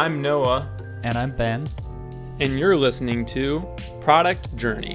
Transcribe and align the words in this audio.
I'm 0.00 0.22
Noah, 0.22 0.66
And 1.04 1.18
I'm 1.18 1.30
Ben. 1.36 1.68
and 2.40 2.58
you're 2.58 2.74
listening 2.74 3.26
to 3.26 3.60
Product 4.00 4.56
Journey. 4.56 4.94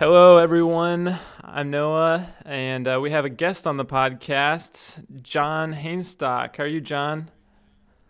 Hello, 0.00 0.38
everyone. 0.38 1.16
I'm 1.44 1.70
Noah, 1.70 2.28
and 2.44 2.88
uh, 2.88 2.98
we 3.00 3.12
have 3.12 3.24
a 3.26 3.28
guest 3.28 3.64
on 3.68 3.76
the 3.76 3.84
podcast, 3.84 5.04
John 5.22 5.72
Hainstock. 5.72 6.56
How 6.56 6.64
are 6.64 6.66
you, 6.66 6.80
John? 6.80 7.30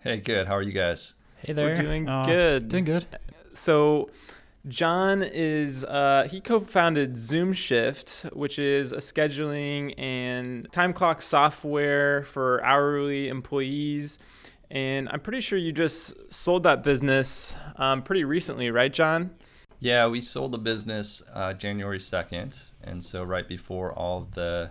Hey, 0.01 0.17
good. 0.17 0.47
How 0.47 0.55
are 0.57 0.63
you 0.63 0.73
guys? 0.73 1.15
Hey 1.37 1.53
there. 1.53 1.67
We're 1.67 1.83
doing 1.83 2.09
Uh, 2.09 2.25
good. 2.25 2.69
Doing 2.69 2.85
good. 2.85 3.05
So, 3.53 4.09
John 4.69 5.23
is 5.23 5.85
uh, 5.85 6.29
he 6.31 6.41
co-founded 6.41 7.15
ZoomShift, 7.15 8.35
which 8.35 8.59
is 8.59 8.93
a 8.93 8.99
scheduling 8.99 9.95
and 9.99 10.71
time 10.73 10.93
clock 10.93 11.23
software 11.23 12.23
for 12.25 12.63
hourly 12.63 13.29
employees. 13.29 14.19
And 14.71 15.09
I'm 15.09 15.21
pretty 15.21 15.41
sure 15.41 15.59
you 15.59 15.73
just 15.73 16.15
sold 16.33 16.65
that 16.65 16.83
business 16.83 17.55
um, 17.77 18.03
pretty 18.03 18.25
recently, 18.25 18.71
right, 18.71 18.93
John? 18.93 19.31
Yeah, 19.81 20.07
we 20.09 20.21
sold 20.21 20.53
the 20.53 20.59
business 20.59 21.23
uh, 21.33 21.55
January 21.55 21.99
2nd. 21.99 22.73
And 22.85 23.03
so, 23.03 23.25
right 23.25 23.49
before 23.49 23.93
all 23.93 24.29
the 24.33 24.71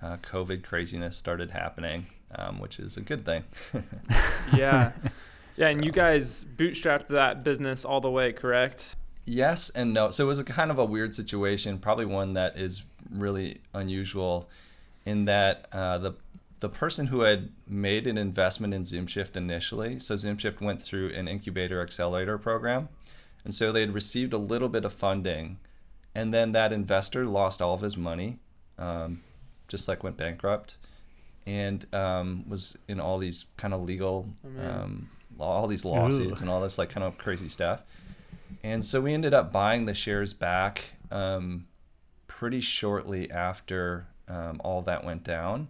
uh, 0.00 0.18
COVID 0.18 0.62
craziness 0.62 1.16
started 1.16 1.50
happening, 1.50 2.06
um, 2.34 2.60
which 2.60 2.78
is 2.78 2.96
a 2.96 3.00
good 3.00 3.24
thing. 3.24 3.44
Yeah, 4.54 4.92
yeah. 5.56 5.68
And 5.68 5.84
you 5.84 5.90
guys 5.90 6.44
bootstrapped 6.44 7.08
that 7.08 7.42
business 7.42 7.84
all 7.84 8.00
the 8.00 8.10
way, 8.10 8.32
correct? 8.32 8.96
Yes 9.24 9.70
and 9.70 9.92
no. 9.92 10.10
So, 10.10 10.24
it 10.24 10.28
was 10.28 10.38
a 10.38 10.44
kind 10.44 10.70
of 10.70 10.78
a 10.78 10.84
weird 10.84 11.14
situation, 11.14 11.78
probably 11.78 12.06
one 12.06 12.34
that 12.34 12.58
is 12.58 12.82
really 13.10 13.60
unusual 13.74 14.48
in 15.04 15.24
that 15.26 15.66
uh, 15.72 15.98
the 15.98 16.14
the 16.60 16.68
person 16.68 17.08
who 17.08 17.22
had 17.22 17.50
made 17.66 18.06
an 18.06 18.16
investment 18.16 18.72
in 18.72 18.84
ZoomShift 18.84 19.36
initially, 19.36 19.98
so 19.98 20.14
ZoomShift 20.14 20.60
went 20.60 20.80
through 20.80 21.12
an 21.12 21.26
incubator 21.26 21.82
accelerator 21.82 22.38
program. 22.38 22.88
And 23.44 23.52
so 23.52 23.72
they 23.72 23.80
had 23.80 23.92
received 23.92 24.32
a 24.32 24.38
little 24.38 24.68
bit 24.68 24.84
of 24.84 24.92
funding, 24.92 25.58
and 26.14 26.32
then 26.32 26.52
that 26.52 26.72
investor 26.72 27.26
lost 27.26 27.60
all 27.60 27.74
of 27.74 27.80
his 27.80 27.96
money, 27.96 28.38
um, 28.78 29.22
just 29.66 29.88
like 29.88 30.04
went 30.04 30.16
bankrupt, 30.16 30.76
and 31.46 31.84
um, 31.92 32.44
was 32.48 32.78
in 32.86 33.00
all 33.00 33.18
these 33.18 33.46
kind 33.56 33.74
of 33.74 33.82
legal, 33.82 34.28
um, 34.60 35.08
all 35.40 35.66
these 35.66 35.84
lawsuits 35.84 36.40
Ooh. 36.40 36.42
and 36.42 36.48
all 36.48 36.60
this 36.60 36.78
like 36.78 36.90
kind 36.90 37.02
of 37.02 37.18
crazy 37.18 37.48
stuff. 37.48 37.82
And 38.62 38.84
so 38.84 39.00
we 39.00 39.14
ended 39.14 39.34
up 39.34 39.52
buying 39.52 39.84
the 39.84 39.94
shares 39.94 40.32
back 40.32 40.84
um, 41.10 41.66
pretty 42.26 42.60
shortly 42.60 43.30
after 43.30 44.06
um, 44.28 44.60
all 44.64 44.82
that 44.82 45.04
went 45.04 45.24
down. 45.24 45.68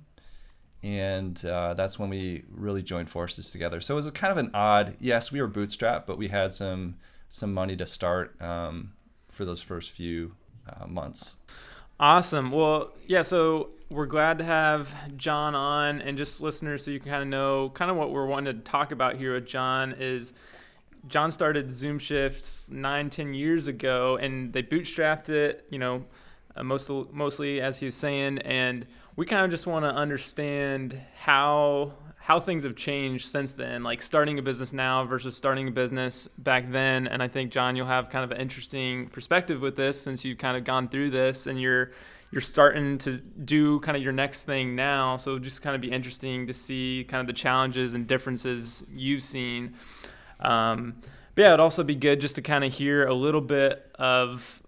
And 0.83 1.43
uh, 1.45 1.75
that's 1.75 1.99
when 1.99 2.09
we 2.09 2.45
really 2.51 2.83
joined 2.83 3.09
forces 3.09 3.51
together. 3.51 3.81
So 3.81 3.95
it 3.95 3.97
was 3.97 4.11
kind 4.11 4.33
of 4.33 4.39
an 4.39 4.51
odd, 4.53 4.97
yes, 4.99 5.31
we 5.31 5.41
were 5.41 5.49
bootstrapped, 5.49 6.07
but 6.07 6.19
we 6.19 6.29
had 6.29 6.53
some 6.53 6.97
some 7.29 7.55
money 7.55 7.75
to 7.75 7.87
start 7.87 8.39
um, 8.43 8.93
for 9.31 9.47
those 9.47 9.63
first 9.63 9.91
few 9.91 10.33
uh, 10.69 10.87
months. 10.87 11.37
Awesome. 11.99 12.51
Well, 12.51 12.93
yeah, 13.07 13.23
so 13.23 13.71
we're 13.91 14.07
glad 14.07 14.39
to 14.39 14.45
have 14.45 14.93
John 15.17 15.55
on 15.55 16.03
and 16.03 16.19
just 16.19 16.41
listeners 16.41 16.85
so 16.85 16.91
you 16.91 17.01
can 17.01 17.11
kind 17.11 17.23
of 17.23 17.29
know 17.29 17.71
kind 17.71 17.91
of 17.91 17.97
what 17.97 18.11
we're 18.11 18.27
wanting 18.27 18.55
to 18.55 18.61
talk 18.63 18.93
about 18.93 19.17
here 19.17 19.35
with 19.35 19.47
John 19.47 19.95
is 19.99 20.35
John 21.09 21.31
started 21.31 21.73
Zoom 21.73 21.99
Shifts 21.99 22.69
nine, 22.71 23.11
ten 23.11 23.35
years 23.35 23.69
ago 23.69 24.19
and 24.19 24.53
they 24.53 24.63
bootstrapped 24.63 25.29
it, 25.29 25.67
you 25.71 25.79
know, 25.79 26.05
uh, 26.57 26.63
most, 26.63 26.91
mostly 27.13 27.61
as 27.61 27.79
he 27.79 27.87
was 27.87 27.95
saying, 27.95 28.39
and 28.39 28.87
we 29.17 29.27
kind 29.27 29.45
of 29.45 29.51
just 29.51 29.67
want 29.67 29.85
to 29.85 29.91
understand 29.91 30.99
how 31.17 31.93
how 32.23 32.39
things 32.39 32.63
have 32.63 32.77
changed 32.77 33.27
since 33.27 33.53
then, 33.53 33.83
like 33.83 34.01
starting 34.01 34.39
a 34.39 34.43
business 34.43 34.73
now 34.73 35.05
versus 35.05 35.37
starting 35.37 35.67
a 35.67 35.71
business 35.73 36.29
back 36.39 36.71
then. 36.71 37.09
And 37.09 37.21
I 37.21 37.27
think 37.27 37.51
John, 37.51 37.75
you'll 37.75 37.87
have 37.87 38.11
kind 38.11 38.25
of 38.25 38.31
an 38.31 38.41
interesting 38.41 39.09
perspective 39.09 39.61
with 39.61 39.75
this 39.75 40.01
since 40.01 40.25
you've 40.25 40.39
kind 40.39 40.57
of 40.57 40.63
gone 40.63 40.89
through 40.89 41.11
this 41.11 41.49
and 41.49 41.61
you're 41.61 41.91
you're 42.31 42.41
starting 42.41 42.97
to 42.99 43.19
do 43.19 43.81
kind 43.81 43.97
of 43.97 44.03
your 44.05 44.13
next 44.13 44.45
thing 44.45 44.77
now. 44.77 45.17
So 45.17 45.39
just 45.39 45.63
kind 45.63 45.75
of 45.75 45.83
be 45.83 45.91
interesting 45.91 46.47
to 46.47 46.53
see 46.53 47.05
kind 47.09 47.21
of 47.21 47.27
the 47.27 47.33
challenges 47.33 47.95
and 47.95 48.07
differences 48.07 48.85
you've 48.95 49.23
seen. 49.23 49.75
Um, 50.43 50.97
but 51.35 51.43
yeah, 51.43 51.49
it'd 51.49 51.61
also 51.61 51.83
be 51.83 51.95
good 51.95 52.21
just 52.21 52.35
to 52.35 52.43
kind 52.43 52.65
of 52.65 52.73
hear 52.73 53.07
a 53.07 53.15
little 53.15 53.41
bit 53.41 53.91
of 53.95 54.63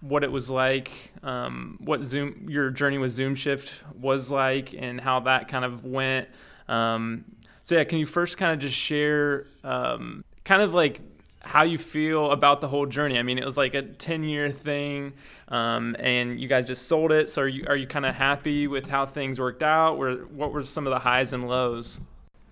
what 0.00 0.24
it 0.24 0.30
was 0.30 0.48
like, 0.48 1.12
um, 1.22 1.78
what 1.80 2.02
Zoom 2.02 2.46
your 2.48 2.70
journey 2.70 2.98
with 2.98 3.12
Zoom 3.12 3.34
Shift 3.34 3.82
was 3.98 4.30
like, 4.30 4.74
and 4.74 5.00
how 5.00 5.20
that 5.20 5.48
kind 5.48 5.64
of 5.64 5.84
went. 5.84 6.28
Um, 6.68 7.24
so 7.64 7.74
yeah, 7.74 7.84
can 7.84 7.98
you 7.98 8.06
first 8.06 8.38
kind 8.38 8.52
of 8.52 8.58
just 8.58 8.76
share 8.76 9.46
um, 9.64 10.24
kind 10.44 10.62
of 10.62 10.74
like 10.74 11.00
how 11.40 11.62
you 11.62 11.78
feel 11.78 12.30
about 12.30 12.60
the 12.60 12.68
whole 12.68 12.86
journey? 12.86 13.18
I 13.18 13.22
mean, 13.22 13.38
it 13.38 13.44
was 13.44 13.56
like 13.56 13.74
a 13.74 13.82
ten 13.82 14.22
year 14.22 14.50
thing, 14.50 15.12
um, 15.48 15.96
and 15.98 16.40
you 16.40 16.48
guys 16.48 16.66
just 16.66 16.86
sold 16.86 17.12
it. 17.12 17.30
So 17.30 17.42
are 17.42 17.48
you 17.48 17.64
are 17.68 17.76
you 17.76 17.86
kind 17.86 18.06
of 18.06 18.14
happy 18.14 18.66
with 18.66 18.86
how 18.86 19.06
things 19.06 19.40
worked 19.40 19.62
out? 19.62 19.98
Where 19.98 20.16
what 20.16 20.52
were 20.52 20.64
some 20.64 20.86
of 20.86 20.92
the 20.92 20.98
highs 20.98 21.32
and 21.32 21.48
lows? 21.48 22.00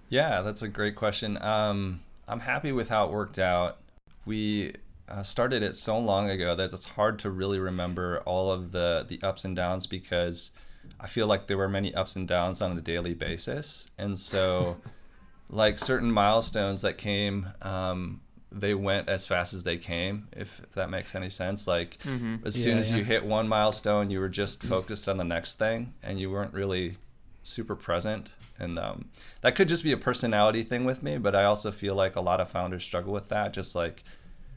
Yeah, 0.08 0.42
that's 0.42 0.62
a 0.62 0.68
great 0.68 0.94
question. 0.96 1.40
Um, 1.42 2.00
I'm 2.28 2.40
happy 2.40 2.72
with 2.72 2.88
how 2.88 3.06
it 3.06 3.10
worked 3.12 3.38
out. 3.38 3.78
We 4.24 4.74
uh, 5.08 5.22
started 5.22 5.62
it 5.62 5.76
so 5.76 5.98
long 5.98 6.28
ago 6.30 6.54
that 6.56 6.72
it's 6.72 6.84
hard 6.84 7.18
to 7.20 7.30
really 7.30 7.58
remember 7.58 8.20
all 8.26 8.50
of 8.50 8.72
the 8.72 9.04
the 9.06 9.20
ups 9.22 9.44
and 9.44 9.54
downs 9.54 9.86
because 9.86 10.50
I 10.98 11.06
feel 11.06 11.26
like 11.26 11.46
there 11.46 11.56
were 11.56 11.68
many 11.68 11.94
ups 11.94 12.16
and 12.16 12.26
downs 12.26 12.60
on 12.60 12.76
a 12.76 12.80
daily 12.80 13.14
basis, 13.14 13.88
and 13.98 14.18
so 14.18 14.76
like 15.50 15.78
certain 15.78 16.10
milestones 16.10 16.82
that 16.82 16.98
came, 16.98 17.48
um, 17.62 18.20
they 18.50 18.74
went 18.74 19.08
as 19.08 19.26
fast 19.26 19.54
as 19.54 19.62
they 19.62 19.76
came. 19.76 20.26
If, 20.32 20.60
if 20.64 20.72
that 20.72 20.90
makes 20.90 21.14
any 21.14 21.30
sense, 21.30 21.66
like 21.68 21.98
Mm-hmm. 21.98 22.46
as 22.46 22.54
soon 22.60 22.78
as 22.78 22.90
yeah. 22.90 22.96
you 22.96 23.04
hit 23.04 23.24
one 23.24 23.46
milestone, 23.46 24.10
you 24.10 24.18
were 24.18 24.28
just 24.28 24.62
focused 24.64 25.08
on 25.08 25.18
the 25.18 25.24
next 25.24 25.58
thing, 25.58 25.92
and 26.02 26.18
you 26.18 26.30
weren't 26.30 26.52
really 26.52 26.96
super 27.44 27.76
present. 27.76 28.32
And 28.58 28.78
um, 28.78 29.10
that 29.42 29.54
could 29.54 29.68
just 29.68 29.82
be 29.82 29.92
a 29.92 29.96
personality 29.96 30.62
thing 30.62 30.84
with 30.84 31.02
me, 31.02 31.18
but 31.18 31.34
I 31.34 31.44
also 31.44 31.70
feel 31.70 31.94
like 31.94 32.16
a 32.16 32.20
lot 32.20 32.40
of 32.40 32.50
founders 32.50 32.84
struggle 32.84 33.12
with 33.12 33.28
that. 33.28 33.52
Just 33.52 33.74
like, 33.74 34.02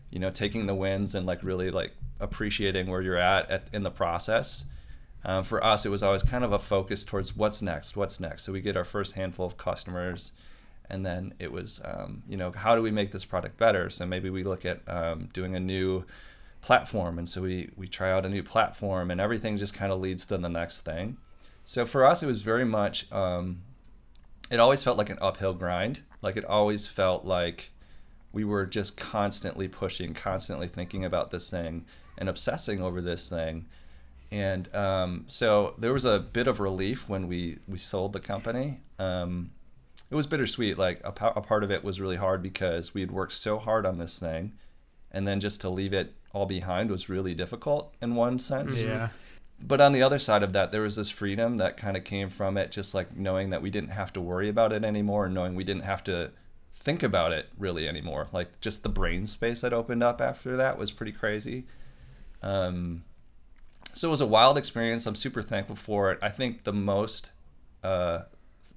you 0.10 0.20
know, 0.20 0.30
taking 0.30 0.68
the 0.68 0.76
wins 0.76 1.16
and 1.16 1.26
like 1.26 1.44
really 1.44 1.70
like 1.70 1.92
appreciating 2.20 2.88
where 2.88 3.02
you're 3.02 3.18
at, 3.18 3.50
at 3.50 3.64
in 3.74 3.84
the 3.84 3.92
process. 3.92 4.64
Um, 5.26 5.44
for 5.44 5.64
us, 5.64 5.86
it 5.86 5.90
was 5.90 6.02
always 6.02 6.24
kind 6.24 6.44
of 6.44 6.54
a 6.54 6.60
focus 6.60 7.04
towards 7.04 7.36
what's 7.36 7.62
next, 7.62 7.98
what's 7.98 8.20
next. 8.20 8.44
So 8.44 8.54
we 8.54 8.62
get 8.62 8.78
our 8.78 8.86
first 8.86 9.14
handful 9.14 9.46
of 9.46 9.58
customers, 9.58 10.32
and 10.90 11.06
then 11.06 11.34
it 11.40 11.52
was, 11.52 11.82
um, 11.84 12.24
you 12.28 12.38
know, 12.38 12.52
how 12.52 12.74
do 12.74 12.82
we 12.82 12.92
make 12.92 13.12
this 13.12 13.26
product 13.26 13.58
better? 13.58 13.90
So 13.90 14.06
maybe 14.06 14.30
we 14.30 14.44
look 14.44 14.66
at 14.66 14.82
um, 14.88 15.30
doing 15.34 15.56
a 15.56 15.60
new 15.60 16.06
platform, 16.62 17.20
and 17.20 17.28
so 17.28 17.42
we 17.42 17.70
we 17.76 17.88
try 17.88 18.12
out 18.12 18.26
a 18.26 18.30
new 18.30 18.44
platform, 18.44 19.12
and 19.12 19.20
everything 19.20 19.58
just 19.58 19.74
kind 19.74 19.92
of 19.92 20.00
leads 20.00 20.26
to 20.28 20.38
the 20.38 20.50
next 20.50 20.82
thing. 20.82 21.18
So 21.66 21.86
for 21.86 22.06
us, 22.06 22.24
it 22.24 22.28
was 22.28 22.42
very 22.42 22.66
much. 22.66 23.12
Um, 23.12 23.62
it 24.50 24.60
always 24.60 24.84
felt 24.84 24.98
like 24.98 25.10
an 25.10 25.20
uphill 25.22 25.54
grind. 25.54 26.02
Like 26.22 26.38
it 26.38 26.46
always 26.46 26.88
felt 26.88 27.26
like 27.26 27.72
we 28.32 28.44
were 28.44 28.66
just 28.66 28.98
constantly 28.98 29.68
pushing, 29.68 30.14
constantly 30.14 30.68
thinking 30.68 31.04
about 31.06 31.32
this 31.32 31.50
thing 31.50 31.86
and 32.18 32.30
obsessing 32.30 32.82
over 32.82 33.02
this 33.02 33.30
thing. 33.30 33.66
And 34.32 34.74
um, 34.76 35.26
so 35.28 35.74
there 35.78 35.94
was 35.94 36.06
a 36.06 36.20
bit 36.20 36.48
of 36.48 36.60
relief 36.60 37.10
when 37.10 37.28
we, 37.28 37.58
we 37.68 37.78
sold 37.78 38.14
the 38.14 38.20
company. 38.20 38.82
Um, 39.00 39.52
it 40.12 40.16
was 40.16 40.28
bittersweet. 40.28 40.78
Like 40.78 41.02
a, 41.04 41.10
a 41.10 41.42
part 41.42 41.64
of 41.64 41.72
it 41.72 41.84
was 41.84 42.00
really 42.00 42.18
hard 42.18 42.44
because 42.44 42.94
we 42.94 43.02
had 43.02 43.12
worked 43.12 43.34
so 43.34 43.58
hard 43.58 43.86
on 43.86 43.98
this 43.98 44.20
thing. 44.20 44.54
And 45.12 45.28
then 45.28 45.40
just 45.40 45.62
to 45.62 45.70
leave 45.70 45.94
it 45.94 46.14
all 46.32 46.46
behind 46.46 46.92
was 46.92 47.10
really 47.10 47.34
difficult 47.34 47.96
in 48.02 48.14
one 48.14 48.38
sense 48.38 48.84
Yeah. 48.84 49.10
But 49.62 49.82
on 49.82 49.92
the 49.92 50.02
other 50.02 50.20
side 50.20 50.44
of 50.44 50.54
that 50.54 50.72
there 50.72 50.82
was 50.82 50.96
this 50.96 51.10
freedom 51.10 51.58
that 51.58 51.78
kind 51.78 51.98
of 51.98 52.04
came 52.04 52.30
from 52.30 52.58
it 52.58 52.72
just 52.72 52.94
like 52.94 53.16
knowing 53.16 53.50
that 53.50 53.62
we 53.62 53.70
didn't 53.70 53.90
have 53.90 54.14
to 54.14 54.22
worry 54.22 54.50
about 54.50 54.72
it 54.72 54.84
anymore 54.84 55.26
and 55.26 55.34
knowing 55.34 55.56
we 55.56 55.64
didn't 55.64 55.84
have 55.84 56.04
to 56.04 56.32
think 56.74 57.04
about 57.04 57.34
it 57.34 57.50
really 57.58 57.88
anymore. 57.88 58.30
Like 58.32 58.62
just 58.62 58.84
the 58.84 58.90
brain 58.90 59.28
space 59.28 59.62
that 59.62 59.74
opened 59.74 60.02
up 60.02 60.22
after 60.22 60.56
that 60.58 60.78
was 60.78 60.92
pretty 60.92 61.12
crazy. 61.12 61.66
Um, 62.42 63.04
so 63.94 64.08
it 64.08 64.12
was 64.12 64.22
a 64.22 64.26
wild 64.26 64.58
experience. 64.58 65.06
I'm 65.06 65.16
super 65.16 65.42
thankful 65.42 65.76
for 65.76 66.12
it. 66.12 66.20
I 66.22 66.30
think 66.30 66.64
the 66.64 66.72
most 66.72 67.32
uh, 67.84 68.22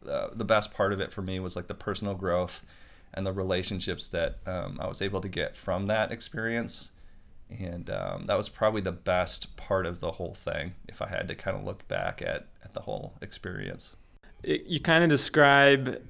uh, 0.09 0.29
the 0.35 0.45
best 0.45 0.73
part 0.73 0.93
of 0.93 1.01
it 1.01 1.13
for 1.13 1.23
me 1.23 1.39
was 1.39 1.55
like 1.55 1.69
the 1.69 1.75
personal 1.75 2.15
growth 2.15 2.65
and 3.15 3.27
the 3.27 3.33
relationships 3.33 4.09
that 4.09 4.39
um, 4.47 4.79
i 4.81 4.87
was 4.87 5.01
able 5.01 5.21
to 5.21 5.29
get 5.29 5.57
from 5.57 5.87
that 5.87 6.11
experience 6.11 6.91
and 7.61 7.91
um, 7.91 8.27
that 8.27 8.37
was 8.37 8.49
probably 8.49 8.81
the 8.81 8.93
best 8.93 9.57
part 9.57 9.87
of 9.87 10.01
the 10.01 10.13
whole 10.13 10.35
thing 10.35 10.75
if 10.89 11.03
i 11.03 11.09
had 11.09 11.29
to 11.29 11.35
kind 11.35 11.57
of 11.57 11.65
look 11.65 11.87
back 11.89 12.23
at, 12.23 12.47
at 12.65 12.73
the 12.73 12.81
whole 12.81 13.15
experience. 13.21 13.97
It, 14.43 14.65
you 14.67 14.81
kind 14.81 15.05
of 15.05 15.11
describe 15.11 16.03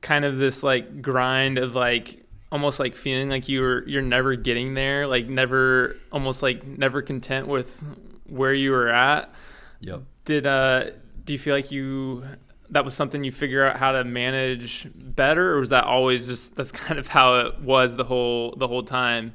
kind 0.00 0.24
of 0.24 0.38
this 0.38 0.62
like 0.62 1.02
grind 1.02 1.58
of 1.58 1.74
like 1.74 2.24
almost 2.50 2.78
like 2.78 2.94
feeling 2.94 3.30
like 3.30 3.48
you're 3.48 3.88
you're 3.88 4.02
never 4.02 4.36
getting 4.36 4.74
there 4.74 5.06
like 5.06 5.26
never 5.26 5.96
almost 6.12 6.42
like 6.42 6.66
never 6.66 7.00
content 7.00 7.48
with 7.48 7.82
where 8.26 8.54
you 8.54 8.70
were 8.70 8.88
at. 8.88 9.32
Yep. 9.80 10.02
Did 10.24 10.46
uh 10.46 10.90
do 11.24 11.32
you 11.32 11.38
feel 11.38 11.54
like 11.54 11.70
you 11.70 12.24
that 12.70 12.84
was 12.84 12.94
something 12.94 13.22
you 13.22 13.30
figure 13.30 13.64
out 13.64 13.76
how 13.76 13.92
to 13.92 14.02
manage 14.02 14.88
better, 14.94 15.52
or 15.52 15.60
was 15.60 15.68
that 15.68 15.84
always 15.84 16.26
just 16.26 16.56
that's 16.56 16.72
kind 16.72 16.98
of 16.98 17.06
how 17.06 17.34
it 17.36 17.60
was 17.60 17.96
the 17.96 18.04
whole 18.04 18.54
the 18.56 18.66
whole 18.66 18.82
time? 18.82 19.34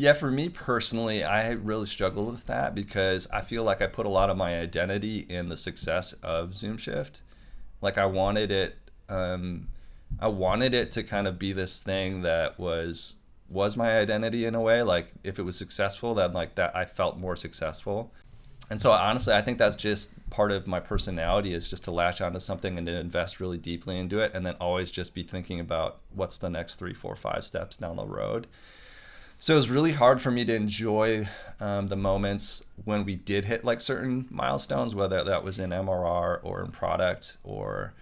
Yeah, 0.00 0.14
for 0.14 0.30
me 0.30 0.48
personally, 0.48 1.24
I 1.24 1.50
really 1.50 1.84
struggled 1.84 2.30
with 2.30 2.46
that 2.46 2.74
because 2.74 3.28
I 3.30 3.42
feel 3.42 3.64
like 3.64 3.82
I 3.82 3.86
put 3.86 4.06
a 4.06 4.08
lot 4.08 4.30
of 4.30 4.36
my 4.38 4.58
identity 4.58 5.26
in 5.28 5.50
the 5.50 5.58
success 5.58 6.14
of 6.22 6.56
Zoom 6.56 6.78
Shift. 6.78 7.20
Like 7.82 7.98
I 7.98 8.06
wanted 8.06 8.50
it, 8.50 8.76
um, 9.10 9.68
I 10.18 10.28
wanted 10.28 10.72
it 10.72 10.90
to 10.92 11.02
kind 11.02 11.26
of 11.26 11.38
be 11.38 11.52
this 11.52 11.82
thing 11.82 12.22
that 12.22 12.58
was 12.58 13.16
was 13.50 13.76
my 13.76 13.98
identity 13.98 14.46
in 14.46 14.54
a 14.54 14.60
way. 14.62 14.80
Like 14.80 15.12
if 15.22 15.38
it 15.38 15.42
was 15.42 15.58
successful, 15.58 16.14
then 16.14 16.32
like 16.32 16.54
that 16.54 16.74
I 16.74 16.86
felt 16.86 17.18
more 17.18 17.36
successful. 17.36 18.10
And 18.70 18.80
so 18.80 18.92
honestly, 18.92 19.34
I 19.34 19.42
think 19.42 19.58
that's 19.58 19.76
just 19.76 20.12
part 20.30 20.50
of 20.50 20.66
my 20.66 20.80
personality 20.80 21.52
is 21.52 21.68
just 21.68 21.84
to 21.84 21.90
latch 21.90 22.22
onto 22.22 22.40
something 22.40 22.78
and 22.78 22.86
to 22.86 22.96
invest 22.98 23.38
really 23.38 23.58
deeply 23.58 23.98
into 23.98 24.20
it, 24.20 24.32
and 24.32 24.46
then 24.46 24.54
always 24.62 24.90
just 24.90 25.14
be 25.14 25.24
thinking 25.24 25.60
about 25.60 25.98
what's 26.14 26.38
the 26.38 26.48
next 26.48 26.76
three, 26.76 26.94
four, 26.94 27.16
five 27.16 27.44
steps 27.44 27.76
down 27.76 27.96
the 27.96 28.06
road 28.06 28.46
so 29.40 29.54
it 29.54 29.56
was 29.56 29.70
really 29.70 29.92
hard 29.92 30.20
for 30.20 30.30
me 30.30 30.44
to 30.44 30.54
enjoy 30.54 31.26
um, 31.60 31.88
the 31.88 31.96
moments 31.96 32.62
when 32.84 33.06
we 33.06 33.16
did 33.16 33.46
hit 33.46 33.64
like 33.64 33.80
certain 33.80 34.28
milestones, 34.30 34.94
whether 34.94 35.24
that 35.24 35.42
was 35.42 35.58
in 35.58 35.70
MRR 35.70 36.40
or 36.42 36.62
in 36.62 36.70
product 36.70 37.38
or 37.42 37.94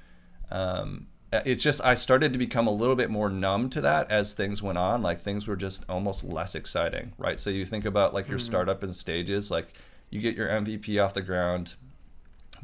um, 0.51 1.07
it's 1.33 1.63
just 1.63 1.81
I 1.85 1.95
started 1.95 2.33
to 2.33 2.41
become 2.41 2.67
a 2.67 2.73
little 2.73 2.97
bit 2.97 3.09
more 3.09 3.31
numb 3.31 3.71
to 3.71 3.81
that 3.83 4.11
as 4.11 4.35
things 4.35 4.63
went 4.63 4.79
on. 4.79 5.01
Like 5.01 5.23
things 5.23 5.47
were 5.47 5.55
just 5.55 5.85
almost 5.89 6.25
less 6.25 6.57
exciting, 6.57 7.13
right? 7.19 7.39
So 7.39 7.51
you 7.51 7.65
think 7.65 7.85
about 7.85 8.13
like 8.13 8.29
your 8.29 8.39
mm-hmm. 8.39 8.47
startup 8.47 8.83
in 8.83 8.93
stages, 8.93 9.49
like 9.49 9.69
you 10.11 10.21
get 10.21 10.35
your 10.35 10.49
MVP 10.49 11.03
off 11.03 11.15
the 11.15 11.23
ground. 11.23 11.77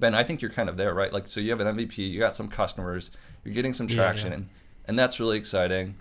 Ben, 0.01 0.17
I 0.17 0.25
think 0.25 0.43
you're 0.43 0.51
kind 0.51 0.69
of 0.69 0.77
there, 0.77 0.95
right? 0.95 1.13
Like 1.13 1.29
so 1.29 1.39
you 1.39 1.51
have 1.51 1.61
an 1.61 1.77
MVP, 1.77 1.99
you 1.99 2.19
got 2.19 2.35
some 2.35 2.49
customers, 2.49 3.13
you're 3.45 3.55
getting 3.55 3.73
some 3.75 3.87
traction, 3.87 4.33
yeah, 4.33 4.39
yeah. 4.39 4.45
and 4.89 4.99
that's 4.99 5.21
really 5.21 5.39
exciting 5.39 5.95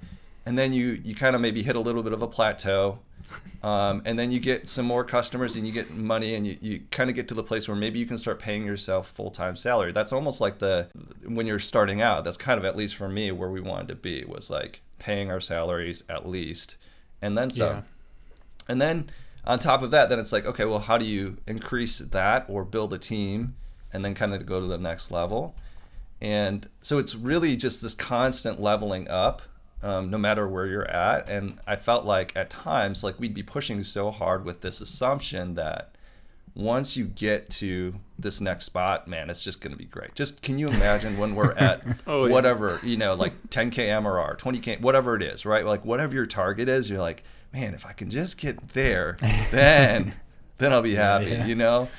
and 0.46 0.58
then 0.58 0.74
you 0.74 1.02
you 1.04 1.16
kind 1.16 1.36
of 1.36 1.42
maybe 1.42 1.64
hit 1.64 1.76
a 1.76 1.80
little 1.80 2.04
bit 2.04 2.14
of 2.14 2.22
a 2.22 2.28
plateau 2.28 3.00
um, 3.64 4.02
and 4.06 4.20
then 4.20 4.32
you 4.32 4.40
get 4.40 4.68
some 4.68 4.86
more 4.86 5.06
customers 5.06 5.56
and 5.56 5.66
you 5.66 5.72
get 5.72 5.92
money 5.92 6.36
and 6.36 6.46
you, 6.46 6.58
you 6.62 6.82
kind 6.92 7.10
of 7.10 7.16
get 7.16 7.30
to 7.30 7.34
the 7.34 7.44
place 7.44 7.68
where 7.68 7.78
maybe 7.78 7.98
you 7.98 8.06
can 8.06 8.18
start 8.18 8.38
paying 8.38 8.66
yourself 8.66 9.10
full-time 9.10 9.56
salary. 9.56 9.94
That's 9.94 10.12
almost 10.12 10.42
like 10.42 10.60
the 10.60 10.90
when 11.26 11.48
you're 11.48 11.60
starting 11.60 12.02
out 12.02 12.24
that's 12.24 12.38
kind 12.38 12.58
of 12.58 12.66
at 12.66 12.76
least 12.76 12.96
for 12.96 13.08
me 13.08 13.32
where 13.32 13.50
we 13.50 13.62
wanted 13.62 13.88
to 13.90 13.96
be 13.96 14.26
was 14.26 14.50
like 14.50 14.82
paying 15.00 15.32
our 15.32 15.40
salaries 15.40 16.04
at 16.10 16.28
least 16.28 16.76
and 17.22 17.38
then 17.38 17.50
some. 17.50 17.68
Yeah. 17.68 17.82
and 18.68 18.82
then 18.82 19.10
on 19.46 19.60
top 19.60 19.82
of 19.82 19.92
that 19.92 20.10
then 20.10 20.20
it's 20.20 20.32
like 20.32 20.46
okay 20.46 20.64
well 20.64 20.80
how 20.80 20.98
do 20.98 21.06
you 21.06 21.38
increase 21.48 22.00
that 22.00 22.46
or 22.48 22.64
build 22.64 22.94
a 22.94 22.98
team 22.98 23.56
and 23.92 24.04
then 24.04 24.14
kind 24.16 24.34
of 24.34 24.46
go 24.46 24.60
to 24.60 24.68
the 24.68 24.78
next 24.78 25.10
level? 25.12 25.56
And 26.22 26.68
so 26.82 27.00
it's 27.00 27.16
really 27.16 27.56
just 27.56 27.82
this 27.82 27.96
constant 27.96 28.62
leveling 28.62 29.10
up 29.10 29.42
um, 29.84 30.10
no 30.10 30.18
matter 30.18 30.48
where 30.48 30.66
you're 30.66 30.90
at. 30.90 31.30
And 31.30 31.60
I 31.68 31.76
felt 31.76 32.06
like 32.06 32.32
at 32.36 32.50
times, 32.50 33.04
like 33.04 33.20
we'd 33.20 33.34
be 33.34 33.44
pushing 33.44 33.84
so 33.84 34.12
hard 34.12 34.46
with 34.46 34.62
this 34.62 34.82
assumption 34.82 35.56
that 35.56 35.96
once 36.56 36.96
you 36.96 37.06
get 37.06 37.50
to 37.50 37.96
this 38.18 38.40
next 38.40 38.66
spot, 38.66 39.08
man, 39.08 39.30
it's 39.30 39.42
just 39.42 39.60
going 39.60 39.72
to 39.72 39.78
be 39.78 39.86
great. 39.86 40.14
Just 40.16 40.42
can 40.42 40.60
you 40.60 40.68
imagine 40.68 41.18
when 41.18 41.36
we're 41.36 41.54
at 41.54 41.84
oh, 42.08 42.30
whatever, 42.30 42.80
yeah. 42.84 42.90
you 42.90 42.98
know, 42.98 43.16
like 43.16 43.50
10K 43.50 43.90
MRR, 43.90 44.38
20K, 44.38 44.82
whatever 44.82 45.16
it 45.16 45.24
is, 45.24 45.46
right? 45.46 45.66
Like 45.66 45.84
whatever 45.84 46.14
your 46.14 46.28
target 46.28 46.70
is, 46.70 46.90
you're 46.90 47.02
like, 47.02 47.24
man, 47.52 47.74
if 47.74 47.86
I 47.86 47.94
can 47.94 48.10
just 48.10 48.38
get 48.38 48.70
there, 48.70 49.18
then, 49.52 50.14
then 50.60 50.72
I'll 50.72 50.82
be 50.82 50.96
happy, 50.96 51.32
yeah, 51.32 51.46
you 51.46 51.56
know? 51.56 51.90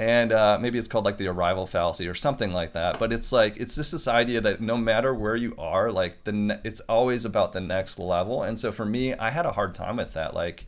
And 0.00 0.32
uh, 0.32 0.58
maybe 0.58 0.78
it's 0.78 0.88
called 0.88 1.04
like 1.04 1.18
the 1.18 1.28
arrival 1.28 1.66
fallacy 1.66 2.08
or 2.08 2.14
something 2.14 2.54
like 2.54 2.72
that 2.72 2.98
but 2.98 3.12
it's 3.12 3.32
like 3.32 3.58
it's 3.58 3.74
just 3.74 3.92
this 3.92 4.08
idea 4.08 4.40
that 4.40 4.58
no 4.58 4.74
matter 4.74 5.12
where 5.14 5.36
you 5.36 5.54
are 5.58 5.92
like 5.92 6.24
the 6.24 6.32
ne- 6.32 6.58
it's 6.64 6.80
always 6.80 7.26
about 7.26 7.52
the 7.52 7.60
next 7.60 7.98
level. 7.98 8.42
And 8.42 8.58
so 8.58 8.72
for 8.72 8.86
me 8.86 9.12
i 9.14 9.28
had 9.28 9.44
a 9.44 9.52
hard 9.52 9.74
time 9.74 9.98
with 9.98 10.14
that. 10.14 10.32
Like 10.32 10.64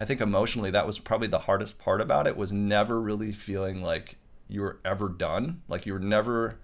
i 0.00 0.04
think 0.04 0.20
emotionally 0.20 0.72
that 0.72 0.84
was 0.84 0.98
probably 0.98 1.28
the 1.28 1.38
hardest 1.38 1.78
part 1.78 2.00
about 2.00 2.26
it 2.26 2.36
was 2.36 2.52
never 2.52 3.00
really 3.00 3.30
feeling 3.30 3.82
like 3.82 4.16
you 4.48 4.62
were 4.62 4.80
ever 4.84 5.08
done. 5.08 5.62
Like 5.68 5.86
you 5.86 5.92
were 5.92 6.00
never 6.00 6.58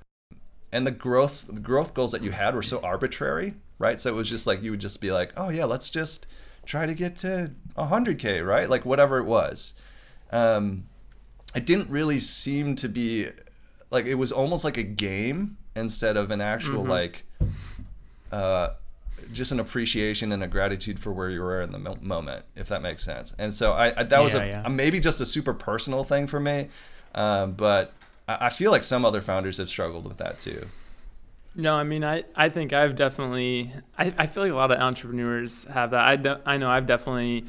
and 0.73 0.85
the 0.85 0.91
growth 0.91 1.47
the 1.47 1.61
growth 1.61 1.95
goals 1.95 2.11
that 2.11 2.25
you 2.25 2.33
had 2.33 2.57
were 2.57 2.65
so 2.65 2.81
arbitrary 2.81 3.55
right? 3.79 4.01
So 4.01 4.11
it 4.11 4.17
was 4.17 4.29
just 4.29 4.45
like 4.45 4.61
you 4.61 4.73
would 4.73 4.81
just 4.81 5.01
be 5.01 5.13
like 5.13 5.33
oh 5.37 5.51
yeah 5.51 5.67
let's 5.67 5.89
just 5.89 6.27
try 6.67 6.85
to 6.85 6.95
get 6.95 7.15
to 7.19 7.53
100k 7.79 8.45
right? 8.45 8.69
Like 8.69 8.85
whatever 8.85 9.19
it 9.19 9.25
was. 9.25 9.75
Um, 10.33 10.85
it 11.55 11.67
didn't 11.67 11.91
really 11.91 12.21
seem 12.21 12.75
to 12.77 12.89
be 12.89 13.29
like 13.91 14.07
it 14.07 14.15
was 14.15 14.33
almost 14.33 14.65
like 14.65 14.77
a 14.77 14.83
game 14.83 15.57
instead 15.77 16.17
of 16.17 16.31
an 16.31 16.41
actual 16.41 16.83
mm-hmm. 16.83 16.91
like 16.91 17.25
uh, 18.33 18.71
just 19.33 19.53
an 19.53 19.61
appreciation 19.61 20.33
and 20.33 20.43
a 20.43 20.47
gratitude 20.47 20.99
for 20.99 21.13
where 21.13 21.31
you 21.31 21.41
were 21.41 21.63
in 21.63 21.73
the 21.73 21.79
moment, 21.79 22.45
if 22.57 22.69
that 22.69 22.83
makes 22.83 23.05
sense. 23.05 23.35
And 23.39 23.53
so 23.53 23.73
I, 23.73 24.01
I 24.01 24.05
that 24.05 24.23
was 24.23 24.35
a, 24.35 24.47
yeah. 24.47 24.69
maybe 24.69 25.01
just 25.01 25.21
a 25.21 25.27
super 25.27 25.55
personal 25.55 26.05
thing 26.05 26.27
for 26.27 26.41
me, 26.41 26.69
um, 27.15 27.53
but 27.53 27.93
I, 28.27 28.47
I 28.47 28.51
feel 28.51 28.71
like 28.71 28.85
some 28.85 29.05
other 29.05 29.23
founders 29.23 29.59
have 29.59 29.69
struggled 29.69 30.07
with 30.07 30.19
that 30.19 30.39
too. 30.39 30.69
No, 31.55 31.75
I 31.75 31.83
mean, 31.83 32.03
I, 32.03 32.25
I 32.35 32.49
think 32.49 32.73
I've 32.73 32.97
definitely, 32.97 33.73
I, 33.99 34.15
I 34.17 34.27
feel 34.27 34.43
like 34.43 34.53
a 34.53 34.57
lot 34.57 34.71
of 34.71 34.79
entrepreneurs 34.79 35.65
have 35.65 35.91
that. 35.91 36.03
I, 36.03 36.17
de- 36.17 36.41
I 36.47 36.57
know 36.57 36.71
I've 36.71 36.87
definitely 36.87 37.45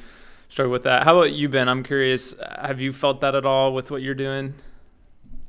struggle 0.54 0.72
with 0.72 0.84
that. 0.84 1.04
How 1.04 1.18
about 1.18 1.34
you, 1.34 1.50
Ben? 1.50 1.68
I'm 1.68 1.82
curious. 1.82 2.36
Have 2.62 2.80
you 2.80 2.94
felt 2.94 3.22
that 3.22 3.34
at 3.34 3.44
all 3.44 3.74
with 3.74 3.90
what 3.90 4.04
you're 4.04 4.14
doing? 4.14 4.54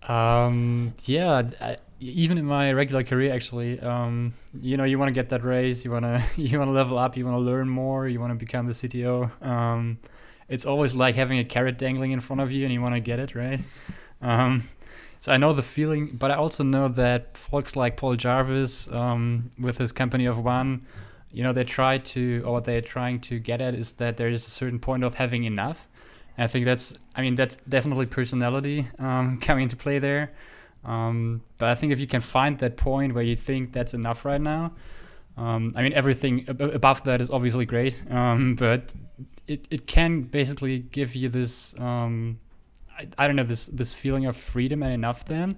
Um, 0.08 0.94
yeah, 1.04 1.42
I, 1.60 1.76
even 2.00 2.38
in 2.38 2.46
my 2.46 2.72
regular 2.72 3.04
career, 3.04 3.34
actually, 3.34 3.78
um, 3.80 4.32
you 4.58 4.78
know, 4.78 4.84
you 4.84 4.98
want 4.98 5.10
to 5.10 5.12
get 5.12 5.28
that 5.28 5.44
raise, 5.44 5.84
you 5.84 5.90
want 5.90 6.06
to 6.06 6.24
you 6.40 6.58
want 6.58 6.68
to 6.68 6.72
level 6.72 6.98
up, 6.98 7.18
you 7.18 7.26
want 7.26 7.36
to 7.36 7.40
learn 7.40 7.68
more, 7.68 8.08
you 8.08 8.18
want 8.18 8.30
to 8.30 8.34
become 8.34 8.66
the 8.66 8.72
CTO. 8.72 9.30
Um, 9.44 9.98
it's 10.48 10.64
always 10.64 10.94
like 10.94 11.16
having 11.16 11.38
a 11.38 11.44
carrot 11.44 11.76
dangling 11.76 12.12
in 12.12 12.20
front 12.20 12.40
of 12.40 12.50
you, 12.50 12.64
and 12.64 12.72
you 12.72 12.80
want 12.80 12.94
to 12.94 13.00
get 13.00 13.18
it 13.18 13.34
right. 13.34 13.60
Um, 14.22 14.70
so 15.20 15.32
I 15.32 15.36
know 15.36 15.52
the 15.52 15.62
feeling, 15.62 16.16
but 16.16 16.30
I 16.30 16.36
also 16.36 16.64
know 16.64 16.88
that 16.88 17.36
folks 17.36 17.76
like 17.76 17.98
Paul 17.98 18.16
Jarvis, 18.16 18.88
um, 18.88 19.50
with 19.58 19.76
his 19.76 19.92
company 19.92 20.24
of 20.24 20.38
one, 20.38 20.86
you 21.34 21.42
know 21.42 21.52
they 21.52 21.64
try 21.64 21.98
to 21.98 22.42
or 22.46 22.52
what 22.52 22.64
they're 22.64 22.80
trying 22.80 23.18
to 23.18 23.38
get 23.38 23.60
at 23.60 23.74
is 23.74 23.92
that 23.92 24.16
there 24.16 24.28
is 24.28 24.46
a 24.46 24.50
certain 24.50 24.78
point 24.78 25.02
of 25.02 25.14
having 25.14 25.44
enough. 25.44 25.88
And 26.36 26.44
i 26.44 26.46
think 26.46 26.64
that's 26.64 26.96
i 27.16 27.20
mean 27.20 27.34
that's 27.34 27.56
definitely 27.68 28.06
personality 28.06 28.86
um, 28.98 29.38
coming 29.46 29.64
into 29.64 29.76
play 29.76 29.98
there. 29.98 30.32
Um, 30.84 31.42
but 31.58 31.68
i 31.70 31.74
think 31.74 31.92
if 31.92 31.98
you 31.98 32.06
can 32.06 32.20
find 32.20 32.58
that 32.58 32.76
point 32.76 33.14
where 33.14 33.24
you 33.24 33.36
think 33.36 33.72
that's 33.72 33.94
enough 33.94 34.24
right 34.24 34.40
now 34.40 34.72
um, 35.36 35.72
i 35.76 35.82
mean 35.82 35.92
everything 35.94 36.44
ab- 36.48 36.60
above 36.60 37.02
that 37.04 37.20
is 37.20 37.30
obviously 37.30 37.64
great 37.64 37.94
um, 38.10 38.54
but 38.54 38.92
it, 39.46 39.66
it 39.70 39.86
can 39.86 40.22
basically 40.22 40.78
give 40.78 41.14
you 41.14 41.28
this 41.28 41.74
um, 41.78 42.38
I, 42.98 43.08
I 43.18 43.26
don't 43.26 43.36
know 43.36 43.44
this 43.44 43.66
this 43.66 43.92
feeling 43.92 44.26
of 44.26 44.36
freedom 44.36 44.82
and 44.82 44.92
enough 44.92 45.24
then 45.24 45.56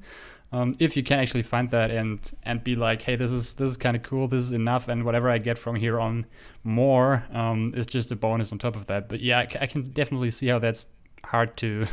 um, 0.53 0.75
if 0.79 0.97
you 0.97 1.03
can 1.03 1.19
actually 1.19 1.43
find 1.43 1.71
that 1.71 1.91
and 1.91 2.33
and 2.45 2.63
be 2.63 2.77
like, 2.77 3.03
hey, 3.03 3.17
this 3.17 3.33
is 3.33 3.55
this 3.55 3.71
is 3.71 3.77
kind 3.77 3.97
of 3.97 4.03
cool, 4.03 4.29
this 4.29 4.43
is 4.43 4.53
enough, 4.53 4.89
and 4.89 5.05
whatever 5.05 5.29
I 5.29 5.39
get 5.39 5.59
from 5.59 5.77
here 5.77 5.99
on 5.99 6.27
more 6.63 7.25
um, 7.33 7.73
is 7.75 7.87
just 7.87 8.13
a 8.13 8.17
bonus 8.17 8.53
on 8.53 8.59
top 8.59 8.77
of 8.77 8.87
that. 8.87 9.09
But 9.09 9.21
yeah, 9.21 9.41
I, 9.41 9.49
I 9.63 9.67
can 9.67 9.91
definitely 9.91 10.31
see 10.31 10.47
how 10.47 10.59
that's 10.59 10.87
hard 11.25 11.57
to 11.59 11.87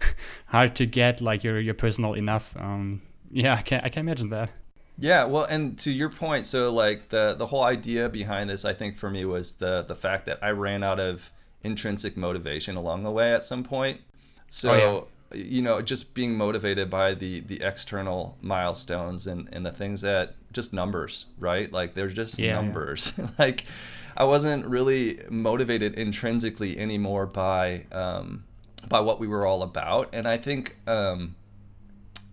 hard 0.46 0.74
to 0.76 0.86
get 0.86 1.20
like 1.20 1.44
your 1.44 1.60
your 1.60 1.74
personal 1.74 2.14
enough. 2.14 2.56
Um, 2.58 3.02
yeah, 3.30 3.54
I 3.54 3.62
can 3.62 3.80
I 3.84 3.88
can 3.88 4.00
imagine 4.00 4.30
that. 4.30 4.50
Yeah, 4.98 5.24
well, 5.24 5.44
and 5.44 5.78
to 5.78 5.90
your 5.90 6.10
point, 6.10 6.48
so 6.48 6.72
like 6.72 7.10
the 7.10 7.34
the 7.38 7.46
whole 7.46 7.62
idea 7.62 8.08
behind 8.08 8.50
this, 8.50 8.64
I 8.64 8.74
think 8.74 8.98
for 8.98 9.08
me 9.08 9.24
was 9.24 9.54
the 9.54 9.82
the 9.82 9.94
fact 9.94 10.26
that 10.26 10.40
I 10.42 10.50
ran 10.50 10.82
out 10.82 10.98
of 10.98 11.30
intrinsic 11.62 12.16
motivation 12.16 12.74
along 12.74 13.04
the 13.04 13.10
way 13.12 13.32
at 13.32 13.44
some 13.44 13.62
point. 13.62 14.00
So. 14.48 14.72
Oh, 14.72 15.08
you 15.34 15.62
know 15.62 15.80
just 15.80 16.14
being 16.14 16.36
motivated 16.36 16.90
by 16.90 17.14
the 17.14 17.40
the 17.40 17.62
external 17.62 18.36
milestones 18.40 19.26
and 19.26 19.48
and 19.52 19.64
the 19.64 19.72
things 19.72 20.00
that 20.00 20.34
just 20.52 20.72
numbers 20.72 21.26
right? 21.38 21.72
Like 21.72 21.94
they're 21.94 22.08
just 22.08 22.38
yeah, 22.38 22.54
numbers. 22.54 23.12
Yeah. 23.16 23.28
like 23.38 23.64
i 24.16 24.24
wasn't 24.24 24.66
really 24.66 25.20
motivated 25.30 25.94
intrinsically 25.94 26.76
anymore 26.78 27.26
by 27.26 27.86
um 27.92 28.44
by 28.88 29.00
what 29.00 29.20
we 29.20 29.28
were 29.28 29.46
all 29.46 29.62
about. 29.62 30.08
And 30.12 30.26
i 30.26 30.36
think 30.36 30.76
um 30.86 31.36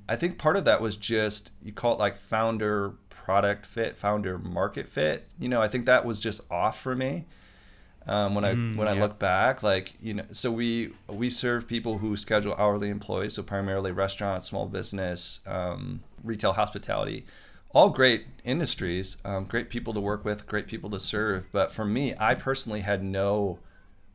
i 0.10 0.16
think 0.16 0.38
part 0.38 0.58
of 0.58 0.66
that 0.66 0.82
was 0.82 0.96
just 0.96 1.52
you 1.62 1.72
call 1.72 1.94
it 1.94 2.00
like 2.00 2.18
founder 2.18 2.96
product 3.10 3.66
fit 3.66 3.98
founder 3.98 4.38
market 4.38 4.90
fit. 4.90 5.28
You 5.38 5.50
know 5.50 5.62
i 5.62 5.68
think 5.68 5.86
that 5.86 6.04
was 6.06 6.20
just 6.20 6.42
off 6.50 6.80
for 6.80 6.96
me 6.96 7.26
um, 8.08 8.36
when 8.36 8.46
I 8.46 8.54
mm, 8.54 8.76
when 8.78 8.88
yeah. 8.88 8.94
I 8.94 9.00
look 9.00 9.20
back, 9.20 9.62
like 9.64 9.94
you 10.02 10.16
know, 10.16 10.26
so 10.32 10.50
we 10.50 10.94
we 11.08 11.30
serve 11.30 11.68
people 11.68 11.98
who 11.98 12.16
schedule 12.16 12.56
hourly 12.58 12.90
employees, 12.90 13.34
so 13.34 13.44
primarily 13.44 13.92
restaurants, 13.92 14.48
small 14.48 14.66
business, 14.66 15.42
um, 15.46 16.02
retail, 16.24 16.54
hospitality, 16.54 17.26
all 17.72 17.90
great 17.90 18.26
industries, 18.46 19.18
um, 19.26 19.44
great 19.44 19.70
people 19.70 19.94
to 19.94 20.00
work 20.00 20.24
with, 20.24 20.48
great 20.48 20.68
people 20.68 20.90
to 20.92 21.02
serve. 21.02 21.48
But 21.52 21.74
for 21.74 21.84
me, 21.84 22.14
I 22.18 22.34
personally 22.34 22.82
had 22.82 23.04
no 23.04 23.60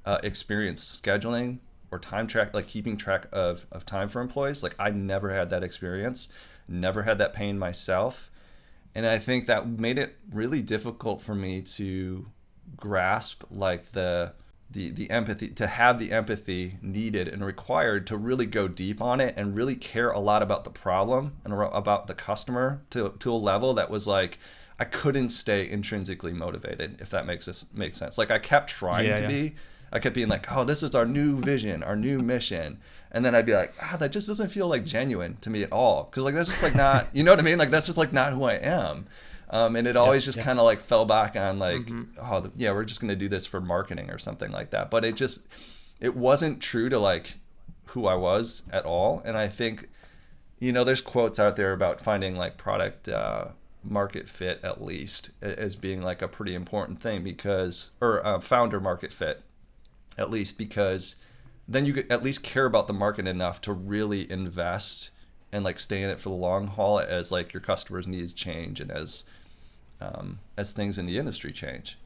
uh, 0.06 0.18
experience 0.22 1.00
scheduling 1.02 1.58
or 1.90 1.98
time 1.98 2.26
track, 2.26 2.54
like 2.54 2.68
keeping 2.68 2.96
track 2.96 3.26
of 3.30 3.66
of 3.70 3.84
time 3.84 4.08
for 4.08 4.22
employees. 4.22 4.62
Like 4.62 4.74
I 4.78 4.88
never 4.88 5.34
had 5.34 5.50
that 5.50 5.62
experience. 5.62 6.30
never 6.66 7.02
had 7.02 7.18
that 7.18 7.34
pain 7.34 7.58
myself. 7.58 8.30
And 8.94 9.06
I 9.06 9.18
think 9.18 9.46
that 9.46 9.66
made 9.66 9.98
it 9.98 10.16
really 10.30 10.62
difficult 10.62 11.20
for 11.22 11.34
me 11.34 11.60
to 11.62 12.26
grasp 12.76 13.44
like 13.50 13.92
the 13.92 14.32
the 14.70 14.90
the 14.90 15.10
empathy 15.10 15.48
to 15.48 15.66
have 15.66 15.98
the 15.98 16.12
empathy 16.12 16.78
needed 16.80 17.28
and 17.28 17.44
required 17.44 18.06
to 18.06 18.16
really 18.16 18.46
go 18.46 18.68
deep 18.68 19.02
on 19.02 19.20
it 19.20 19.34
and 19.36 19.54
really 19.54 19.74
care 19.76 20.10
a 20.10 20.18
lot 20.18 20.42
about 20.42 20.64
the 20.64 20.70
problem 20.70 21.34
and 21.44 21.52
about 21.52 22.06
the 22.06 22.14
customer 22.14 22.80
to 22.90 23.10
to 23.18 23.30
a 23.32 23.34
level 23.34 23.74
that 23.74 23.90
was 23.90 24.06
like 24.06 24.38
I 24.78 24.84
couldn't 24.84 25.28
stay 25.28 25.68
intrinsically 25.68 26.32
motivated 26.32 27.00
if 27.00 27.10
that 27.10 27.26
makes 27.26 27.46
this 27.46 27.66
makes 27.72 27.98
sense. 27.98 28.18
Like 28.18 28.30
I 28.30 28.38
kept 28.38 28.70
trying 28.70 29.06
Yeah, 29.06 29.16
to 29.16 29.22
yeah. 29.22 29.28
be. 29.28 29.54
I 29.94 29.98
kept 29.98 30.14
being 30.14 30.28
like, 30.28 30.50
"Oh, 30.50 30.64
this 30.64 30.82
is 30.82 30.94
our 30.94 31.04
new 31.04 31.36
vision, 31.38 31.82
our 31.82 31.94
new 31.96 32.18
mission," 32.18 32.78
and 33.10 33.24
then 33.24 33.34
I'd 33.34 33.44
be 33.46 33.52
like, 33.54 33.74
"Ah, 33.80 33.96
that 33.98 34.10
just 34.10 34.26
doesn't 34.26 34.48
feel 34.48 34.66
like 34.66 34.84
genuine 34.86 35.36
to 35.42 35.50
me 35.50 35.62
at 35.62 35.70
all." 35.70 36.04
Because 36.04 36.24
like 36.24 36.34
that's 36.34 36.48
just 36.48 36.62
like 36.62 36.74
not, 36.74 37.08
you 37.14 37.22
know 37.22 37.30
what 37.32 37.38
I 37.40 37.42
mean? 37.42 37.58
Like 37.58 37.70
that's 37.70 37.86
just 37.86 37.98
like 37.98 38.12
not 38.12 38.32
who 38.32 38.44
I 38.44 38.54
am. 38.54 39.06
Um, 39.52 39.76
and 39.76 39.86
it 39.86 39.96
always 39.96 40.24
just 40.24 40.38
yeah. 40.38 40.44
kind 40.44 40.58
of 40.58 40.64
like 40.64 40.80
fell 40.80 41.04
back 41.04 41.36
on 41.36 41.58
like, 41.58 41.88
oh, 42.18 42.40
the, 42.40 42.52
yeah, 42.56 42.72
we're 42.72 42.84
just 42.84 43.00
gonna 43.02 43.14
do 43.14 43.28
this 43.28 43.44
for 43.44 43.60
marketing 43.60 44.10
or 44.10 44.18
something 44.18 44.50
like 44.50 44.70
that. 44.70 44.90
But 44.90 45.04
it 45.04 45.14
just, 45.14 45.46
it 46.00 46.16
wasn't 46.16 46.60
true 46.60 46.88
to 46.88 46.98
like 46.98 47.34
who 47.86 48.06
I 48.06 48.14
was 48.14 48.62
at 48.72 48.86
all. 48.86 49.22
And 49.26 49.36
I 49.36 49.48
think, 49.48 49.90
you 50.58 50.72
know, 50.72 50.84
there's 50.84 51.02
quotes 51.02 51.38
out 51.38 51.56
there 51.56 51.74
about 51.74 52.00
finding 52.00 52.34
like 52.34 52.56
product 52.56 53.10
uh, 53.10 53.48
market 53.84 54.28
fit 54.28 54.58
at 54.62 54.82
least 54.82 55.30
as 55.42 55.76
being 55.76 56.00
like 56.00 56.22
a 56.22 56.28
pretty 56.28 56.54
important 56.54 57.00
thing 57.00 57.22
because, 57.22 57.90
or 58.00 58.26
uh, 58.26 58.40
founder 58.40 58.80
market 58.80 59.12
fit 59.12 59.42
at 60.18 60.30
least 60.30 60.56
because 60.56 61.16
then 61.68 61.86
you 61.86 62.04
at 62.10 62.22
least 62.22 62.42
care 62.42 62.66
about 62.66 62.86
the 62.86 62.92
market 62.92 63.26
enough 63.26 63.60
to 63.60 63.72
really 63.72 64.30
invest 64.30 65.10
and 65.52 65.64
like 65.64 65.78
stay 65.78 66.02
in 66.02 66.10
it 66.10 66.18
for 66.18 66.30
the 66.30 66.34
long 66.34 66.66
haul 66.66 66.98
as 66.98 67.30
like 67.30 67.52
your 67.52 67.60
customers 67.60 68.06
needs 68.06 68.32
change 68.32 68.80
and 68.80 68.90
as 68.90 69.24
um, 70.02 70.38
as 70.56 70.72
things 70.72 70.98
in 70.98 71.06
the 71.06 71.18
industry 71.18 71.52
change. 71.52 71.98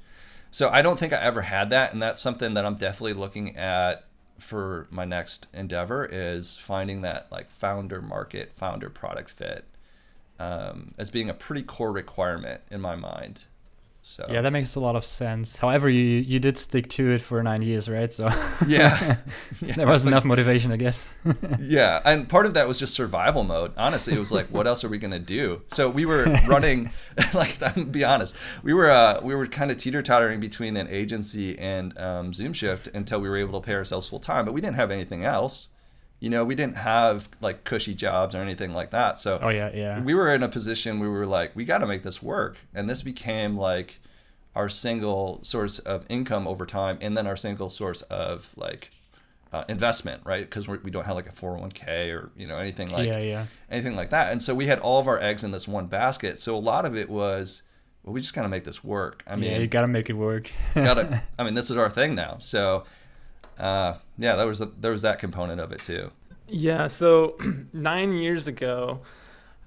So 0.50 0.70
i 0.70 0.80
don't 0.80 0.98
think 0.98 1.12
i 1.12 1.16
ever 1.16 1.42
had 1.42 1.70
that 1.70 1.92
and 1.92 2.00
that's 2.00 2.20
something 2.20 2.54
that 2.54 2.64
i'm 2.64 2.76
definitely 2.76 3.12
looking 3.12 3.56
at 3.56 4.04
for 4.38 4.86
my 4.90 5.04
next 5.04 5.48
endeavor 5.52 6.08
is 6.10 6.56
finding 6.56 7.02
that 7.02 7.26
like 7.30 7.50
founder 7.50 8.00
market 8.00 8.52
founder 8.56 8.88
product 8.88 9.30
fit 9.30 9.64
um, 10.38 10.94
as 10.98 11.10
being 11.10 11.30
a 11.30 11.34
pretty 11.34 11.62
core 11.62 11.92
requirement 11.92 12.60
in 12.70 12.80
my 12.80 12.94
mind 12.96 13.44
so 14.06 14.24
Yeah, 14.30 14.40
that 14.42 14.52
makes 14.52 14.76
a 14.76 14.80
lot 14.80 14.94
of 14.94 15.04
sense. 15.04 15.56
However, 15.56 15.90
you 15.90 16.04
you 16.04 16.38
did 16.38 16.56
stick 16.56 16.88
to 16.90 17.10
it 17.12 17.20
for 17.20 17.42
nine 17.42 17.62
years, 17.62 17.88
right? 17.88 18.12
So 18.12 18.28
yeah, 18.66 19.16
yeah. 19.60 19.74
there 19.74 19.86
was 19.86 20.04
enough 20.06 20.24
motivation, 20.24 20.70
I 20.70 20.76
guess. 20.76 21.06
yeah 21.58 22.00
and 22.04 22.28
part 22.28 22.46
of 22.46 22.54
that 22.54 22.68
was 22.68 22.78
just 22.78 22.94
survival 22.94 23.42
mode 23.42 23.72
honestly 23.76 24.14
it 24.14 24.18
was 24.18 24.30
like 24.30 24.46
what 24.48 24.66
else 24.66 24.84
are 24.84 24.88
we 24.88 24.98
going 24.98 25.10
to 25.10 25.18
do 25.18 25.60
so 25.66 25.88
we 25.90 26.04
were 26.06 26.24
running 26.46 26.90
like 27.34 27.60
i'm 27.62 27.72
gonna 27.74 27.86
be 27.86 28.04
honest 28.04 28.34
we 28.62 28.72
were 28.72 28.90
uh, 28.90 29.20
we 29.22 29.34
were 29.34 29.46
kind 29.46 29.70
of 29.70 29.76
teeter-tottering 29.76 30.38
between 30.40 30.76
an 30.76 30.86
agency 30.88 31.58
and 31.58 31.96
um, 31.98 32.32
zoom 32.32 32.52
shift 32.52 32.88
until 32.94 33.20
we 33.20 33.28
were 33.28 33.36
able 33.36 33.60
to 33.60 33.66
pay 33.66 33.74
ourselves 33.74 34.08
full 34.08 34.20
time 34.20 34.44
but 34.44 34.54
we 34.54 34.60
didn't 34.60 34.76
have 34.76 34.90
anything 34.90 35.24
else 35.24 35.68
you 36.20 36.30
know 36.30 36.44
we 36.44 36.54
didn't 36.54 36.76
have 36.76 37.28
like 37.40 37.64
cushy 37.64 37.94
jobs 37.94 38.34
or 38.34 38.38
anything 38.38 38.72
like 38.72 38.90
that 38.90 39.18
so 39.18 39.38
oh 39.42 39.48
yeah, 39.48 39.70
yeah. 39.74 40.00
we 40.00 40.14
were 40.14 40.32
in 40.34 40.42
a 40.42 40.48
position 40.48 40.98
where 40.98 41.10
we 41.10 41.16
were 41.16 41.26
like, 41.26 41.54
we 41.54 41.64
got 41.64 41.78
to 41.78 41.86
make 41.86 42.02
this 42.02 42.22
work, 42.22 42.56
and 42.74 42.88
this 42.88 43.02
became 43.02 43.56
like 43.56 43.98
our 44.54 44.68
single 44.68 45.40
source 45.42 45.78
of 45.80 46.06
income 46.08 46.46
over 46.46 46.64
time, 46.64 46.98
and 47.00 47.16
then 47.16 47.26
our 47.26 47.36
single 47.36 47.68
source 47.68 48.02
of 48.02 48.52
like 48.56 48.90
uh, 49.52 49.64
investment, 49.68 50.22
right? 50.24 50.42
Because 50.42 50.66
we 50.68 50.90
don't 50.90 51.04
have 51.04 51.16
like 51.16 51.28
a 51.28 51.32
401k 51.32 52.14
or 52.14 52.30
you 52.36 52.46
know 52.46 52.58
anything 52.58 52.88
like 52.90 53.06
yeah, 53.06 53.18
yeah. 53.18 53.46
anything 53.70 53.96
like 53.96 54.10
that, 54.10 54.32
and 54.32 54.40
so 54.40 54.54
we 54.54 54.66
had 54.66 54.78
all 54.80 54.98
of 54.98 55.06
our 55.06 55.20
eggs 55.20 55.44
in 55.44 55.50
this 55.50 55.68
one 55.68 55.86
basket. 55.86 56.40
So 56.40 56.56
a 56.56 56.58
lot 56.58 56.84
of 56.84 56.96
it 56.96 57.08
was, 57.08 57.62
well, 58.02 58.12
we 58.12 58.20
just 58.20 58.34
got 58.34 58.42
to 58.42 58.48
make 58.48 58.64
this 58.64 58.82
work. 58.82 59.22
I 59.26 59.36
mean, 59.36 59.50
yeah, 59.50 59.58
you 59.58 59.66
gotta 59.66 59.88
make 59.88 60.10
it 60.10 60.14
work. 60.14 60.50
gotta. 60.74 61.22
I 61.38 61.44
mean, 61.44 61.54
this 61.54 61.70
is 61.70 61.76
our 61.76 61.90
thing 61.90 62.14
now. 62.14 62.38
So, 62.40 62.84
uh, 63.58 63.94
yeah, 64.18 64.36
there 64.36 64.46
was 64.46 64.60
a, 64.60 64.66
there 64.66 64.92
was 64.92 65.02
that 65.02 65.18
component 65.18 65.60
of 65.60 65.72
it 65.72 65.80
too. 65.80 66.10
Yeah. 66.48 66.86
So 66.88 67.36
nine 67.72 68.12
years 68.12 68.48
ago, 68.48 69.00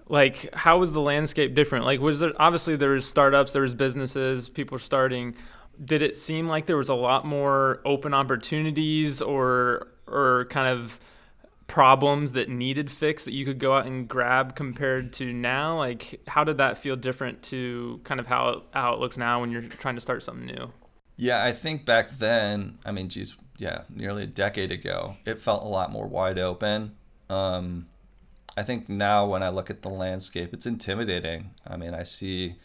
like, 0.08 0.54
how 0.54 0.80
was 0.80 0.94
the 0.94 1.02
landscape 1.02 1.54
different? 1.54 1.86
Like, 1.86 2.00
was 2.00 2.20
there 2.20 2.34
obviously 2.40 2.76
there 2.76 2.92
was 2.92 3.06
startups, 3.06 3.54
there 3.54 3.62
was 3.62 3.74
businesses, 3.74 4.50
people 4.50 4.76
were 4.76 4.80
starting. 4.80 5.36
Did 5.84 6.02
it 6.02 6.16
seem 6.16 6.48
like 6.48 6.66
there 6.66 6.78
was 6.78 6.90
a 6.90 6.96
lot 6.96 7.26
more 7.26 7.82
open 7.86 8.14
opportunities 8.14 9.22
or 9.22 9.88
or 10.08 10.46
kind 10.50 10.68
of 10.68 11.00
problems 11.68 12.32
that 12.32 12.50
needed 12.50 12.90
fix 12.90 13.26
that 13.26 13.34
you 13.34 13.46
could 13.46 13.60
go 13.60 13.76
out 13.76 13.86
and 13.86 14.08
grab 14.08 14.56
compared 14.56 15.14
to 15.14 15.32
now? 15.32 15.78
Like, 15.78 16.20
how 16.28 16.44
did 16.44 16.58
that 16.58 16.78
feel 16.78 16.96
different 16.96 17.44
to 17.44 18.02
kind 18.04 18.20
of 18.20 18.28
how 18.28 18.64
how 18.74 18.94
it 18.94 19.00
looks 19.00 19.18
now 19.18 19.40
when 19.40 19.52
you're 19.52 19.62
trying 19.62 19.96
to 19.96 20.02
start 20.02 20.24
something 20.24 20.48
new? 20.48 20.74
Yeah, 21.16 21.44
I 21.44 21.52
think 21.52 21.86
back 21.86 22.12
then, 22.12 22.80
I 22.86 22.92
mean, 22.92 23.10
geez, 23.10 23.36
yeah, 23.60 23.82
nearly 23.90 24.24
a 24.24 24.28
decade 24.28 24.72
ago, 24.72 25.18
it 25.26 25.42
felt 25.42 25.64
a 25.64 25.68
lot 25.68 25.92
more 25.92 26.08
wide 26.08 26.40
open. 26.40 26.96
Um, 27.30 27.88
I 28.58 28.64
think 28.64 28.90
now 28.90 29.26
when 29.26 29.44
I 29.44 29.50
look 29.50 29.70
at 29.70 29.82
the 29.82 29.90
landscape, 29.90 30.54
it's 30.54 30.66
intimidating. 30.66 31.52
I 31.68 31.78
mean, 31.78 31.94
I 31.94 32.04
see 32.04 32.56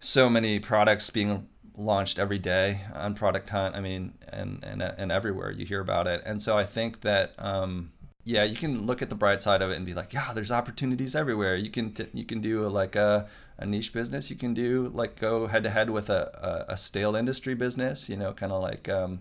so 0.00 0.28
many 0.28 0.58
products 0.58 1.10
being 1.10 1.46
launched 1.76 2.18
every 2.18 2.38
day 2.38 2.80
on 2.94 3.14
Product 3.14 3.48
Hunt. 3.50 3.76
I 3.76 3.80
mean, 3.80 4.14
and 4.28 4.64
and 4.64 4.82
and 4.82 5.12
everywhere 5.12 5.50
you 5.50 5.66
hear 5.66 5.80
about 5.80 6.06
it. 6.06 6.22
And 6.24 6.40
so 6.40 6.56
I 6.56 6.64
think 6.64 7.02
that 7.02 7.34
um, 7.38 7.92
yeah, 8.24 8.44
you 8.44 8.56
can 8.56 8.86
look 8.86 9.02
at 9.02 9.10
the 9.10 9.14
bright 9.14 9.42
side 9.42 9.60
of 9.60 9.70
it 9.70 9.76
and 9.76 9.84
be 9.84 9.92
like, 9.92 10.14
yeah, 10.14 10.32
there's 10.34 10.50
opportunities 10.50 11.14
everywhere. 11.14 11.56
You 11.56 11.70
can 11.70 11.92
t- 11.92 12.08
you 12.14 12.24
can 12.24 12.40
do 12.40 12.66
a, 12.66 12.68
like 12.68 12.96
a, 12.96 13.28
a 13.58 13.66
niche 13.66 13.92
business. 13.92 14.30
You 14.30 14.36
can 14.36 14.54
do 14.54 14.90
like 14.94 15.20
go 15.20 15.46
head 15.48 15.62
to 15.64 15.70
head 15.70 15.90
with 15.90 16.08
a, 16.08 16.64
a, 16.68 16.72
a 16.72 16.76
stale 16.78 17.14
industry 17.14 17.54
business. 17.54 18.08
You 18.08 18.16
know, 18.16 18.32
kind 18.32 18.52
of 18.52 18.62
like 18.62 18.88
um, 18.88 19.20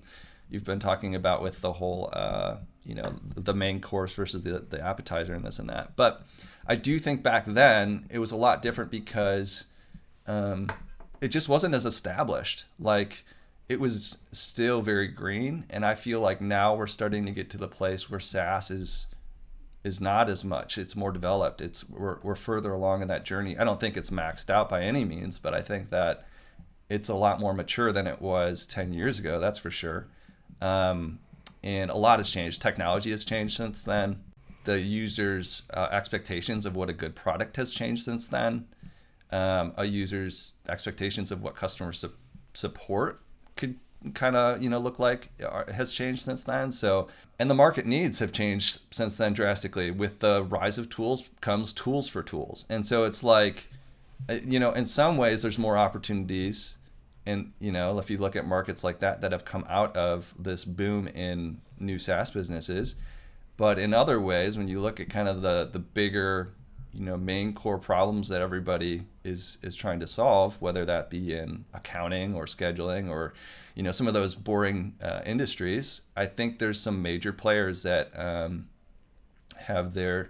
you've 0.53 0.63
been 0.63 0.79
talking 0.79 1.15
about 1.15 1.41
with 1.41 1.59
the 1.61 1.73
whole 1.73 2.09
uh, 2.13 2.57
you 2.85 2.93
know 2.93 3.15
the 3.35 3.55
main 3.55 3.81
course 3.81 4.13
versus 4.13 4.43
the 4.43 4.59
the 4.69 4.79
appetizer 4.79 5.33
and 5.33 5.43
this 5.43 5.59
and 5.59 5.67
that. 5.67 5.95
But 5.95 6.23
I 6.67 6.75
do 6.75 6.99
think 6.99 7.23
back 7.23 7.45
then 7.45 8.05
it 8.11 8.19
was 8.19 8.31
a 8.31 8.37
lot 8.37 8.61
different 8.61 8.91
because 8.91 9.65
um, 10.27 10.71
it 11.19 11.29
just 11.29 11.49
wasn't 11.49 11.73
as 11.73 11.85
established. 11.85 12.65
Like 12.79 13.25
it 13.67 13.79
was 13.79 14.23
still 14.31 14.81
very 14.81 15.07
green, 15.07 15.65
and 15.71 15.83
I 15.83 15.95
feel 15.95 16.21
like 16.21 16.39
now 16.39 16.75
we're 16.75 16.87
starting 16.87 17.25
to 17.25 17.31
get 17.31 17.49
to 17.49 17.57
the 17.57 17.67
place 17.67 18.09
where 18.09 18.19
SaaS 18.19 18.69
is 18.69 19.07
is 19.83 19.99
not 19.99 20.29
as 20.29 20.43
much. 20.45 20.77
It's 20.77 20.95
more 20.95 21.11
developed. 21.11 21.61
It's 21.61 21.89
we're 21.89 22.19
we're 22.21 22.35
further 22.35 22.71
along 22.71 23.01
in 23.01 23.07
that 23.07 23.25
journey. 23.25 23.57
I 23.57 23.63
don't 23.63 23.79
think 23.79 23.97
it's 23.97 24.11
maxed 24.11 24.51
out 24.51 24.69
by 24.69 24.83
any 24.83 25.03
means, 25.03 25.39
but 25.39 25.55
I 25.55 25.61
think 25.61 25.89
that 25.89 26.27
it's 26.89 27.09
a 27.09 27.15
lot 27.15 27.39
more 27.39 27.55
mature 27.55 27.91
than 27.91 28.05
it 28.05 28.21
was 28.21 28.67
10 28.67 28.93
years 28.93 29.17
ago. 29.17 29.39
That's 29.39 29.57
for 29.57 29.71
sure. 29.71 30.05
Um, 30.61 31.19
and 31.63 31.89
a 31.89 31.95
lot 31.95 32.19
has 32.19 32.29
changed. 32.29 32.61
Technology 32.61 33.11
has 33.11 33.23
changed 33.23 33.57
since 33.57 33.81
then. 33.81 34.21
The 34.65 34.79
users' 34.79 35.63
uh, 35.73 35.87
expectations 35.91 36.65
of 36.65 36.75
what 36.75 36.89
a 36.89 36.93
good 36.93 37.15
product 37.15 37.57
has 37.57 37.71
changed 37.71 38.03
since 38.03 38.27
then. 38.27 38.67
Um, 39.31 39.73
a 39.77 39.85
user's 39.85 40.53
expectations 40.69 41.31
of 41.31 41.41
what 41.41 41.55
customer 41.55 41.91
su- 41.91 42.13
support 42.53 43.21
could 43.55 43.79
kind 44.13 44.35
of 44.35 44.61
you 44.61 44.69
know 44.69 44.79
look 44.79 44.99
like 44.99 45.29
uh, 45.41 45.71
has 45.71 45.91
changed 45.91 46.23
since 46.23 46.43
then. 46.43 46.71
So 46.71 47.07
and 47.39 47.49
the 47.49 47.55
market 47.55 47.85
needs 47.85 48.19
have 48.19 48.31
changed 48.31 48.79
since 48.91 49.17
then 49.17 49.33
drastically. 49.33 49.91
With 49.91 50.19
the 50.19 50.43
rise 50.43 50.77
of 50.77 50.89
tools 50.89 51.23
comes 51.41 51.73
tools 51.73 52.07
for 52.07 52.21
tools, 52.21 52.65
and 52.69 52.85
so 52.85 53.05
it's 53.05 53.23
like 53.23 53.69
uh, 54.29 54.39
you 54.45 54.59
know 54.59 54.71
in 54.71 54.85
some 54.85 55.17
ways 55.17 55.41
there's 55.41 55.57
more 55.57 55.77
opportunities 55.77 56.77
and 57.25 57.51
you 57.59 57.71
know 57.71 57.99
if 57.99 58.09
you 58.09 58.17
look 58.17 58.35
at 58.35 58.45
markets 58.45 58.83
like 58.83 58.99
that 58.99 59.21
that 59.21 59.31
have 59.31 59.45
come 59.45 59.65
out 59.69 59.95
of 59.95 60.33
this 60.37 60.65
boom 60.65 61.07
in 61.07 61.61
new 61.79 61.99
SaaS 61.99 62.31
businesses. 62.31 62.95
But 63.55 63.77
in 63.77 63.93
other 63.93 64.19
ways 64.19 64.57
when 64.57 64.67
you 64.67 64.79
look 64.79 64.99
at 64.99 65.09
kind 65.09 65.27
of 65.27 65.41
the 65.41 65.69
the 65.71 65.79
bigger 65.79 66.53
you 66.93 67.05
know 67.05 67.17
main 67.17 67.53
core 67.53 67.79
problems 67.79 68.29
that 68.29 68.41
everybody 68.41 69.03
is 69.23 69.57
is 69.61 69.75
trying 69.75 69.99
to 69.99 70.07
solve 70.07 70.61
whether 70.61 70.85
that 70.85 71.09
be 71.09 71.33
in 71.33 71.65
accounting 71.73 72.35
or 72.35 72.45
scheduling 72.45 73.09
or 73.09 73.33
you 73.75 73.83
know 73.83 73.91
some 73.91 74.07
of 74.07 74.13
those 74.13 74.35
boring 74.35 74.93
uh, 75.01 75.21
industries 75.25 76.01
i 76.15 76.27
think 76.27 76.59
there's 76.59 76.79
some 76.79 77.01
major 77.01 77.33
players 77.33 77.81
that 77.81 78.11
um, 78.15 78.67
have 79.55 79.95
their 79.95 80.29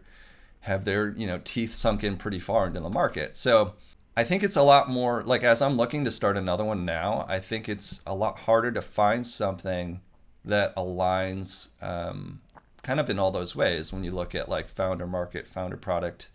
have 0.64 0.86
their 0.86 1.10
you 1.10 1.28
know 1.28 1.40
teeth 1.44 1.74
sunk 1.74 2.04
in 2.04 2.18
pretty 2.18 2.40
far 2.40 2.68
into 2.68 2.80
the 2.80 2.90
market. 2.90 3.36
So 3.36 3.74
I 4.16 4.24
think 4.24 4.44
it's 4.44 4.56
a 4.56 4.62
lot 4.62 4.90
more 4.90 5.24
like 5.24 5.44
as 5.44 5.62
I'm 5.62 5.76
looking 5.76 6.06
to 6.06 6.12
start 6.12 6.38
another 6.38 6.64
one 6.64 6.86
now, 6.86 7.26
I 7.28 7.40
think 7.40 7.68
it's 7.68 8.02
a 8.06 8.14
lot 8.14 8.40
harder 8.40 8.72
to 8.72 8.82
find 8.82 9.26
something 9.26 10.02
that 10.46 10.76
aligns 10.76 11.70
um, 11.82 12.42
kind 12.84 13.00
of 13.00 13.10
in 13.10 13.18
all 13.18 13.32
those 13.32 13.56
ways 13.56 13.92
when 13.92 14.04
you 14.04 14.12
look 14.12 14.36
at 14.36 14.50
like 14.50 14.68
founder 14.68 15.08
market, 15.08 15.48
founder 15.48 15.78
product 15.78 16.30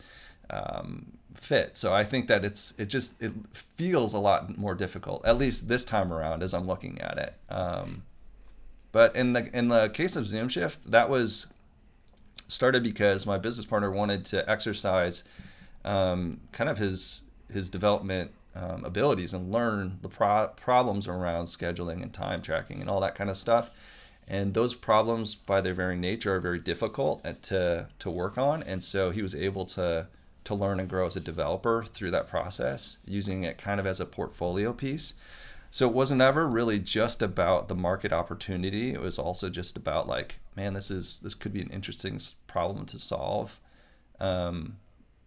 um, 0.51 1.13
fit. 1.35 1.77
So 1.77 1.95
I 1.95 2.03
think 2.05 2.27
that 2.27 2.45
it's 2.45 2.75
it 2.79 2.87
just 2.87 3.21
it 3.23 3.33
feels 3.53 4.13
a 4.13 4.19
lot 4.19 4.59
more 4.59 4.75
difficult, 4.75 5.25
at 5.25 5.39
least 5.39 5.69
this 5.69 5.85
time 5.85 6.13
around 6.13 6.43
as 6.43 6.53
I'm 6.53 6.67
looking 6.67 7.01
at 7.01 7.19
it. 7.19 7.35
Um, 7.49 8.03
but 8.91 9.15
in 9.15 9.35
the 9.35 9.57
in 9.57 9.69
the 9.69 9.89
case 9.91 10.17
of 10.17 10.25
ZoomShift, 10.25 10.79
that 10.87 11.09
was 11.09 11.47
started 12.49 12.83
because 12.83 13.27
my 13.27 13.39
business 13.39 13.67
partner 13.67 13.91
wanted 13.91 14.25
to 14.25 14.51
exercise 14.51 15.23
um, 15.85 16.41
kind 16.51 16.71
of 16.71 16.79
his 16.79 17.23
his 17.53 17.71
development 17.71 18.33
um, 18.55 18.85
abilities 18.85 19.33
and 19.33 19.53
learn 19.53 19.99
the 20.03 20.09
pro- 20.09 20.49
problems 20.57 21.07
around 21.07 21.45
scheduling 21.45 22.03
and 22.03 22.13
time 22.13 22.43
tracking 22.43 22.81
and 22.81 22.91
all 22.91 23.01
that 23.01 23.15
kind 23.15 23.31
of 23.31 23.37
stuff. 23.37 23.75
And 24.27 24.53
those 24.53 24.75
problems, 24.75 25.35
by 25.35 25.61
their 25.61 25.75
very 25.75 25.97
nature, 25.97 26.35
are 26.35 26.41
very 26.41 26.59
difficult 26.59 27.25
to 27.45 27.89
to 27.99 28.11
work 28.11 28.37
on. 28.37 28.63
And 28.63 28.85
so 28.85 29.11
he 29.11 29.23
was 29.23 29.35
able 29.35 29.65
to 29.67 30.09
to 30.45 30.55
learn 30.55 30.81
and 30.81 30.89
grow 30.89 31.07
as 31.07 31.17
a 31.17 31.21
developer 31.21 31.85
through 31.85 32.11
that 32.11 32.29
process, 32.29 32.99
using 33.07 33.45
it 33.45 33.59
kind 33.59 33.81
of 33.81 33.87
as 33.87 34.01
a 34.01 34.07
portfolio 34.07 34.73
piece. 34.73 35.15
So 35.71 35.87
it 35.89 35.95
wasn't 35.95 36.23
ever 36.23 36.47
really 36.47 36.79
just 36.79 37.23
about 37.23 37.69
the 37.69 37.75
market 37.75 38.13
opportunity. 38.13 38.93
It 38.93 39.01
was 39.01 39.19
also 39.19 39.51
just 39.51 39.77
about 39.77 40.09
like, 40.09 40.37
man, 40.57 40.75
this 40.75 40.91
is 40.91 41.21
this 41.21 41.35
could 41.35 41.53
be 41.53 41.63
an 41.63 41.71
interesting 41.71 42.21
problem 42.47 42.87
to 42.87 42.99
solve. 42.99 43.59
Um, 44.21 44.77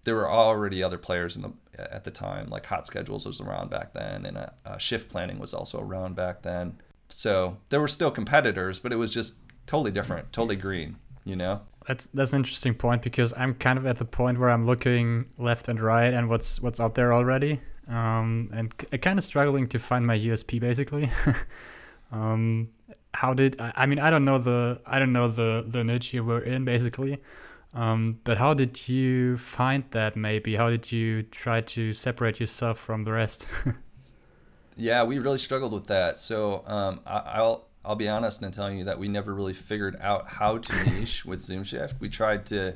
there 0.04 0.16
were 0.16 0.30
already 0.30 0.84
other 0.84 0.98
players 0.98 1.36
in 1.36 1.42
the 1.44 1.52
at 1.78 2.04
the 2.04 2.12
time, 2.12 2.50
like 2.50 2.66
Hot 2.68 2.86
Schedules 2.86 3.26
was 3.26 3.40
around 3.40 3.70
back 3.70 3.94
then, 3.94 4.26
and 4.26 4.38
uh, 4.38 4.50
uh, 4.66 4.78
Shift 4.78 5.10
Planning 5.10 5.40
was 5.40 5.54
also 5.54 5.80
around 5.80 6.16
back 6.16 6.42
then. 6.42 6.78
So 7.10 7.58
there 7.70 7.80
were 7.80 7.88
still 7.88 8.12
competitors, 8.12 8.80
but 8.80 8.92
it 8.92 8.98
was 8.98 9.14
just 9.14 9.36
totally 9.68 9.92
different, 9.92 10.32
totally 10.34 10.56
green, 10.56 10.98
you 11.24 11.36
know. 11.36 11.62
That's 11.88 12.08
that's 12.08 12.34
an 12.34 12.38
interesting 12.38 12.74
point 12.74 13.02
because 13.02 13.34
I'm 13.36 13.56
kind 13.56 13.78
of 13.78 13.86
at 13.86 13.98
the 13.98 14.06
point 14.06 14.40
where 14.40 14.50
I'm 14.50 14.66
looking 14.66 15.26
left 15.38 15.68
and 15.68 15.80
right 15.82 16.14
and 16.14 16.30
what's 16.30 16.62
what's 16.62 16.80
out 16.80 16.96
there 16.96 17.14
already, 17.14 17.60
um, 17.88 18.50
and 18.54 18.74
c- 18.80 18.98
kind 19.00 19.18
of 19.18 19.26
struggling 19.26 19.68
to 19.70 19.80
find 19.80 20.06
my 20.06 20.18
USP 20.18 20.60
basically. 20.60 21.12
um, 22.12 22.70
how 23.14 23.34
did 23.34 23.60
I, 23.60 23.74
I 23.76 23.86
mean 23.88 24.00
I 24.00 24.10
don't 24.10 24.26
know 24.26 24.38
the 24.38 24.80
I 24.86 25.00
don't 25.00 25.12
know 25.12 25.28
the 25.28 25.66
the 25.68 25.84
niche 25.84 26.14
you 26.14 26.24
were 26.24 26.40
in 26.40 26.66
basically, 26.66 27.20
um, 27.74 28.20
but 28.24 28.38
how 28.38 28.54
did 28.54 28.90
you 28.90 29.38
find 29.38 29.86
that 29.92 30.16
maybe? 30.16 30.56
How 30.56 30.70
did 30.70 30.92
you 30.92 31.24
try 31.24 31.62
to 31.62 31.94
separate 31.94 32.40
yourself 32.40 32.78
from 32.78 33.06
the 33.06 33.14
rest? 33.14 33.48
yeah, 34.76 35.04
we 35.04 35.20
really 35.20 35.38
struggled 35.38 35.72
with 35.72 35.88
that. 35.88 36.20
So 36.20 36.64
um, 36.68 37.00
I, 37.06 37.42
will 37.42 37.66
I'll 37.86 37.96
be 37.96 38.10
honest 38.10 38.42
in 38.42 38.52
telling 38.52 38.78
you 38.78 38.84
that 38.86 39.00
we 39.00 39.08
never 39.08 39.34
really 39.34 39.54
figured 39.54 39.98
out 40.02 40.28
how 40.28 40.58
to 40.58 40.84
niche 40.92 41.24
with 41.26 41.42
Zoom 41.42 41.64
Shift. 41.64 41.96
We 42.02 42.10
tried 42.10 42.46
to 42.48 42.76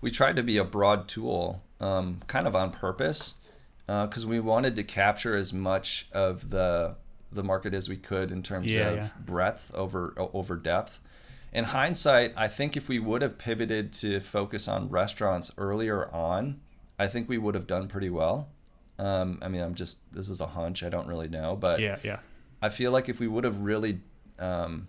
we 0.00 0.10
tried 0.10 0.36
to 0.36 0.42
be 0.42 0.56
a 0.56 0.64
broad 0.64 1.08
tool, 1.08 1.62
um, 1.78 2.22
kind 2.26 2.46
of 2.46 2.56
on 2.56 2.70
purpose, 2.70 3.34
because 3.86 4.24
uh, 4.24 4.28
we 4.28 4.40
wanted 4.40 4.76
to 4.76 4.82
capture 4.82 5.36
as 5.36 5.52
much 5.52 6.08
of 6.12 6.48
the 6.48 6.96
the 7.30 7.42
market 7.42 7.74
as 7.74 7.88
we 7.88 7.96
could 7.96 8.30
in 8.30 8.42
terms 8.42 8.72
yeah, 8.72 8.88
of 8.88 8.96
yeah. 8.96 9.08
breadth 9.24 9.70
over 9.74 10.14
over 10.16 10.56
depth 10.56 11.00
in 11.52 11.64
hindsight, 11.64 12.32
I 12.36 12.48
think 12.48 12.76
if 12.76 12.88
we 12.88 12.98
would 12.98 13.22
have 13.22 13.38
pivoted 13.38 13.92
to 13.94 14.20
focus 14.20 14.68
on 14.68 14.88
restaurants 14.88 15.50
earlier 15.58 16.12
on, 16.14 16.60
I 16.98 17.06
think 17.08 17.28
we 17.28 17.38
would 17.38 17.54
have 17.54 17.66
done 17.66 17.88
pretty 17.88 18.10
well. 18.10 18.48
Um, 18.98 19.38
I 19.42 19.48
mean, 19.48 19.62
I'm 19.62 19.74
just 19.74 19.98
this 20.12 20.28
is 20.28 20.40
a 20.40 20.46
hunch. 20.46 20.82
I 20.82 20.88
don't 20.88 21.06
really 21.06 21.28
know, 21.28 21.56
but 21.56 21.80
yeah, 21.80 21.98
yeah. 22.02 22.20
I 22.62 22.68
feel 22.68 22.92
like 22.92 23.08
if 23.08 23.18
we 23.18 23.26
would 23.26 23.44
have 23.44 23.58
really 23.58 24.00
um, 24.38 24.88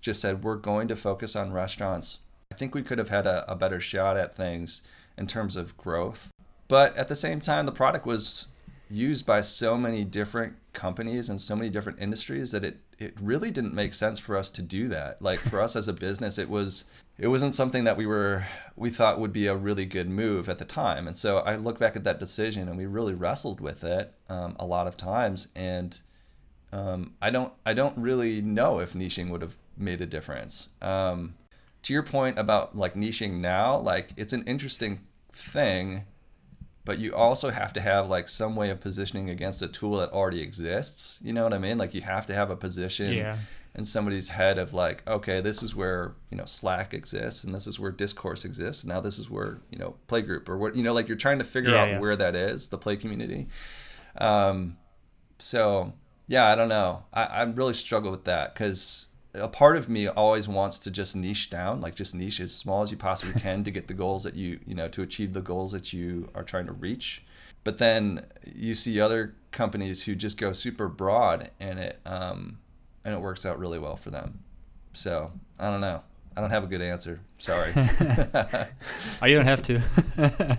just 0.00 0.20
said 0.20 0.42
we're 0.42 0.56
going 0.56 0.88
to 0.88 0.96
focus 0.96 1.36
on 1.36 1.52
restaurants, 1.52 2.18
I 2.52 2.56
think 2.56 2.74
we 2.74 2.82
could 2.82 2.98
have 2.98 3.10
had 3.10 3.26
a, 3.26 3.50
a 3.50 3.54
better 3.54 3.80
shot 3.80 4.16
at 4.16 4.34
things 4.34 4.82
in 5.16 5.26
terms 5.26 5.56
of 5.56 5.76
growth. 5.76 6.30
But 6.68 6.96
at 6.96 7.08
the 7.08 7.16
same 7.16 7.40
time, 7.40 7.66
the 7.66 7.72
product 7.72 8.06
was 8.06 8.46
used 8.90 9.24
by 9.24 9.40
so 9.40 9.76
many 9.76 10.04
different 10.04 10.56
companies 10.72 11.28
and 11.28 11.40
so 11.40 11.56
many 11.56 11.70
different 11.70 12.00
industries 12.00 12.50
that 12.52 12.64
it 12.64 12.78
it 12.98 13.14
really 13.20 13.50
didn't 13.50 13.72
make 13.72 13.94
sense 13.94 14.18
for 14.18 14.36
us 14.36 14.50
to 14.50 14.62
do 14.62 14.86
that. 14.88 15.22
Like 15.22 15.38
for 15.40 15.60
us 15.60 15.74
as 15.74 15.88
a 15.88 15.92
business, 15.92 16.36
it 16.36 16.50
was 16.50 16.84
it 17.18 17.28
wasn't 17.28 17.54
something 17.54 17.84
that 17.84 17.96
we 17.96 18.06
were 18.06 18.44
we 18.76 18.90
thought 18.90 19.20
would 19.20 19.32
be 19.32 19.46
a 19.46 19.56
really 19.56 19.86
good 19.86 20.08
move 20.08 20.48
at 20.48 20.58
the 20.58 20.64
time. 20.64 21.06
And 21.06 21.16
so 21.16 21.38
I 21.38 21.56
look 21.56 21.78
back 21.78 21.96
at 21.96 22.04
that 22.04 22.20
decision 22.20 22.68
and 22.68 22.76
we 22.76 22.86
really 22.86 23.14
wrestled 23.14 23.60
with 23.60 23.84
it 23.84 24.12
um, 24.28 24.56
a 24.58 24.66
lot 24.66 24.86
of 24.86 24.96
times. 24.96 25.48
And 25.54 25.98
um, 26.72 27.14
I 27.22 27.30
don't 27.30 27.52
I 27.64 27.72
don't 27.72 27.96
really 27.96 28.42
know 28.42 28.80
if 28.80 28.92
niching 28.92 29.30
would 29.30 29.42
have 29.42 29.56
made 29.76 30.00
a 30.00 30.06
difference. 30.06 30.68
Um, 30.82 31.34
to 31.82 31.92
your 31.92 32.02
point 32.02 32.38
about 32.38 32.76
like 32.76 32.94
niching 32.94 33.40
now, 33.40 33.78
like 33.78 34.10
it's 34.16 34.34
an 34.34 34.44
interesting 34.44 35.00
thing 35.32 36.04
but 36.84 36.98
you 36.98 37.14
also 37.14 37.50
have 37.50 37.72
to 37.74 37.80
have 37.80 38.08
like 38.08 38.28
some 38.28 38.56
way 38.56 38.70
of 38.70 38.80
positioning 38.80 39.30
against 39.30 39.62
a 39.62 39.68
tool 39.68 39.96
that 39.98 40.10
already 40.10 40.40
exists. 40.40 41.18
You 41.22 41.32
know 41.32 41.44
what 41.44 41.52
I 41.52 41.58
mean? 41.58 41.78
Like 41.78 41.94
you 41.94 42.00
have 42.00 42.26
to 42.26 42.34
have 42.34 42.50
a 42.50 42.56
position 42.56 43.12
yeah. 43.12 43.36
in 43.74 43.84
somebody's 43.84 44.28
head 44.28 44.58
of 44.58 44.72
like, 44.72 45.06
okay, 45.06 45.40
this 45.40 45.62
is 45.62 45.74
where 45.74 46.14
you 46.30 46.36
know 46.36 46.46
Slack 46.46 46.94
exists, 46.94 47.44
and 47.44 47.54
this 47.54 47.66
is 47.66 47.78
where 47.78 47.90
Discourse 47.90 48.44
exists. 48.44 48.82
And 48.82 48.92
now 48.92 49.00
this 49.00 49.18
is 49.18 49.28
where 49.28 49.58
you 49.70 49.78
know 49.78 49.96
Playgroup 50.08 50.48
or 50.48 50.56
what 50.56 50.74
you 50.74 50.82
know, 50.82 50.94
like 50.94 51.08
you're 51.08 51.16
trying 51.16 51.38
to 51.38 51.44
figure 51.44 51.72
yeah, 51.72 51.82
out 51.82 51.88
yeah. 51.88 51.98
where 51.98 52.16
that 52.16 52.34
is, 52.34 52.68
the 52.68 52.78
Play 52.78 52.96
community. 52.96 53.48
Um, 54.16 54.76
so 55.38 55.92
yeah, 56.28 56.46
I 56.46 56.54
don't 56.54 56.68
know. 56.68 57.04
I, 57.12 57.24
I 57.24 57.42
really 57.42 57.74
struggle 57.74 58.10
with 58.10 58.24
that 58.24 58.54
because 58.54 59.06
a 59.34 59.48
part 59.48 59.76
of 59.76 59.88
me 59.88 60.08
always 60.08 60.48
wants 60.48 60.78
to 60.80 60.90
just 60.90 61.14
niche 61.14 61.50
down, 61.50 61.80
like 61.80 61.94
just 61.94 62.14
niche 62.14 62.40
as 62.40 62.54
small 62.54 62.82
as 62.82 62.90
you 62.90 62.96
possibly 62.96 63.40
can 63.40 63.64
to 63.64 63.70
get 63.70 63.88
the 63.88 63.94
goals 63.94 64.24
that 64.24 64.34
you, 64.34 64.60
you 64.66 64.74
know, 64.74 64.88
to 64.88 65.02
achieve 65.02 65.32
the 65.32 65.40
goals 65.40 65.72
that 65.72 65.92
you 65.92 66.28
are 66.34 66.42
trying 66.42 66.66
to 66.66 66.72
reach. 66.72 67.22
But 67.62 67.78
then 67.78 68.26
you 68.54 68.74
see 68.74 69.00
other 69.00 69.34
companies 69.50 70.02
who 70.02 70.14
just 70.14 70.36
go 70.36 70.52
super 70.52 70.88
broad 70.88 71.50
and 71.60 71.78
it 71.78 72.00
um, 72.06 72.58
and 73.04 73.14
it 73.14 73.20
works 73.20 73.44
out 73.44 73.58
really 73.58 73.78
well 73.78 73.96
for 73.96 74.10
them. 74.10 74.40
So 74.92 75.32
I 75.58 75.70
don't 75.70 75.80
know. 75.80 76.02
I 76.36 76.40
don't 76.40 76.50
have 76.50 76.64
a 76.64 76.68
good 76.68 76.82
answer. 76.82 77.20
Sorry. 77.38 77.72
oh, 77.76 79.26
you 79.26 79.36
don't 79.36 79.46
have 79.46 79.62
to. 79.62 80.58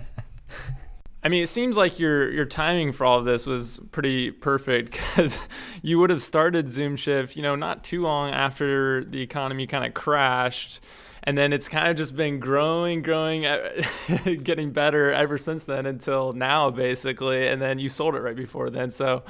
I 1.24 1.28
mean, 1.28 1.42
it 1.42 1.48
seems 1.48 1.76
like 1.76 1.98
your 1.98 2.30
your 2.30 2.44
timing 2.44 2.92
for 2.92 3.04
all 3.04 3.18
of 3.18 3.24
this 3.24 3.46
was 3.46 3.80
pretty 3.92 4.30
perfect 4.30 4.92
because 5.16 5.38
you 5.82 5.98
would 5.98 6.10
have 6.10 6.22
started 6.22 6.68
Zoom 6.68 6.96
Shift, 6.96 7.36
you 7.36 7.42
know, 7.42 7.54
not 7.54 7.84
too 7.84 8.02
long 8.02 8.30
after 8.30 9.04
the 9.04 9.22
economy 9.22 9.66
kind 9.66 9.84
of 9.84 9.94
crashed, 9.94 10.80
and 11.24 11.38
then 11.38 11.52
it's 11.52 11.68
kind 11.68 11.88
of 11.88 11.96
just 11.96 12.16
been 12.16 12.40
growing, 12.40 13.02
growing, 13.02 13.42
getting 14.42 14.72
better 14.72 15.12
ever 15.12 15.38
since 15.38 15.64
then 15.64 15.86
until 15.86 16.32
now, 16.32 16.70
basically. 16.70 17.46
And 17.46 17.60
then 17.60 17.78
you 17.78 17.88
sold 17.88 18.14
it 18.14 18.20
right 18.20 18.36
before 18.36 18.70
then, 18.70 18.90
so 18.90 19.22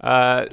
uh, 0.00 0.46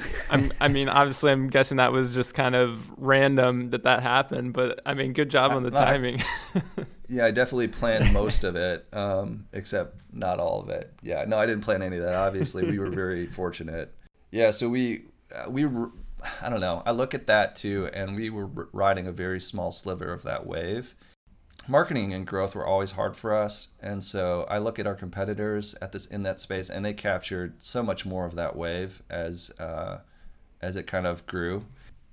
i 0.62 0.67
mean, 0.67 0.88
obviously, 0.88 1.32
I'm 1.32 1.47
guessing 1.47 1.77
that 1.77 1.91
was 1.91 2.15
just 2.15 2.34
kind 2.34 2.56
of 2.56 2.91
random 2.97 3.71
that 3.71 3.84
that 3.84 4.01
happened, 4.01 4.53
but 4.53 4.79
I 4.86 4.93
mean, 4.93 5.13
good 5.13 5.29
job 5.29 5.51
on 5.51 5.63
the 5.63 5.71
timing. 5.71 6.21
yeah, 7.10 7.25
I 7.25 7.32
definitely 7.32 7.67
planned 7.67 8.13
most 8.13 8.43
of 8.43 8.56
it, 8.56 8.86
um, 8.93 9.45
except 9.51 9.97
not 10.13 10.39
all 10.39 10.62
of 10.62 10.69
it. 10.69 10.93
Yeah, 11.01 11.25
no, 11.27 11.38
I 11.38 11.45
didn't 11.45 11.63
plan 11.63 11.82
any 11.82 11.97
of 11.97 12.03
that. 12.03 12.13
Obviously, 12.13 12.65
we 12.65 12.79
were 12.79 12.89
very 12.89 13.25
fortunate. 13.25 13.93
Yeah, 14.32 14.51
so 14.51 14.69
we 14.69 15.03
uh, 15.36 15.49
we 15.49 15.65
were, 15.65 15.91
I 16.41 16.49
don't 16.49 16.62
know. 16.62 16.83
I 16.86 16.91
look 16.91 17.13
at 17.13 17.27
that 17.27 17.55
too, 17.55 17.89
and 17.93 18.15
we 18.15 18.29
were 18.29 18.47
riding 18.71 19.07
a 19.07 19.12
very 19.12 19.39
small 19.39 19.71
sliver 19.71 20.12
of 20.12 20.23
that 20.23 20.45
wave. 20.45 20.95
Marketing 21.67 22.13
and 22.13 22.27
growth 22.27 22.55
were 22.55 22.65
always 22.65 22.91
hard 22.91 23.15
for 23.15 23.33
us 23.33 23.69
and 23.79 24.03
so 24.03 24.45
i 24.49 24.57
look 24.57 24.79
at 24.79 24.88
our 24.88 24.95
competitors 24.95 25.75
at 25.81 25.93
this 25.93 26.05
in 26.05 26.23
that 26.23 26.41
space 26.41 26.69
and 26.69 26.83
they 26.83 26.91
captured 26.91 27.53
so 27.59 27.81
much 27.81 28.05
more 28.05 28.25
of 28.25 28.36
that 28.36 28.57
wave 28.57 29.01
as 29.09 29.49
uh, 29.59 29.99
as 30.62 30.75
it 30.75 30.88
kind 30.88 31.07
of 31.07 31.25
grew. 31.25 31.65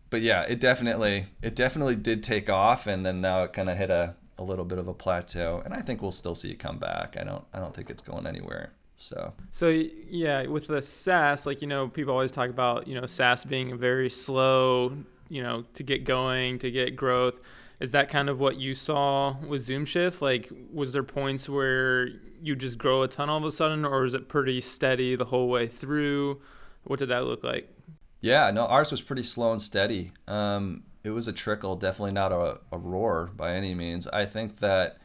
But 0.08 0.20
yeah 0.20 0.42
it 0.42 0.60
definitely 0.60 1.26
it 1.42 1.56
definitely 1.56 1.96
did 1.96 2.22
take 2.22 2.48
off 2.48 2.86
and 2.86 3.04
then 3.04 3.20
now 3.20 3.42
it 3.42 3.52
kind 3.52 3.68
of 3.68 3.76
hit 3.76 3.90
a, 3.90 4.14
a 4.38 4.44
little 4.44 4.64
bit 4.64 4.78
of 4.78 4.86
a 4.86 4.94
plateau 4.94 5.60
and 5.64 5.74
i 5.74 5.80
think 5.80 6.00
we'll 6.00 6.12
still 6.12 6.36
see 6.36 6.52
it 6.52 6.60
come 6.60 6.78
back. 6.78 7.16
I 7.18 7.24
don't 7.24 7.44
i 7.52 7.58
don't 7.58 7.74
think 7.74 7.90
it's 7.90 8.02
going 8.02 8.28
anywhere 8.28 8.70
so 9.00 9.32
so 9.50 9.68
yeah 9.68 10.46
with 10.46 10.68
the 10.68 10.80
saas 10.80 11.46
like 11.46 11.60
you 11.60 11.66
know 11.66 11.88
people 11.88 12.12
always 12.12 12.30
talk 12.30 12.50
about 12.50 12.86
you 12.86 12.94
know 12.94 13.06
saas 13.06 13.44
being 13.44 13.76
very 13.76 14.10
slow 14.10 14.96
you 15.28 15.42
know 15.42 15.64
to 15.74 15.82
get 15.82 16.04
going 16.04 16.58
to 16.58 16.70
get 16.70 16.94
growth 16.94 17.40
is 17.80 17.92
that 17.92 18.10
kind 18.10 18.28
of 18.28 18.38
what 18.38 18.56
you 18.56 18.74
saw 18.74 19.34
with 19.38 19.62
Zoom 19.62 19.86
Shift? 19.86 20.20
Like, 20.20 20.52
was 20.70 20.92
there 20.92 21.02
points 21.02 21.48
where 21.48 22.08
you 22.42 22.54
just 22.54 22.76
grow 22.76 23.02
a 23.02 23.08
ton 23.08 23.30
all 23.30 23.38
of 23.38 23.44
a 23.44 23.50
sudden, 23.50 23.86
or 23.86 24.04
is 24.04 24.12
it 24.12 24.28
pretty 24.28 24.60
steady 24.60 25.16
the 25.16 25.24
whole 25.24 25.48
way 25.48 25.66
through? 25.66 26.42
What 26.84 26.98
did 26.98 27.08
that 27.08 27.24
look 27.24 27.42
like? 27.42 27.74
Yeah, 28.20 28.50
no, 28.50 28.66
ours 28.66 28.90
was 28.90 29.00
pretty 29.00 29.22
slow 29.22 29.52
and 29.52 29.62
steady. 29.62 30.12
Um, 30.28 30.82
it 31.02 31.10
was 31.10 31.26
a 31.26 31.32
trickle, 31.32 31.74
definitely 31.76 32.12
not 32.12 32.32
a, 32.32 32.58
a 32.70 32.76
roar 32.76 33.30
by 33.34 33.54
any 33.54 33.74
means. 33.74 34.06
I 34.08 34.26
think 34.26 34.58
that 34.58 34.98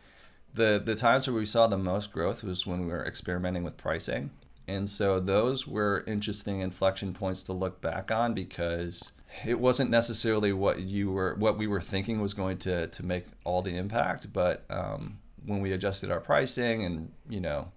the 0.55 0.81
the 0.83 0.95
times 0.95 1.27
where 1.27 1.35
we 1.35 1.45
saw 1.45 1.67
the 1.67 1.77
most 1.77 2.11
growth 2.11 2.43
was 2.43 2.65
when 2.65 2.81
we 2.81 2.91
were 2.91 3.05
experimenting 3.05 3.63
with 3.63 3.77
pricing, 3.77 4.31
and 4.67 4.89
so 4.89 5.19
those 5.19 5.67
were 5.67 6.03
interesting 6.07 6.61
inflection 6.61 7.13
points 7.13 7.43
to 7.43 7.53
look 7.53 7.81
back 7.81 8.11
on 8.11 8.33
because 8.33 9.11
it 9.45 9.59
wasn't 9.59 9.89
necessarily 9.89 10.53
what 10.53 10.79
you 10.79 11.11
were 11.11 11.35
what 11.35 11.57
we 11.57 11.67
were 11.67 11.81
thinking 11.81 12.21
was 12.21 12.33
going 12.33 12.57
to 12.57 12.87
to 12.87 13.03
make 13.03 13.25
all 13.43 13.61
the 13.61 13.75
impact 13.75 14.31
but 14.31 14.63
um, 14.69 15.17
when 15.45 15.61
we 15.61 15.73
adjusted 15.73 16.11
our 16.11 16.19
pricing 16.19 16.83
and 16.83 17.11
you 17.27 17.39
know 17.39 17.71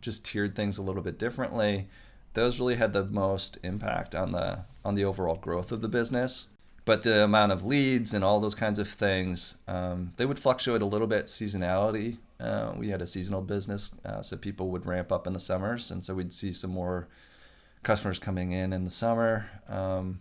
just 0.00 0.24
tiered 0.24 0.54
things 0.54 0.78
a 0.78 0.82
little 0.82 1.02
bit 1.02 1.18
differently 1.18 1.86
those 2.34 2.58
really 2.58 2.76
had 2.76 2.92
the 2.92 3.04
most 3.04 3.58
impact 3.62 4.14
on 4.14 4.32
the 4.32 4.58
on 4.84 4.94
the 4.94 5.04
overall 5.04 5.36
growth 5.36 5.70
of 5.70 5.82
the 5.82 5.88
business 5.88 6.48
but 6.88 7.02
the 7.02 7.22
amount 7.22 7.52
of 7.52 7.66
leads 7.66 8.14
and 8.14 8.24
all 8.24 8.40
those 8.40 8.54
kinds 8.54 8.78
of 8.78 8.88
things, 8.88 9.56
um, 9.68 10.10
they 10.16 10.24
would 10.24 10.38
fluctuate 10.38 10.80
a 10.80 10.86
little 10.86 11.06
bit 11.06 11.26
seasonality. 11.26 12.16
Uh, 12.40 12.72
we 12.78 12.88
had 12.88 13.02
a 13.02 13.06
seasonal 13.06 13.42
business, 13.42 13.92
uh, 14.06 14.22
so 14.22 14.38
people 14.38 14.70
would 14.70 14.86
ramp 14.86 15.12
up 15.12 15.26
in 15.26 15.34
the 15.34 15.38
summers, 15.38 15.90
and 15.90 16.02
so 16.02 16.14
we'd 16.14 16.32
see 16.32 16.50
some 16.50 16.70
more 16.70 17.06
customers 17.82 18.18
coming 18.18 18.52
in 18.52 18.72
in 18.72 18.84
the 18.84 18.90
summer. 18.90 19.50
Um, 19.68 20.20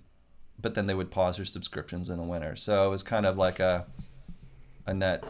but 0.59 0.73
then 0.73 0.87
they 0.87 0.93
would 0.93 1.09
pause 1.09 1.37
their 1.37 1.45
subscriptions 1.45 2.09
in 2.09 2.17
the 2.17 2.23
winter. 2.23 2.57
So 2.57 2.85
it 2.85 2.89
was 2.89 3.01
kind 3.01 3.25
of 3.25 3.37
like 3.37 3.61
a 3.61 3.85
a 4.85 4.93
net, 4.93 5.23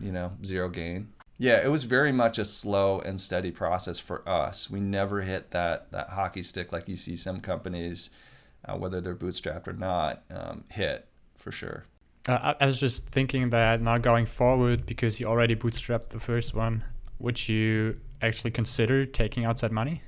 you 0.00 0.12
know, 0.12 0.32
zero 0.46 0.70
gain. 0.70 1.12
Yeah, 1.36 1.62
it 1.62 1.70
was 1.70 1.84
very 1.84 2.12
much 2.12 2.38
a 2.38 2.46
slow 2.46 3.00
and 3.00 3.20
steady 3.20 3.50
process 3.50 3.98
for 3.98 4.26
us. 4.26 4.70
We 4.70 4.80
never 4.80 5.20
hit 5.20 5.50
that 5.50 5.92
that 5.92 6.08
hockey 6.08 6.42
stick 6.42 6.72
like 6.72 6.88
you 6.88 6.96
see 6.96 7.16
some 7.16 7.40
companies, 7.42 8.08
uh, 8.64 8.76
whether 8.76 9.00
they're 9.00 9.14
bootstrapped 9.14 9.66
or 9.66 9.72
not, 9.72 10.22
um, 10.30 10.64
hit 10.70 11.06
for 11.36 11.52
sure. 11.52 11.84
Uh, 12.28 12.54
I 12.60 12.66
was 12.66 12.78
just 12.78 13.06
thinking 13.08 13.50
that 13.50 13.80
now 13.80 13.98
going 13.98 14.26
forward, 14.26 14.86
because 14.86 15.20
you 15.20 15.26
already 15.26 15.56
bootstrapped 15.56 16.10
the 16.10 16.20
first 16.20 16.54
one, 16.54 16.84
would 17.18 17.48
you 17.48 17.98
actually 18.20 18.50
consider 18.50 19.06
taking 19.06 19.44
outside 19.44 19.72
money? 19.72 20.02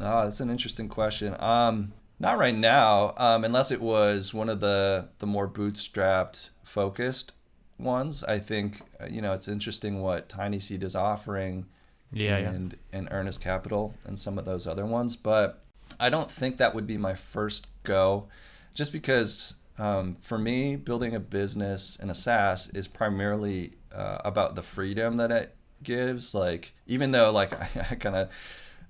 Oh, 0.00 0.24
that's 0.24 0.40
an 0.40 0.50
interesting 0.50 0.88
question. 0.88 1.36
Um, 1.38 1.92
not 2.18 2.38
right 2.38 2.54
now, 2.54 3.14
um, 3.16 3.44
unless 3.44 3.70
it 3.70 3.80
was 3.80 4.32
one 4.34 4.48
of 4.48 4.60
the 4.60 5.08
the 5.18 5.26
more 5.26 5.48
bootstrapped 5.48 6.50
focused 6.62 7.32
ones. 7.78 8.24
I 8.24 8.38
think 8.38 8.80
uh, 9.00 9.06
you 9.10 9.22
know 9.22 9.32
it's 9.32 9.48
interesting 9.48 10.00
what 10.00 10.28
Tiny 10.28 10.60
Seed 10.60 10.82
is 10.82 10.94
offering, 10.94 11.66
yeah, 12.12 12.36
and 12.36 12.72
yeah. 12.72 12.98
and 12.98 13.08
Earnest 13.10 13.40
Capital 13.40 13.94
and 14.04 14.18
some 14.18 14.38
of 14.38 14.44
those 14.44 14.66
other 14.66 14.86
ones. 14.86 15.16
But 15.16 15.62
I 16.00 16.10
don't 16.10 16.30
think 16.30 16.56
that 16.56 16.74
would 16.74 16.86
be 16.86 16.96
my 16.96 17.14
first 17.14 17.66
go, 17.88 18.28
just 18.74 18.92
because 18.92 19.54
um, 19.78 20.16
for 20.20 20.38
me, 20.38 20.76
building 20.76 21.14
a 21.14 21.20
business 21.20 21.96
in 21.96 22.10
a 22.10 22.14
SaaS 22.14 22.68
is 22.70 22.86
primarily 22.86 23.72
uh, 23.92 24.18
about 24.24 24.54
the 24.54 24.62
freedom 24.62 25.16
that 25.16 25.30
it 25.30 25.56
gives. 25.82 26.34
Like 26.34 26.74
even 26.86 27.12
though 27.12 27.30
like 27.30 27.52
I, 27.76 27.86
I 27.90 27.94
kind 27.94 28.16
of 28.16 28.30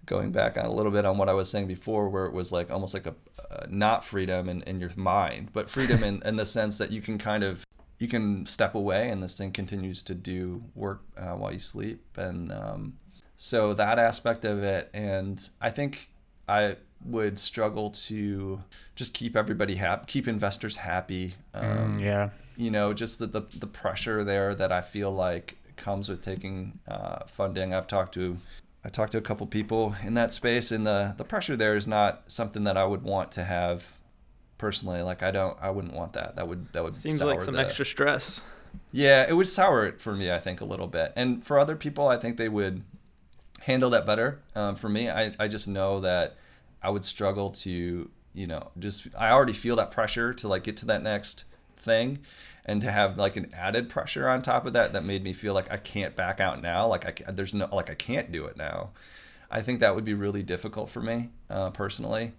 going 0.06 0.32
back 0.32 0.56
on 0.56 0.64
a 0.64 0.72
little 0.72 0.92
bit 0.92 1.04
on 1.04 1.18
what 1.18 1.28
I 1.28 1.34
was 1.34 1.50
saying 1.50 1.66
before, 1.66 2.08
where 2.08 2.26
it 2.26 2.32
was 2.32 2.50
like 2.52 2.70
almost 2.70 2.94
like 2.94 3.06
a 3.06 3.14
uh, 3.50 3.66
not 3.68 4.04
freedom 4.04 4.48
in, 4.48 4.62
in 4.62 4.80
your 4.80 4.90
mind, 4.96 5.50
but 5.52 5.70
freedom 5.70 6.02
in, 6.04 6.22
in 6.24 6.36
the 6.36 6.44
sense 6.44 6.76
that 6.78 6.92
you 6.92 7.00
can 7.00 7.16
kind 7.16 7.42
of 7.44 7.64
you 7.98 8.08
can 8.08 8.46
step 8.46 8.74
away 8.74 9.10
and 9.10 9.22
this 9.22 9.36
thing 9.36 9.52
continues 9.52 10.02
to 10.04 10.14
do 10.14 10.62
work 10.74 11.02
uh, 11.16 11.32
while 11.32 11.52
you 11.52 11.58
sleep 11.58 12.04
and 12.16 12.52
um, 12.52 12.98
so 13.36 13.74
that 13.74 13.98
aspect 13.98 14.44
of 14.44 14.62
it 14.62 14.88
and 14.94 15.50
i 15.60 15.70
think 15.70 16.08
i 16.48 16.76
would 17.04 17.38
struggle 17.38 17.90
to 17.90 18.62
just 18.96 19.14
keep 19.14 19.36
everybody 19.36 19.76
happy 19.76 20.04
keep 20.06 20.26
investors 20.28 20.76
happy 20.76 21.34
um, 21.54 21.94
mm, 21.94 22.00
yeah 22.00 22.30
you 22.56 22.70
know 22.70 22.92
just 22.92 23.18
the, 23.18 23.26
the, 23.26 23.42
the 23.58 23.66
pressure 23.66 24.24
there 24.24 24.54
that 24.54 24.72
i 24.72 24.80
feel 24.80 25.10
like 25.10 25.56
comes 25.76 26.08
with 26.08 26.20
taking 26.22 26.78
uh, 26.88 27.20
funding 27.26 27.72
i've 27.72 27.86
talked 27.86 28.14
to 28.14 28.36
i 28.84 28.88
talked 28.88 29.12
to 29.12 29.18
a 29.18 29.22
couple 29.22 29.46
people 29.46 29.94
in 30.02 30.14
that 30.14 30.32
space 30.32 30.72
and 30.72 30.86
the, 30.86 31.14
the 31.16 31.24
pressure 31.24 31.56
there 31.56 31.76
is 31.76 31.86
not 31.86 32.24
something 32.26 32.64
that 32.64 32.76
i 32.76 32.84
would 32.84 33.02
want 33.02 33.30
to 33.30 33.44
have 33.44 33.92
personally. 34.58 35.00
Like 35.02 35.22
I 35.22 35.30
don't, 35.30 35.56
I 35.60 35.70
wouldn't 35.70 35.94
want 35.94 36.12
that. 36.12 36.36
That 36.36 36.46
would 36.48 36.70
that 36.72 36.84
would 36.84 36.94
seems 36.94 37.22
like 37.22 37.40
some 37.40 37.54
the, 37.54 37.60
extra 37.60 37.86
stress. 37.86 38.44
Yeah, 38.92 39.24
it 39.26 39.32
would 39.32 39.48
sour 39.48 39.86
it 39.86 40.00
for 40.00 40.14
me. 40.14 40.30
I 40.30 40.38
think 40.38 40.60
a 40.60 40.64
little 40.64 40.88
bit, 40.88 41.12
and 41.16 41.42
for 41.42 41.58
other 41.58 41.76
people, 41.76 42.08
I 42.08 42.18
think 42.18 42.36
they 42.36 42.48
would 42.48 42.82
handle 43.60 43.88
that 43.90 44.04
better. 44.04 44.40
Um, 44.54 44.74
for 44.74 44.88
me, 44.88 45.08
I 45.08 45.32
I 45.38 45.48
just 45.48 45.68
know 45.68 46.00
that 46.00 46.36
I 46.82 46.90
would 46.90 47.04
struggle 47.04 47.50
to 47.50 48.10
you 48.34 48.46
know 48.46 48.70
just 48.78 49.08
I 49.16 49.30
already 49.30 49.52
feel 49.52 49.76
that 49.76 49.90
pressure 49.90 50.32
to 50.34 50.48
like 50.48 50.64
get 50.64 50.76
to 50.78 50.86
that 50.86 51.02
next 51.02 51.44
thing 51.76 52.20
and 52.64 52.82
to 52.82 52.90
have 52.90 53.16
like 53.16 53.36
an 53.36 53.50
added 53.54 53.88
pressure 53.88 54.28
on 54.28 54.42
top 54.42 54.66
of 54.66 54.74
that 54.74 54.92
that 54.92 55.04
made 55.04 55.24
me 55.24 55.32
feel 55.32 55.54
like 55.54 55.72
I 55.72 55.78
can't 55.78 56.14
back 56.14 56.38
out 56.38 56.60
now. 56.60 56.86
Like 56.86 57.26
I 57.26 57.32
there's 57.32 57.54
no 57.54 57.68
like 57.72 57.90
I 57.90 57.94
can't 57.94 58.30
do 58.30 58.44
it 58.44 58.56
now. 58.56 58.90
I 59.50 59.62
think 59.62 59.80
that 59.80 59.94
would 59.94 60.04
be 60.04 60.14
really 60.14 60.42
difficult 60.42 60.90
for 60.90 61.00
me 61.00 61.30
uh, 61.48 61.70
personally. 61.70 62.32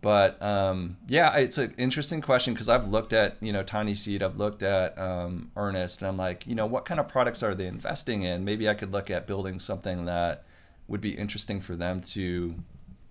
But 0.00 0.42
um, 0.42 0.96
yeah, 1.06 1.36
it's 1.36 1.58
an 1.58 1.74
interesting 1.78 2.20
question 2.20 2.54
because 2.54 2.68
I've 2.68 2.88
looked 2.88 3.12
at 3.12 3.36
you 3.40 3.52
know 3.52 3.62
Tiny 3.62 3.94
Seed, 3.94 4.22
I've 4.22 4.36
looked 4.36 4.62
at 4.62 4.98
um, 4.98 5.50
Earnest, 5.56 6.02
and 6.02 6.08
I'm 6.08 6.16
like, 6.16 6.46
you 6.46 6.54
know, 6.54 6.66
what 6.66 6.84
kind 6.84 6.98
of 7.00 7.08
products 7.08 7.42
are 7.42 7.54
they 7.54 7.66
investing 7.66 8.22
in? 8.22 8.44
Maybe 8.44 8.68
I 8.68 8.74
could 8.74 8.92
look 8.92 9.10
at 9.10 9.26
building 9.26 9.60
something 9.60 10.04
that 10.06 10.44
would 10.88 11.00
be 11.00 11.16
interesting 11.16 11.60
for 11.60 11.76
them 11.76 12.00
to 12.00 12.56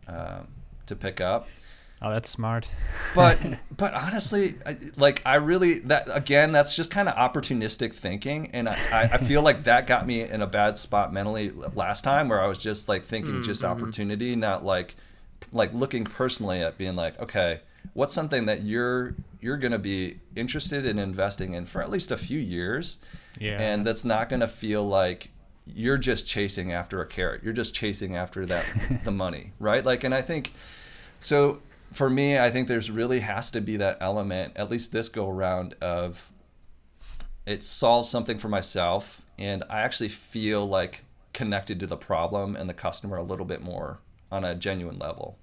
um, 0.08 0.48
to 0.86 0.96
pick 0.96 1.22
up. 1.22 1.48
Oh, 2.04 2.12
that's 2.12 2.30
smart. 2.30 2.68
but 3.14 3.40
but 3.78 3.94
honestly, 3.94 4.56
like 4.98 5.22
I 5.26 5.36
really 5.36 5.80
that 5.80 6.08
again, 6.08 6.52
that's 6.52 6.76
just 6.76 6.90
kind 6.90 7.08
of 7.08 7.16
opportunistic 7.16 7.94
thinking, 7.94 8.50
and 8.54 8.68
I, 8.68 9.10
I 9.14 9.18
feel 9.18 9.44
like 9.44 9.66
that 9.66 9.86
got 9.86 10.08
me 10.08 10.22
in 10.22 10.42
a 10.42 10.48
bad 10.48 10.78
spot 10.78 11.14
mentally 11.14 11.52
last 11.76 12.04
time, 12.04 12.28
where 12.28 12.42
I 12.42 12.48
was 12.48 12.58
just 12.58 12.90
like 12.90 13.06
thinking 13.06 13.34
mm-hmm. 13.34 13.44
just 13.44 13.64
opportunity, 13.64 14.36
not 14.36 14.66
like 14.66 14.96
like 15.54 15.74
looking 15.74 16.04
personally 16.06 16.62
at 16.62 16.78
being 16.78 16.96
like, 16.96 17.20
okay, 17.20 17.60
what's 17.94 18.16
something 18.16 18.48
that 18.48 18.64
you're 18.64 19.16
you're 19.40 19.58
going 19.58 19.72
to 19.72 19.80
be 19.80 20.20
interested 20.36 20.86
in 20.86 20.98
investing 20.98 21.54
in 21.54 21.66
for 21.66 21.82
at 21.82 21.90
least 21.92 22.10
a 22.10 22.18
few 22.18 22.40
years, 22.40 22.98
yeah, 23.40 23.62
and 23.62 23.86
that's 23.86 24.04
not 24.04 24.28
going 24.28 24.40
to 24.40 24.48
feel 24.48 24.88
like 24.88 25.30
you're 25.66 25.98
just 25.98 26.28
chasing 26.28 26.72
after 26.72 27.02
a 27.02 27.06
carrot. 27.06 27.44
You're 27.44 27.54
just 27.54 27.74
chasing 27.74 28.16
after 28.16 28.46
that 28.46 28.66
the 29.04 29.12
money, 29.12 29.54
right? 29.60 29.86
Like, 29.86 30.04
and 30.04 30.14
I 30.14 30.22
think 30.22 30.54
so. 31.20 31.62
For 31.92 32.10
me, 32.10 32.40
I 32.40 32.50
think 32.52 32.70
there's 32.70 32.90
really 32.90 33.20
has 33.20 33.52
to 33.52 33.60
be 33.60 33.76
that 33.78 33.98
element, 34.00 34.54
at 34.56 34.72
least 34.72 34.94
this 34.94 35.10
go 35.10 35.30
around, 35.30 35.76
of 35.82 36.32
it 37.46 37.64
solves 37.64 38.10
something 38.10 38.38
for 38.38 38.48
myself, 38.48 39.22
and 39.38 39.64
I 39.70 39.82
actually 39.82 40.08
feel 40.08 40.66
like 40.66 41.04
connected 41.34 41.80
to 41.82 41.88
the 41.88 41.98
problem 41.98 42.56
and 42.56 42.70
the 42.70 42.74
customer 42.74 43.18
a 43.18 43.24
little 43.24 43.46
bit 43.46 43.62
more 43.62 44.00
on 44.32 44.46
a 44.46 44.56
genuine 44.56 45.00
level. 45.00 45.38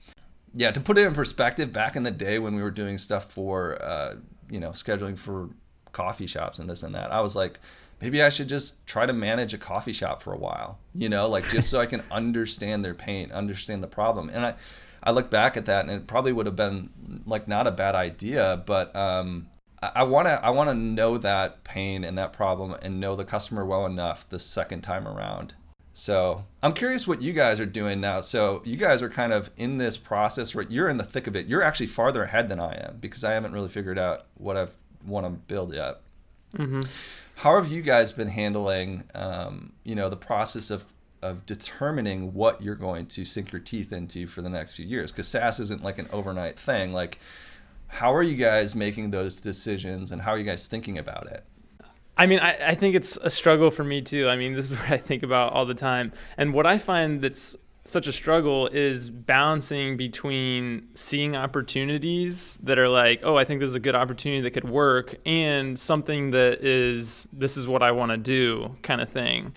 Yeah, 0.55 0.71
to 0.71 0.81
put 0.81 0.97
it 0.97 1.07
in 1.07 1.15
perspective, 1.15 1.73
back 1.73 1.97
in 1.97 2.03
the 2.03 2.11
day 2.11 2.39
when 2.39 2.55
we 2.55 2.63
were 2.63 2.71
doing 2.71 2.97
stuff 2.99 3.31
for, 3.31 3.81
uh, 3.83 4.17
you 4.49 4.61
know, 4.61 4.71
scheduling 4.71 5.19
for 5.19 5.51
coffee 5.93 6.27
shops 6.27 6.59
and 6.59 6.71
this 6.71 6.83
and 6.83 6.95
that, 6.95 7.13
I 7.13 7.21
was 7.21 7.37
like, 7.37 7.59
maybe 8.01 8.23
I 8.23 8.29
should 8.29 8.49
just 8.49 8.87
try 8.87 9.07
to 9.07 9.13
manage 9.13 9.55
a 9.55 9.59
coffee 9.59 9.93
shop 9.93 10.23
for 10.23 10.33
a 10.33 10.39
while, 10.39 10.79
you 10.95 11.09
know, 11.09 11.29
like 11.29 11.49
just 11.51 11.69
so 11.71 11.81
I 11.81 11.87
can 11.87 12.03
understand 12.11 12.85
their 12.85 12.95
pain, 12.95 13.31
understand 13.33 13.83
the 13.83 13.89
problem. 13.89 14.31
And 14.31 14.45
I, 14.45 14.55
I 15.03 15.11
look 15.11 15.31
back 15.31 15.57
at 15.57 15.67
that 15.67 15.85
and 15.85 15.91
it 15.91 16.07
probably 16.07 16.33
would 16.33 16.47
have 16.47 16.57
been 16.57 16.91
like 17.27 17.49
not 17.49 17.67
a 17.67 17.73
bad 17.73 17.95
idea, 17.95 18.63
but 18.67 18.95
um, 18.95 19.49
I 19.81 20.03
want 20.03 20.27
to 20.27 20.45
I 20.45 20.51
want 20.51 20.71
to 20.71 20.75
know 20.75 21.19
that 21.19 21.65
pain 21.65 22.05
and 22.05 22.19
that 22.19 22.33
problem 22.33 22.75
and 22.83 23.01
know 23.01 23.17
the 23.17 23.25
customer 23.25 23.65
well 23.65 23.87
enough 23.87 24.29
the 24.29 24.41
second 24.41 24.83
time 24.83 25.07
around 25.07 25.55
so 25.99 26.45
I'm 26.63 26.75
curious 26.75 27.09
what 27.09 27.23
you 27.23 27.33
guys 27.33 27.59
are 27.59 27.67
doing 27.67 28.01
now. 28.01 28.21
So 28.21 28.63
you 28.65 28.77
guys 28.77 29.03
are 29.03 29.09
kind 29.09 29.33
of 29.33 29.51
in 29.57 29.79
this 29.79 29.97
process, 29.97 30.55
right? 30.55 30.71
You're 30.71 30.89
in 30.89 30.97
the 30.97 31.03
thick 31.03 31.27
of 31.27 31.35
it. 31.35 31.47
You're 31.47 31.65
actually 31.65 31.89
farther 31.89 32.23
ahead 32.23 32.49
than 32.49 32.61
I 32.61 32.75
am 32.75 32.99
because 33.01 33.25
I 33.25 33.33
haven't 33.33 33.53
really 33.53 33.69
figured 33.69 33.99
out 33.99 34.27
what 34.35 34.57
I 34.57 34.69
want 35.05 35.27
to 35.27 35.31
build 35.31 35.75
yet. 35.75 35.97
Mm-hmm. 36.57 36.83
How 37.39 37.55
have 37.55 37.71
you 37.71 37.83
guys 37.83 38.11
been 38.11 38.27
handling, 38.27 39.05
um, 39.15 39.73
you 39.85 39.95
know, 39.95 40.09
the 40.09 40.17
process 40.17 40.71
of 40.71 40.85
of 41.23 41.47
determining 41.47 42.35
what 42.35 42.61
you're 42.61 42.75
going 42.75 43.07
to 43.07 43.25
sink 43.25 43.53
your 43.53 43.61
teeth 43.61 43.93
into 43.93 44.27
for 44.27 44.43
the 44.43 44.49
next 44.49 44.75
few 44.75 44.85
years? 44.85 45.13
Because 45.13 45.29
SaaS 45.29 45.61
isn't 45.61 45.81
like 45.81 46.01
an 46.01 46.09
overnight 46.11 46.59
thing. 46.59 46.93
Like, 46.93 47.21
how 47.87 48.13
are 48.13 48.25
you 48.25 48.37
guys 48.37 48.75
making 48.75 49.13
those 49.13 49.37
decisions, 49.37 50.11
and 50.11 50.21
how 50.21 50.33
are 50.33 50.39
you 50.39 50.43
guys 50.43 50.67
thinking 50.67 50.99
about 50.99 51.29
it? 51.29 51.45
I 52.17 52.27
mean, 52.27 52.41
I, 52.41 52.71
I 52.71 52.75
think 52.75 52.97
it's 52.97 53.17
a 53.19 53.31
struggle 53.31 53.71
for 53.71 53.85
me 53.85 54.03
too. 54.03 54.29
I 54.29 54.35
mean, 54.35 54.55
this 54.55 54.73
is 54.73 54.79
what 54.81 54.91
I 54.91 54.99
think 54.99 55.23
about 55.23 55.53
all 55.53 55.65
the 55.65 55.75
time. 55.75 56.13
And 56.37 56.53
what 56.53 56.67
I 56.67 56.77
find 56.77 57.23
that's 57.23 57.55
such 57.89 58.07
a 58.07 58.13
struggle 58.13 58.67
is 58.67 59.09
balancing 59.09 59.97
between 59.97 60.89
seeing 60.95 61.35
opportunities 61.35 62.59
that 62.63 62.79
are 62.79 62.89
like, 62.89 63.21
oh, 63.23 63.37
I 63.39 63.45
think 63.45 63.61
this 63.61 63.71
is 63.71 63.75
a 63.75 63.81
good 63.81 63.95
opportunity 63.95 64.43
that 64.43 64.51
could 64.51 64.69
work, 64.69 65.17
and 65.25 65.79
something 65.79 66.33
that 66.33 66.63
is 66.63 67.29
this 67.33 67.57
is 67.57 67.67
what 67.67 67.83
I 67.83 67.93
want 67.93 68.11
to 68.11 68.19
do 68.19 68.77
kind 68.83 69.01
of 69.01 69.09
thing. 69.09 69.55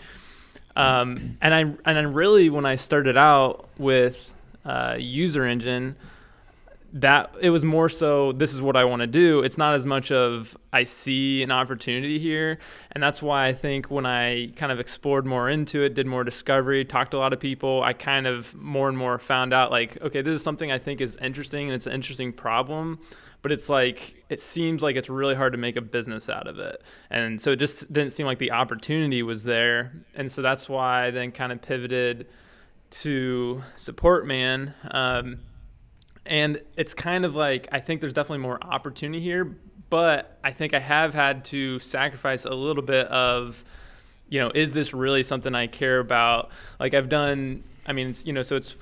Um, 0.77 1.37
and 1.41 1.53
I 1.53 1.59
and 1.59 1.97
I 1.97 2.01
really 2.01 2.49
when 2.49 2.65
I 2.65 2.77
started 2.77 3.17
out 3.17 3.67
with 3.77 4.33
uh, 4.63 4.95
User 4.97 5.45
Engine, 5.45 5.97
that 6.93 7.34
it 7.39 7.49
was 7.49 7.63
more 7.63 7.88
so 7.88 8.34
this 8.34 8.54
is 8.54 8.62
what 8.62 8.75
I 8.75 8.84
want 8.84 9.01
to 9.01 9.08
do. 9.08 9.41
It's 9.41 9.58
not 9.58 9.75
as 9.75 9.86
much 9.86 10.12
of 10.12 10.58
I 10.73 10.84
see 10.84 11.41
an 11.41 11.51
opportunity 11.51 12.19
here, 12.19 12.60
and 12.91 13.01
that's 13.01 13.21
why 13.21 13.47
I 13.47 13.54
think 13.54 13.89
when 13.89 14.06
I 14.06 14.47
kind 14.56 14.71
of 14.71 14.80
explored 14.80 15.25
more 15.25 15.49
into 15.49 15.84
it, 15.84 15.93
did 15.93 16.06
more 16.06 16.23
discovery, 16.23 16.84
talked 16.84 17.12
to 17.12 17.17
a 17.17 17.19
lot 17.19 17.34
of 17.34 17.39
people, 17.39 17.82
I 17.84 17.93
kind 17.93 18.27
of 18.27 18.54
more 18.56 18.89
and 18.89 18.97
more 18.97 19.17
found 19.19 19.54
out 19.54 19.71
like 19.71 20.01
okay, 20.01 20.21
this 20.21 20.36
is 20.36 20.43
something 20.43 20.71
I 20.71 20.77
think 20.77 21.01
is 21.01 21.15
interesting 21.21 21.67
and 21.67 21.75
it's 21.75 21.88
an 21.88 21.93
interesting 21.93 22.34
problem, 22.34 22.99
but 23.41 23.51
it's 23.51 23.69
like 23.69 24.23
it 24.30 24.41
seems 24.41 24.84
like 24.84 24.95
it's 24.95 25.10
really 25.10 25.36
hard 25.36 25.54
to 25.54 25.58
make 25.58 25.77
a 25.77 25.82
business 25.82 26.30
out 26.30 26.47
of 26.47 26.60
it. 26.60 26.82
And 27.10 27.41
so 27.41 27.51
it 27.51 27.58
just 27.58 27.91
didn't 27.91 28.12
seem 28.12 28.25
like 28.25 28.39
the 28.39 28.51
opportunity 28.51 29.23
was 29.23 29.43
there. 29.43 29.93
And 30.13 30.32
so 30.32 30.41
that's 30.41 30.67
why 30.67 31.06
I 31.06 31.12
then 31.12 31.32
kind 31.32 31.51
of 31.51 31.62
pivoted 31.62 32.27
to 32.91 33.63
Supportman. 33.77 34.73
Um, 34.93 35.39
and 36.25 36.62
it's 36.77 36.93
kind 36.93 37.25
of 37.25 37.36
like 37.36 37.67
I 37.71 37.79
think 37.79 38.01
there's 38.01 38.13
definitely 38.13 38.39
more 38.39 38.62
opportunity 38.63 39.21
here, 39.21 39.57
but 39.89 40.39
I 40.43 40.51
think 40.51 40.73
I 40.73 40.79
have 40.79 41.13
had 41.13 41.45
to 41.45 41.79
sacrifice 41.79 42.45
a 42.45 42.53
little 42.53 42.84
bit 42.84 43.07
of, 43.07 43.63
you 44.29 44.39
know, 44.39 44.51
is 44.53 44.71
this 44.71 44.93
really 44.93 45.23
something 45.23 45.53
I 45.53 45.67
care 45.67 45.99
about? 45.99 46.51
Like 46.79 46.93
I've 46.93 47.10
done, 47.10 47.63
I 47.86 47.93
mean, 47.93 48.13
you 48.23 48.34
know, 48.34 48.43
so 48.43 48.55
it's 48.55 48.75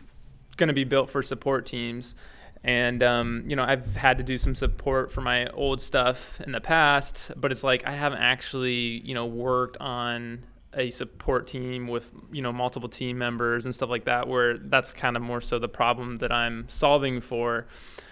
going 0.57 0.67
to 0.67 0.73
be 0.73 0.83
built 0.83 1.09
for 1.09 1.23
support 1.23 1.65
teams. 1.65 2.15
And, 2.63 3.01
um, 3.01 3.45
you 3.47 3.55
know, 3.55 3.63
I've 3.63 3.95
had 3.95 4.17
to 4.17 4.23
do 4.23 4.37
some 4.37 4.53
support 4.53 5.11
for 5.11 5.21
my 5.21 5.47
old 5.47 5.81
stuff 5.81 6.41
in 6.41 6.51
the 6.51 6.59
past, 6.59 7.31
but 7.37 7.51
it's 7.51 7.63
like 7.63 7.87
I 7.87 7.91
haven't 7.91 8.19
actually, 8.19 8.99
you 9.05 9.13
know, 9.13 9.25
worked 9.25 9.77
on 9.77 10.43
a 10.73 10.91
support 10.91 11.47
team 11.47 11.87
with 11.87 12.11
you 12.31 12.41
know 12.41 12.51
multiple 12.51 12.89
team 12.89 13.17
members 13.17 13.65
and 13.65 13.73
stuff 13.73 13.89
like 13.89 14.05
that 14.05 14.27
where 14.27 14.57
that's 14.57 14.91
kind 14.91 15.15
of 15.15 15.23
more 15.23 15.41
so 15.41 15.57
the 15.57 15.69
problem 15.69 16.19
that 16.19 16.31
I'm 16.31 16.65
solving 16.69 17.21
for. 17.21 17.67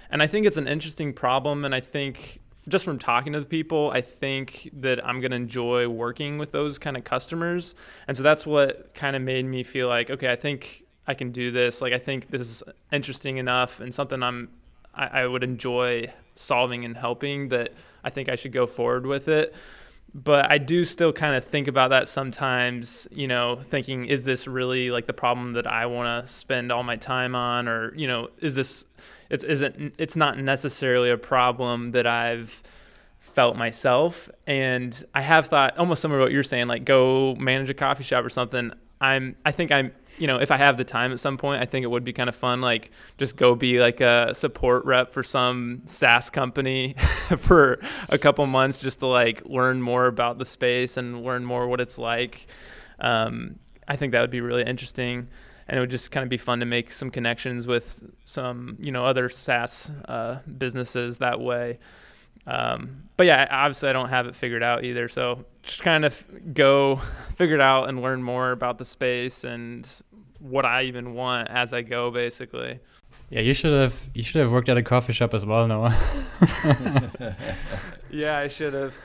And 0.09 0.23
I 0.23 0.27
think 0.27 0.45
it's 0.45 0.57
an 0.57 0.67
interesting 0.67 1.13
problem 1.13 1.65
and 1.65 1.75
I 1.75 1.79
think 1.79 2.39
just 2.67 2.83
from 2.83 2.97
talking 2.99 3.33
to 3.33 3.39
the 3.39 3.45
people 3.45 3.91
I 3.91 4.01
think 4.01 4.69
that 4.73 5.05
I'm 5.05 5.21
going 5.21 5.31
to 5.31 5.37
enjoy 5.37 5.87
working 5.87 6.37
with 6.37 6.51
those 6.51 6.79
kind 6.79 6.97
of 6.97 7.03
customers. 7.03 7.75
And 8.07 8.17
so 8.17 8.23
that's 8.23 8.45
what 8.45 8.93
kind 8.93 9.15
of 9.15 9.21
made 9.21 9.45
me 9.45 9.63
feel 9.63 9.87
like 9.87 10.09
okay 10.09 10.31
I 10.31 10.35
think 10.35 10.83
I 11.05 11.13
can 11.13 11.31
do 11.31 11.51
this. 11.51 11.81
Like 11.81 11.93
I 11.93 11.99
think 11.99 12.29
this 12.29 12.41
is 12.41 12.63
interesting 12.91 13.37
enough 13.37 13.79
and 13.79 13.93
something 13.93 14.23
I'm 14.23 14.49
I, 14.95 15.21
I 15.21 15.27
would 15.27 15.43
enjoy 15.43 16.11
solving 16.35 16.85
and 16.85 16.97
helping 16.97 17.49
that 17.49 17.73
I 18.03 18.09
think 18.09 18.29
I 18.29 18.35
should 18.35 18.51
go 18.51 18.65
forward 18.65 19.05
with 19.05 19.27
it 19.27 19.53
but 20.17 20.51
I 20.51 20.57
do 20.57 20.83
still 20.83 21.13
kind 21.13 21.35
of 21.35 21.45
think 21.45 21.67
about 21.67 21.91
that 21.91 22.07
sometimes, 22.07 23.07
you 23.11 23.27
know, 23.27 23.57
thinking, 23.57 24.05
is 24.05 24.23
this 24.23 24.47
really 24.47 24.89
like 24.89 25.05
the 25.05 25.13
problem 25.13 25.53
that 25.53 25.67
I 25.67 25.85
want 25.85 26.25
to 26.25 26.31
spend 26.31 26.71
all 26.71 26.81
my 26.81 26.95
time 26.95 27.35
on? 27.35 27.67
Or, 27.67 27.93
you 27.93 28.07
know, 28.07 28.29
is 28.39 28.55
this, 28.55 28.83
it's, 29.29 29.43
isn't, 29.43 29.93
it's 29.99 30.15
not 30.15 30.39
necessarily 30.39 31.11
a 31.11 31.19
problem 31.19 31.91
that 31.91 32.07
I've 32.07 32.63
felt 33.19 33.57
myself. 33.57 34.27
And 34.47 35.05
I 35.13 35.21
have 35.21 35.49
thought 35.49 35.77
almost 35.77 36.01
similar 36.01 36.21
to 36.21 36.25
what 36.25 36.31
you're 36.31 36.41
saying, 36.41 36.67
like 36.67 36.83
go 36.83 37.35
manage 37.35 37.69
a 37.69 37.75
coffee 37.75 38.03
shop 38.03 38.25
or 38.25 38.29
something. 38.29 38.71
I'm, 38.99 39.35
I 39.45 39.51
think 39.51 39.71
I'm 39.71 39.91
you 40.17 40.27
know, 40.27 40.39
if 40.39 40.51
I 40.51 40.57
have 40.57 40.77
the 40.77 40.83
time 40.83 41.11
at 41.11 41.19
some 41.19 41.37
point, 41.37 41.61
I 41.61 41.65
think 41.65 41.83
it 41.83 41.87
would 41.87 42.03
be 42.03 42.13
kind 42.13 42.29
of 42.29 42.35
fun. 42.35 42.61
Like, 42.61 42.91
just 43.17 43.35
go 43.35 43.55
be 43.55 43.79
like 43.79 44.01
a 44.01 44.33
support 44.33 44.85
rep 44.85 45.11
for 45.11 45.23
some 45.23 45.83
SaaS 45.85 46.29
company 46.29 46.93
for 47.37 47.79
a 48.09 48.17
couple 48.17 48.45
months, 48.47 48.79
just 48.79 48.99
to 48.99 49.07
like 49.07 49.45
learn 49.45 49.81
more 49.81 50.07
about 50.07 50.39
the 50.39 50.45
space 50.45 50.97
and 50.97 51.23
learn 51.23 51.45
more 51.45 51.67
what 51.67 51.79
it's 51.79 51.97
like. 51.97 52.47
Um, 52.99 53.59
I 53.87 53.95
think 53.95 54.11
that 54.11 54.21
would 54.21 54.31
be 54.31 54.41
really 54.41 54.63
interesting, 54.63 55.27
and 55.67 55.77
it 55.77 55.79
would 55.79 55.91
just 55.91 56.11
kind 56.11 56.23
of 56.23 56.29
be 56.29 56.37
fun 56.37 56.59
to 56.59 56.65
make 56.65 56.91
some 56.91 57.11
connections 57.11 57.67
with 57.67 58.03
some, 58.25 58.77
you 58.79 58.91
know, 58.91 59.05
other 59.05 59.29
SaaS 59.29 59.91
uh, 60.05 60.39
businesses 60.57 61.19
that 61.19 61.39
way. 61.39 61.79
Um, 62.47 63.03
but 63.17 63.25
yeah, 63.25 63.45
obviously 63.51 63.89
I 63.89 63.93
don't 63.93 64.09
have 64.09 64.25
it 64.25 64.35
figured 64.35 64.63
out 64.63 64.85
either. 64.85 65.09
So 65.09 65.45
just 65.63 65.81
kind 65.81 66.05
of 66.05 66.53
go 66.53 67.01
figure 67.35 67.55
it 67.55 67.61
out 67.61 67.89
and 67.89 68.01
learn 68.01 68.23
more 68.23 68.51
about 68.51 68.77
the 68.77 68.85
space 68.85 69.43
and 69.43 69.87
what 70.39 70.65
I 70.65 70.83
even 70.83 71.13
want 71.13 71.49
as 71.49 71.73
I 71.73 71.81
go, 71.81 72.11
basically. 72.11 72.79
Yeah, 73.29 73.41
you 73.41 73.53
should 73.53 73.73
have 73.73 74.09
you 74.13 74.23
should 74.23 74.41
have 74.41 74.51
worked 74.51 74.69
at 74.69 74.77
a 74.77 74.83
coffee 74.83 75.13
shop 75.13 75.33
as 75.33 75.45
well, 75.45 75.67
Noah. 75.67 75.97
yeah, 78.09 78.37
I 78.37 78.47
should 78.47 78.73
have. 78.73 78.95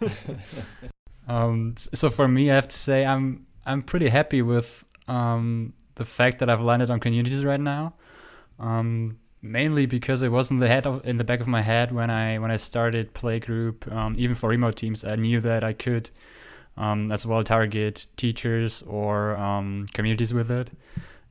um, 1.28 1.74
so 1.92 2.08
for 2.08 2.28
me, 2.28 2.50
I 2.50 2.54
have 2.54 2.68
to 2.68 2.76
say 2.76 3.04
I'm 3.04 3.46
I'm 3.66 3.82
pretty 3.82 4.08
happy 4.08 4.40
with 4.40 4.84
um, 5.06 5.74
the 5.96 6.04
fact 6.04 6.38
that 6.38 6.48
I've 6.48 6.62
landed 6.62 6.90
on 6.90 7.00
communities 7.00 7.44
right 7.44 7.60
now. 7.60 7.94
Um, 8.58 9.18
mainly 9.42 9.86
because 9.86 10.22
it 10.22 10.30
wasn't 10.30 10.60
the 10.60 10.68
head 10.68 10.86
of, 10.86 11.06
in 11.06 11.18
the 11.18 11.24
back 11.24 11.40
of 11.40 11.46
my 11.46 11.62
head 11.62 11.92
when 11.92 12.10
I 12.10 12.38
when 12.38 12.50
I 12.50 12.56
started 12.56 13.14
Playgroup. 13.14 13.90
Um, 13.92 14.14
even 14.18 14.34
for 14.34 14.48
remote 14.48 14.76
teams, 14.76 15.04
I 15.04 15.16
knew 15.16 15.40
that 15.40 15.62
I 15.62 15.72
could 15.72 16.10
um, 16.78 17.12
as 17.12 17.26
well 17.26 17.42
target 17.42 18.06
teachers 18.16 18.82
or 18.86 19.38
um, 19.38 19.86
communities 19.92 20.32
with 20.32 20.50
it. 20.50 20.70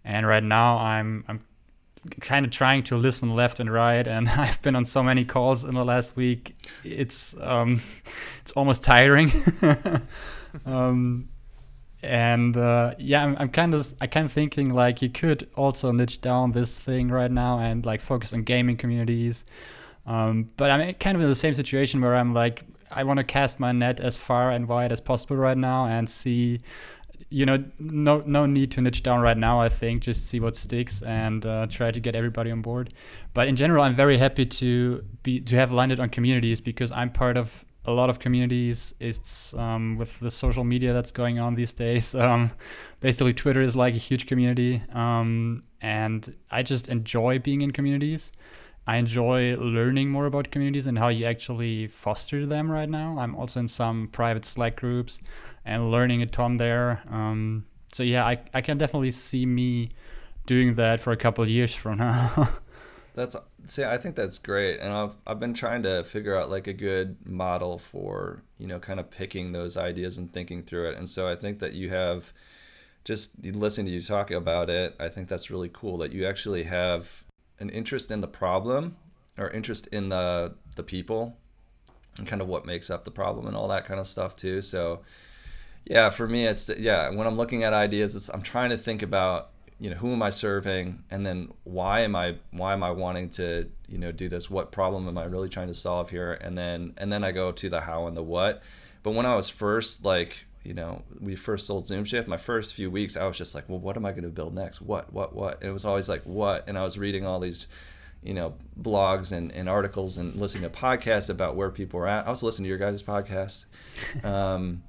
And 0.03 0.27
right 0.27 0.43
now, 0.43 0.77
I'm 0.77 1.23
I'm 1.27 1.43
kind 2.21 2.45
of 2.45 2.51
trying 2.51 2.83
to 2.83 2.97
listen 2.97 3.35
left 3.35 3.59
and 3.59 3.71
right, 3.71 4.07
and 4.07 4.29
I've 4.37 4.61
been 4.61 4.75
on 4.75 4.85
so 4.85 5.01
many 5.01 5.25
calls 5.25 5.63
in 5.63 5.73
the 5.73 5.85
last 5.85 6.15
week. 6.15 6.55
It's 6.83 7.33
um, 7.41 7.81
it's 8.41 8.51
almost 8.51 8.83
tiring. 8.83 9.31
um, 10.65 11.29
and 12.03 12.55
uh, 12.55 12.93
yeah, 12.99 13.23
I'm, 13.23 13.35
I'm 13.39 13.49
kind 13.49 13.73
of 13.73 13.93
I 13.99 14.07
kind 14.07 14.25
of 14.25 14.31
thinking 14.31 14.73
like 14.73 15.01
you 15.01 15.09
could 15.09 15.49
also 15.55 15.91
niche 15.91 16.21
down 16.21 16.51
this 16.51 16.77
thing 16.77 17.09
right 17.09 17.31
now 17.31 17.59
and 17.59 17.85
like 17.85 18.01
focus 18.01 18.33
on 18.33 18.43
gaming 18.43 18.77
communities. 18.77 19.45
Um, 20.05 20.51
but 20.55 20.71
I'm 20.71 20.93
kind 20.95 21.17
of 21.17 21.21
in 21.21 21.27
the 21.27 21.35
same 21.35 21.53
situation 21.53 21.99
where 21.99 22.15
I'm 22.15 22.33
like 22.33 22.63
I 22.91 23.03
want 23.03 23.17
to 23.17 23.23
cast 23.23 23.59
my 23.59 23.71
net 23.71 23.99
as 23.99 24.17
far 24.17 24.51
and 24.51 24.67
wide 24.67 24.91
as 24.91 25.01
possible 25.01 25.35
right 25.35 25.57
now 25.57 25.85
and 25.85 26.09
see 26.09 26.59
you 27.29 27.45
know 27.45 27.63
no 27.79 28.23
no 28.25 28.45
need 28.45 28.71
to 28.71 28.81
niche 28.81 29.03
down 29.03 29.19
right 29.19 29.37
now 29.37 29.59
i 29.59 29.67
think 29.67 30.01
just 30.01 30.27
see 30.27 30.39
what 30.39 30.55
sticks 30.55 31.01
and 31.01 31.45
uh, 31.45 31.65
try 31.67 31.91
to 31.91 31.99
get 31.99 32.15
everybody 32.15 32.51
on 32.51 32.61
board. 32.61 32.93
But 33.33 33.47
in 33.47 33.55
general 33.55 33.83
i'm 33.83 33.93
very 33.93 34.17
happy 34.17 34.45
to 34.45 35.03
be 35.23 35.39
to 35.41 35.55
have 35.55 35.71
landed 35.71 35.99
on 35.99 36.09
communities 36.09 36.61
because 36.61 36.91
i'm 36.91 37.11
part 37.11 37.37
of 37.37 37.65
a 37.85 37.91
lot 37.91 38.09
of 38.09 38.19
communities. 38.19 38.93
It's 38.99 39.53
um, 39.53 39.95
with 39.97 40.19
the 40.19 40.29
social 40.29 40.65
media 40.65 40.91
that's 40.91 41.11
going 41.11 41.39
on 41.39 41.55
these 41.55 41.71
days 41.71 42.13
um, 42.25 42.51
basically 42.99 43.33
twitter 43.33 43.61
is 43.61 43.75
like 43.75 43.93
a 43.93 43.97
huge 43.97 44.25
community 44.25 44.81
um, 44.93 45.63
and 45.81 46.33
i 46.49 46.63
just 46.63 46.87
enjoy 46.87 47.39
being 47.39 47.61
in 47.61 47.71
communities 47.71 48.31
I 48.87 48.95
enjoy 48.95 49.57
learning 49.57 50.09
more 50.09 50.25
about 50.25 50.49
communities 50.49 50.87
and 50.87 50.97
how 50.97 51.09
you 51.09 51.25
actually 51.25 51.87
foster 51.87 52.45
them 52.45 52.71
right 52.71 52.89
now. 52.89 53.17
I'm 53.19 53.35
also 53.35 53.59
in 53.59 53.67
some 53.67 54.07
private 54.07 54.45
Slack 54.45 54.77
groups 54.77 55.19
and 55.65 55.91
learning 55.91 56.21
a 56.21 56.25
ton 56.25 56.55
there. 56.55 57.03
Um, 57.11 57.65
so 57.91 58.03
yeah, 58.03 58.25
I, 58.25 58.39
I 58.53 58.61
can 58.61 58.77
definitely 58.77 59.11
see 59.11 59.45
me 59.45 59.89
doing 60.45 60.75
that 60.75 61.01
for 61.01 61.11
a 61.11 61.17
couple 61.17 61.47
years 61.47 61.75
from 61.75 61.97
now. 61.97 62.49
that's 63.13 63.35
see, 63.65 63.83
I 63.83 63.97
think 63.97 64.15
that's 64.15 64.37
great, 64.37 64.79
and 64.79 64.93
I've 64.93 65.15
I've 65.27 65.39
been 65.39 65.53
trying 65.53 65.83
to 65.83 66.05
figure 66.05 66.37
out 66.37 66.49
like 66.49 66.67
a 66.67 66.73
good 66.73 67.17
model 67.25 67.77
for 67.77 68.41
you 68.57 68.67
know 68.67 68.79
kind 68.79 68.99
of 68.99 69.11
picking 69.11 69.51
those 69.51 69.75
ideas 69.75 70.17
and 70.17 70.31
thinking 70.31 70.63
through 70.63 70.89
it. 70.91 70.97
And 70.97 71.09
so 71.09 71.27
I 71.27 71.35
think 71.35 71.59
that 71.59 71.73
you 71.73 71.89
have 71.89 72.31
just 73.03 73.43
listening 73.43 73.87
to 73.87 73.91
you 73.91 74.01
talk 74.01 74.31
about 74.31 74.69
it. 74.69 74.95
I 74.99 75.09
think 75.09 75.27
that's 75.27 75.49
really 75.49 75.69
cool 75.73 75.97
that 75.97 76.11
you 76.13 76.25
actually 76.25 76.63
have 76.63 77.25
an 77.59 77.69
interest 77.69 78.11
in 78.11 78.21
the 78.21 78.27
problem 78.27 78.97
or 79.37 79.49
interest 79.49 79.87
in 79.87 80.09
the 80.09 80.53
the 80.75 80.83
people 80.83 81.37
and 82.17 82.27
kind 82.27 82.41
of 82.41 82.47
what 82.47 82.65
makes 82.65 82.89
up 82.89 83.03
the 83.05 83.11
problem 83.11 83.47
and 83.47 83.55
all 83.55 83.67
that 83.67 83.85
kind 83.85 83.99
of 83.99 84.07
stuff 84.07 84.35
too. 84.35 84.61
So 84.61 85.01
yeah, 85.85 86.09
for 86.09 86.27
me 86.27 86.45
it's 86.45 86.69
yeah, 86.77 87.09
when 87.09 87.27
I'm 87.27 87.37
looking 87.37 87.63
at 87.63 87.73
ideas, 87.73 88.29
I'm 88.29 88.41
trying 88.41 88.69
to 88.71 88.77
think 88.77 89.01
about 89.01 89.51
you 89.79 89.91
know 89.91 89.95
who 89.95 90.11
am 90.11 90.23
I 90.23 90.31
serving 90.31 91.03
and 91.11 91.25
then 91.25 91.51
why 91.63 92.01
am 92.01 92.15
I 92.15 92.37
why 92.51 92.73
am 92.73 92.83
I 92.83 92.91
wanting 92.91 93.29
to 93.31 93.69
you 93.87 93.97
know 93.97 94.11
do 94.11 94.27
this? 94.27 94.49
What 94.49 94.71
problem 94.71 95.07
am 95.07 95.17
I 95.17 95.25
really 95.25 95.49
trying 95.49 95.67
to 95.67 95.75
solve 95.75 96.09
here? 96.09 96.33
And 96.33 96.57
then 96.57 96.93
and 96.97 97.11
then 97.11 97.23
I 97.23 97.31
go 97.31 97.51
to 97.51 97.69
the 97.69 97.81
how 97.81 98.07
and 98.07 98.17
the 98.17 98.23
what. 98.23 98.61
But 99.03 99.11
when 99.11 99.25
I 99.25 99.35
was 99.35 99.49
first 99.49 100.03
like 100.03 100.46
you 100.67 100.73
know, 100.73 101.01
we 101.21 101.37
first 101.37 101.65
sold 101.65 101.87
Zoom 101.87 102.03
Shift, 102.03 102.27
my 102.27 102.35
first 102.35 102.73
few 102.73 102.91
weeks, 102.91 103.15
I 103.15 103.25
was 103.25 103.37
just 103.37 103.55
like, 103.55 103.69
well, 103.69 103.79
what 103.79 103.95
am 103.95 104.05
I 104.05 104.11
going 104.11 104.23
to 104.23 104.29
build 104.29 104.53
next? 104.53 104.81
What, 104.81 105.13
what, 105.13 105.33
what? 105.33 105.61
And 105.61 105.69
it 105.69 105.71
was 105.71 105.85
always 105.85 106.09
like, 106.09 106.23
what? 106.23 106.67
And 106.67 106.77
I 106.77 106.83
was 106.83 106.97
reading 106.97 107.25
all 107.25 107.39
these, 107.39 107.69
you 108.21 108.33
know, 108.33 108.53
blogs 108.79 109.31
and, 109.31 109.49
and 109.53 109.69
articles 109.69 110.17
and 110.17 110.35
listening 110.35 110.69
to 110.69 110.69
podcasts 110.69 111.29
about 111.29 111.55
where 111.55 111.69
people 111.69 112.01
are 112.01 112.07
at. 112.07 112.27
I 112.27 112.29
was 112.29 112.43
listening 112.43 112.65
to 112.65 112.69
your 112.69 112.77
guys' 112.77 113.01
podcast. 113.01 113.65
Um, 114.25 114.83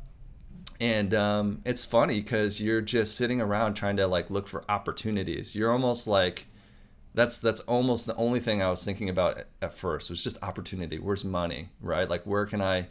and 0.81 1.13
um, 1.13 1.63
it's 1.65 1.85
funny 1.85 2.21
because 2.21 2.61
you're 2.61 2.81
just 2.81 3.17
sitting 3.17 3.41
around 3.41 3.75
trying 3.75 3.97
to 3.97 4.07
like 4.07 4.31
look 4.31 4.47
for 4.47 4.65
opportunities. 4.69 5.55
You're 5.55 5.73
almost 5.73 6.07
like, 6.07 6.47
that's 7.15 7.39
that's 7.41 7.61
almost 7.61 8.07
the 8.07 8.15
only 8.17 8.41
thing 8.41 8.63
I 8.63 8.71
was 8.71 8.85
thinking 8.85 9.09
about 9.09 9.39
at 9.61 9.75
first 9.75 10.11
was 10.11 10.23
just 10.23 10.43
opportunity. 10.43 10.99
Where's 10.99 11.25
money, 11.25 11.69
right? 11.81 12.09
Like 12.09 12.23
where 12.25 12.47
can 12.47 12.61
I 12.61 12.87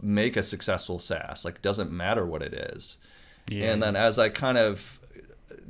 make 0.00 0.36
a 0.36 0.42
successful 0.42 0.98
SaaS? 0.98 1.44
Like 1.44 1.62
doesn't 1.62 1.90
matter 1.90 2.24
what 2.24 2.42
it 2.42 2.54
is. 2.54 2.98
Yeah. 3.48 3.72
And 3.72 3.82
then 3.82 3.96
as 3.96 4.18
I 4.18 4.28
kind 4.28 4.58
of 4.58 5.00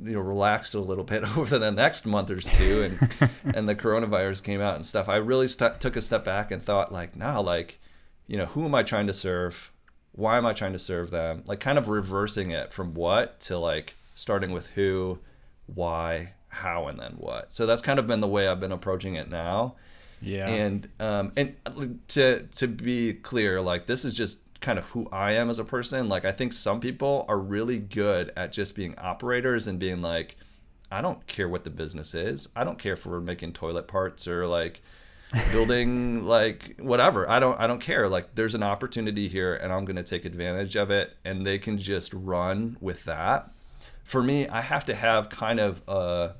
you 0.03 0.13
know 0.13 0.19
relaxed 0.19 0.75
a 0.75 0.79
little 0.79 1.03
bit 1.15 1.23
over 1.37 1.57
the 1.59 1.71
next 1.71 2.05
month 2.05 2.29
or 2.29 2.39
two 2.39 2.83
and 2.83 3.31
and 3.55 3.67
the 3.69 3.75
coronavirus 3.75 4.43
came 4.43 4.61
out 4.61 4.75
and 4.75 4.85
stuff, 4.85 5.09
I 5.09 5.17
really 5.17 5.47
st- 5.47 5.79
took 5.79 5.95
a 5.95 6.01
step 6.01 6.23
back 6.23 6.51
and 6.51 6.63
thought 6.63 6.91
like, 6.91 7.15
now 7.15 7.41
like, 7.41 7.79
you 8.27 8.37
know, 8.37 8.45
who 8.45 8.65
am 8.65 8.75
I 8.75 8.83
trying 8.83 9.07
to 9.07 9.13
serve? 9.13 9.71
Why 10.13 10.37
am 10.37 10.45
I 10.45 10.53
trying 10.53 10.73
to 10.73 10.79
serve 10.79 11.11
them? 11.11 11.43
Like 11.45 11.59
kind 11.59 11.77
of 11.77 11.87
reversing 11.87 12.51
it 12.51 12.71
from 12.73 12.93
what 12.93 13.39
to 13.41 13.57
like 13.57 13.95
starting 14.15 14.51
with 14.51 14.67
who, 14.67 15.19
why, 15.67 16.33
how 16.57 16.87
and 16.87 16.99
then 16.99 17.13
what. 17.13 17.53
So 17.53 17.65
that's 17.65 17.81
kind 17.81 17.99
of 17.99 18.07
been 18.07 18.21
the 18.21 18.27
way 18.27 18.47
I've 18.47 18.59
been 18.59 18.71
approaching 18.71 19.15
it 19.15 19.29
now. 19.29 19.75
Yeah. 20.21 20.49
And 20.49 20.89
um 20.99 21.31
and 21.37 21.55
to 22.09 22.47
to 22.55 22.67
be 22.67 23.13
clear, 23.13 23.61
like 23.61 23.85
this 23.85 24.03
is 24.03 24.13
just 24.13 24.39
kind 24.59 24.79
of 24.79 24.85
who 24.85 25.07
I 25.11 25.33
am 25.33 25.49
as 25.49 25.59
a 25.59 25.63
person. 25.63 26.09
Like 26.09 26.25
I 26.25 26.31
think 26.31 26.53
some 26.53 26.79
people 26.79 27.25
are 27.27 27.37
really 27.37 27.79
good 27.79 28.31
at 28.35 28.51
just 28.51 28.75
being 28.75 28.97
operators 28.97 29.67
and 29.67 29.79
being 29.79 30.01
like, 30.01 30.35
I 30.91 31.01
don't 31.01 31.25
care 31.27 31.49
what 31.49 31.63
the 31.63 31.69
business 31.69 32.13
is. 32.13 32.49
I 32.55 32.63
don't 32.63 32.79
care 32.79 32.93
if 32.93 33.05
we're 33.05 33.19
making 33.19 33.53
toilet 33.53 33.87
parts 33.87 34.27
or 34.27 34.47
like 34.47 34.81
building 35.51 36.25
like 36.25 36.75
whatever. 36.79 37.29
I 37.29 37.39
don't 37.39 37.59
I 37.59 37.67
don't 37.67 37.81
care. 37.81 38.07
Like 38.07 38.35
there's 38.35 38.55
an 38.55 38.63
opportunity 38.63 39.27
here 39.27 39.55
and 39.55 39.71
I'm 39.71 39.85
going 39.85 39.97
to 39.97 40.03
take 40.03 40.25
advantage 40.25 40.75
of 40.75 40.89
it 40.89 41.15
and 41.25 41.45
they 41.45 41.59
can 41.59 41.77
just 41.77 42.13
run 42.13 42.77
with 42.79 43.03
that. 43.05 43.51
For 44.03 44.23
me, 44.23 44.47
I 44.47 44.61
have 44.61 44.85
to 44.85 44.95
have 44.95 45.29
kind 45.29 45.59
of 45.59 45.81
a 45.87 46.31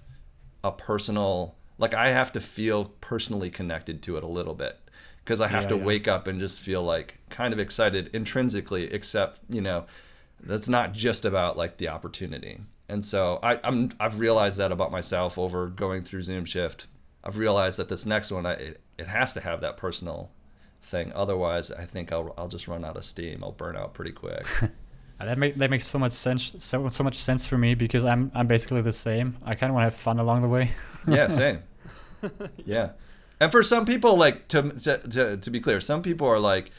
a 0.68 0.72
personal 0.72 1.56
like 1.80 1.94
I 1.94 2.10
have 2.12 2.32
to 2.34 2.42
feel 2.42 2.86
personally 3.02 3.50
connected 3.52 4.02
to 4.04 4.18
it 4.18 4.24
a 4.24 4.28
little 4.28 4.56
bit 4.56 4.80
because 5.24 5.42
I 5.42 5.48
have 5.48 5.66
Yeah, 5.66 5.70
to 5.70 5.76
yeah. 5.76 5.84
wake 5.84 6.08
up 6.08 6.28
and 6.28 6.40
just 6.40 6.60
feel 6.60 6.84
like 6.84 7.20
kind 7.30 7.54
of 7.54 7.60
excited 7.60 8.10
intrinsically 8.14 8.92
except, 8.94 9.42
you 9.50 9.62
know, 9.62 9.86
that's 10.40 10.68
not 10.68 10.94
just 10.94 11.26
about 11.26 11.58
like 11.58 11.78
the 11.78 11.90
opportunity. 11.90 12.60
And 12.90 13.04
so 13.06 13.40
I, 13.44 13.60
I'm 13.64 13.92
I've 14.00 14.20
realized 14.20 14.58
that 14.58 14.72
about 14.72 14.92
myself 14.92 15.38
over 15.38 15.68
going 15.68 16.04
through 16.04 16.24
Zoom 16.24 16.46
Shift. 16.46 16.88
I've 17.24 17.38
realized 17.38 17.78
that 17.80 17.90
this 17.90 18.06
next 18.06 18.32
one, 18.32 18.46
I, 18.46 18.54
it, 18.54 18.82
it 18.98 19.08
has 19.08 19.34
to 19.34 19.42
have 19.42 19.62
that 19.62 19.78
personal 19.78 20.32
thing. 20.82 21.12
Otherwise, 21.14 21.72
I 21.72 21.86
think 21.86 22.12
I'll 22.12 22.34
I'll 22.38 22.48
just 22.48 22.68
run 22.68 22.86
out 22.86 22.98
of 22.98 23.06
steam. 23.06 23.44
I'll 23.44 23.52
burn 23.52 23.76
out 23.78 23.94
pretty 23.94 24.12
quick. 24.14 24.46
Uh, 25.20 25.26
That 25.26 25.38
make, 25.38 25.56
that 25.56 25.70
makes 25.70 25.88
so 25.88 25.98
much 25.98 26.12
sense 26.12 26.56
so 26.60 26.90
so 26.90 27.04
much 27.04 27.18
sense 27.20 27.46
for 27.46 27.58
me 27.58 27.76
because 27.76 28.06
I'm 28.06 28.32
I'm 28.36 28.48
basically 28.48 28.82
the 28.82 28.92
same. 28.92 29.38
I 29.44 29.56
kind 29.56 29.70
of 29.70 29.76
want 29.76 29.82
to 29.82 29.92
have 29.92 30.00
fun 30.00 30.20
along 30.20 30.42
the 30.42 30.48
way. 30.48 30.72
yeah, 31.08 31.28
same. 31.28 31.64
Yeah, 32.66 32.90
and 33.40 33.52
for 33.52 33.62
some 33.62 33.86
people, 33.86 34.18
like 34.18 34.48
to, 34.50 34.72
to 34.72 34.98
to 34.98 35.38
to 35.38 35.50
be 35.50 35.60
clear, 35.60 35.80
some 35.80 36.02
people 36.02 36.28
are 36.28 36.40
like, 36.40 36.72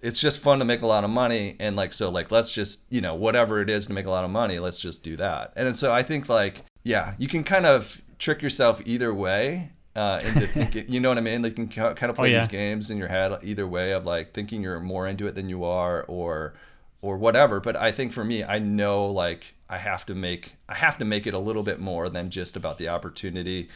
it's 0.00 0.20
just 0.20 0.38
fun 0.38 0.60
to 0.60 0.64
make 0.64 0.82
a 0.82 0.86
lot 0.86 1.02
of 1.02 1.10
money, 1.10 1.56
and 1.58 1.74
like 1.74 1.92
so, 1.92 2.08
like 2.08 2.30
let's 2.30 2.52
just 2.52 2.82
you 2.88 3.00
know 3.00 3.14
whatever 3.14 3.60
it 3.60 3.68
is 3.68 3.86
to 3.88 3.92
make 3.92 4.06
a 4.06 4.10
lot 4.10 4.24
of 4.24 4.30
money, 4.30 4.58
let's 4.58 4.78
just 4.78 5.02
do 5.02 5.16
that. 5.16 5.52
And 5.56 5.76
so 5.76 5.92
I 5.92 6.02
think 6.02 6.28
like 6.28 6.64
yeah, 6.84 7.14
you 7.18 7.28
can 7.28 7.44
kind 7.44 7.66
of 7.66 8.00
trick 8.18 8.42
yourself 8.42 8.80
either 8.84 9.12
way. 9.12 9.72
Uh, 9.96 10.22
into 10.24 10.46
thinking, 10.54 10.84
you 10.86 11.00
know 11.00 11.08
what 11.08 11.18
I 11.18 11.20
mean? 11.20 11.42
Like 11.42 11.58
you 11.58 11.66
can 11.66 11.94
kind 11.96 12.10
of 12.10 12.14
play 12.14 12.30
yeah. 12.30 12.38
these 12.38 12.48
games 12.48 12.92
in 12.92 12.96
your 12.96 13.08
head 13.08 13.36
either 13.42 13.66
way 13.66 13.90
of 13.90 14.06
like 14.06 14.32
thinking 14.32 14.62
you're 14.62 14.78
more 14.78 15.08
into 15.08 15.26
it 15.26 15.34
than 15.34 15.48
you 15.48 15.64
are, 15.64 16.04
or 16.04 16.54
or 17.02 17.16
whatever. 17.16 17.60
But 17.60 17.76
I 17.76 17.92
think 17.92 18.12
for 18.12 18.24
me, 18.24 18.44
I 18.44 18.58
know 18.58 19.06
like 19.06 19.54
I 19.68 19.78
have 19.78 20.04
to 20.06 20.14
make 20.14 20.54
I 20.68 20.74
have 20.74 20.98
to 20.98 21.04
make 21.04 21.26
it 21.26 21.34
a 21.34 21.38
little 21.38 21.62
bit 21.62 21.80
more 21.80 22.08
than 22.08 22.30
just 22.30 22.56
about 22.56 22.78
the 22.78 22.88
opportunity. 22.88 23.68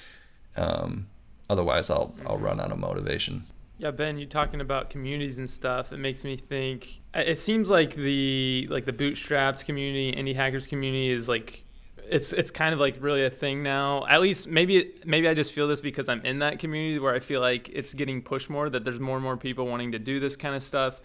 Um, 0.56 1.06
otherwise, 1.48 1.90
I'll 1.90 2.14
I'll 2.26 2.38
run 2.38 2.60
out 2.60 2.72
of 2.72 2.78
motivation. 2.78 3.44
Yeah, 3.76 3.90
Ben, 3.90 4.18
you're 4.18 4.28
talking 4.28 4.60
about 4.60 4.88
communities 4.88 5.38
and 5.38 5.50
stuff. 5.50 5.92
It 5.92 5.98
makes 5.98 6.22
me 6.22 6.36
think. 6.36 7.00
It 7.12 7.38
seems 7.38 7.68
like 7.68 7.94
the 7.94 8.68
like 8.70 8.84
the 8.84 8.92
bootstrapped 8.92 9.64
community, 9.64 10.12
indie 10.12 10.34
hackers 10.34 10.66
community 10.68 11.10
is 11.10 11.28
like, 11.28 11.64
it's 12.08 12.32
it's 12.32 12.52
kind 12.52 12.72
of 12.72 12.78
like 12.78 12.96
really 13.00 13.24
a 13.24 13.30
thing 13.30 13.64
now. 13.64 14.06
At 14.06 14.20
least 14.20 14.46
maybe 14.46 14.92
maybe 15.04 15.28
I 15.28 15.34
just 15.34 15.52
feel 15.52 15.66
this 15.66 15.80
because 15.80 16.08
I'm 16.08 16.20
in 16.24 16.38
that 16.38 16.60
community 16.60 17.00
where 17.00 17.14
I 17.14 17.18
feel 17.18 17.40
like 17.40 17.68
it's 17.68 17.94
getting 17.94 18.22
pushed 18.22 18.48
more. 18.48 18.70
That 18.70 18.84
there's 18.84 19.00
more 19.00 19.16
and 19.16 19.24
more 19.24 19.36
people 19.36 19.66
wanting 19.66 19.90
to 19.92 19.98
do 19.98 20.20
this 20.20 20.36
kind 20.36 20.54
of 20.54 20.62
stuff. 20.62 21.00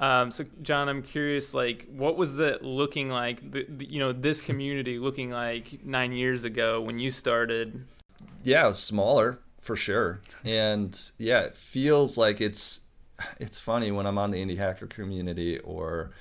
Um, 0.00 0.30
so, 0.30 0.44
John, 0.62 0.88
I'm 0.88 1.02
curious, 1.02 1.54
like, 1.54 1.88
what 1.90 2.16
was 2.16 2.38
it 2.38 2.62
looking 2.62 3.08
like? 3.08 3.50
The, 3.50 3.66
the, 3.68 3.84
you 3.84 3.98
know, 3.98 4.12
this 4.12 4.40
community 4.40 4.98
looking 4.98 5.30
like 5.30 5.84
nine 5.84 6.12
years 6.12 6.44
ago 6.44 6.80
when 6.80 6.98
you 6.98 7.10
started. 7.10 7.84
Yeah, 8.44 8.64
it 8.64 8.68
was 8.68 8.78
smaller 8.78 9.40
for 9.60 9.74
sure, 9.76 10.20
and 10.44 10.98
yeah, 11.18 11.40
it 11.40 11.56
feels 11.56 12.16
like 12.16 12.40
it's 12.40 12.80
it's 13.40 13.58
funny 13.58 13.90
when 13.90 14.06
I'm 14.06 14.18
on 14.18 14.30
the 14.30 14.44
indie 14.44 14.56
hacker 14.56 14.86
community 14.86 15.58
or 15.58 16.12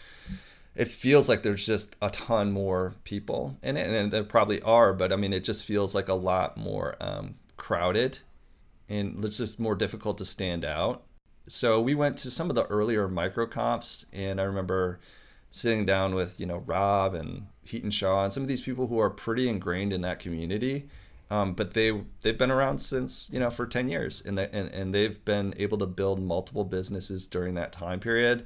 it 0.77 0.87
feels 0.87 1.27
like 1.27 1.41
there's 1.41 1.65
just 1.65 1.95
a 2.01 2.09
ton 2.11 2.51
more 2.51 2.93
people 3.03 3.57
in 3.63 3.77
it, 3.77 3.87
and 3.87 4.11
there 4.11 4.23
probably 4.23 4.61
are, 4.61 4.93
but 4.93 5.11
I 5.11 5.15
mean, 5.15 5.33
it 5.33 5.43
just 5.43 5.63
feels 5.63 5.95
like 5.95 6.07
a 6.07 6.13
lot 6.13 6.55
more 6.55 6.95
um, 6.99 7.35
crowded, 7.57 8.19
and 8.87 9.23
it's 9.25 9.37
just 9.37 9.59
more 9.59 9.75
difficult 9.75 10.19
to 10.19 10.25
stand 10.25 10.63
out. 10.63 11.03
So 11.47 11.81
we 11.81 11.95
went 11.95 12.17
to 12.19 12.31
some 12.31 12.49
of 12.49 12.55
the 12.55 12.65
earlier 12.65 13.07
MicroConfs, 13.07 14.05
and 14.11 14.39
I 14.39 14.43
remember 14.43 14.99
sitting 15.49 15.85
down 15.85 16.13
with 16.13 16.39
you 16.39 16.45
know 16.45 16.57
Rob 16.65 17.13
and 17.13 17.47
Hiten 17.65 17.91
Shah 17.91 18.23
and 18.25 18.33
some 18.33 18.43
of 18.43 18.49
these 18.49 18.61
people 18.61 18.87
who 18.87 18.99
are 18.99 19.09
pretty 19.09 19.47
ingrained 19.47 19.93
in 19.93 20.01
that 20.01 20.19
community. 20.19 20.89
Um, 21.29 21.53
but 21.53 21.73
they 21.73 22.03
they've 22.21 22.37
been 22.37 22.51
around 22.51 22.79
since 22.79 23.29
you 23.31 23.39
know 23.39 23.49
for 23.49 23.65
10 23.65 23.89
years 23.89 24.21
and, 24.25 24.37
they, 24.37 24.47
and 24.53 24.69
and 24.69 24.93
they've 24.93 25.23
been 25.25 25.53
able 25.57 25.77
to 25.79 25.85
build 25.85 26.21
multiple 26.21 26.63
businesses 26.63 27.27
during 27.27 27.53
that 27.55 27.73
time 27.73 27.99
period 27.99 28.45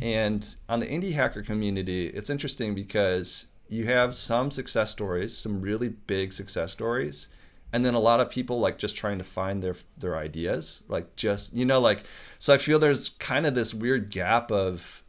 and 0.00 0.54
on 0.68 0.78
the 0.78 0.86
indie 0.86 1.14
hacker 1.14 1.42
community 1.42 2.06
it's 2.06 2.30
interesting 2.30 2.72
because 2.72 3.46
you 3.68 3.86
have 3.86 4.14
some 4.14 4.52
success 4.52 4.92
stories 4.92 5.36
some 5.36 5.60
really 5.60 5.88
big 5.88 6.32
success 6.32 6.70
stories 6.70 7.26
and 7.72 7.84
then 7.84 7.94
a 7.94 8.00
lot 8.00 8.20
of 8.20 8.30
people 8.30 8.60
like 8.60 8.78
just 8.78 8.96
trying 8.96 9.18
to 9.18 9.24
find 9.24 9.62
their 9.62 9.76
their 9.98 10.16
ideas 10.16 10.82
like 10.88 11.14
just 11.16 11.52
you 11.52 11.64
know 11.64 11.80
like 11.80 12.02
so 12.38 12.52
i 12.52 12.58
feel 12.58 12.78
there's 12.78 13.10
kind 13.10 13.46
of 13.46 13.54
this 13.54 13.72
weird 13.72 14.10
gap 14.10 14.50
of 14.50 15.02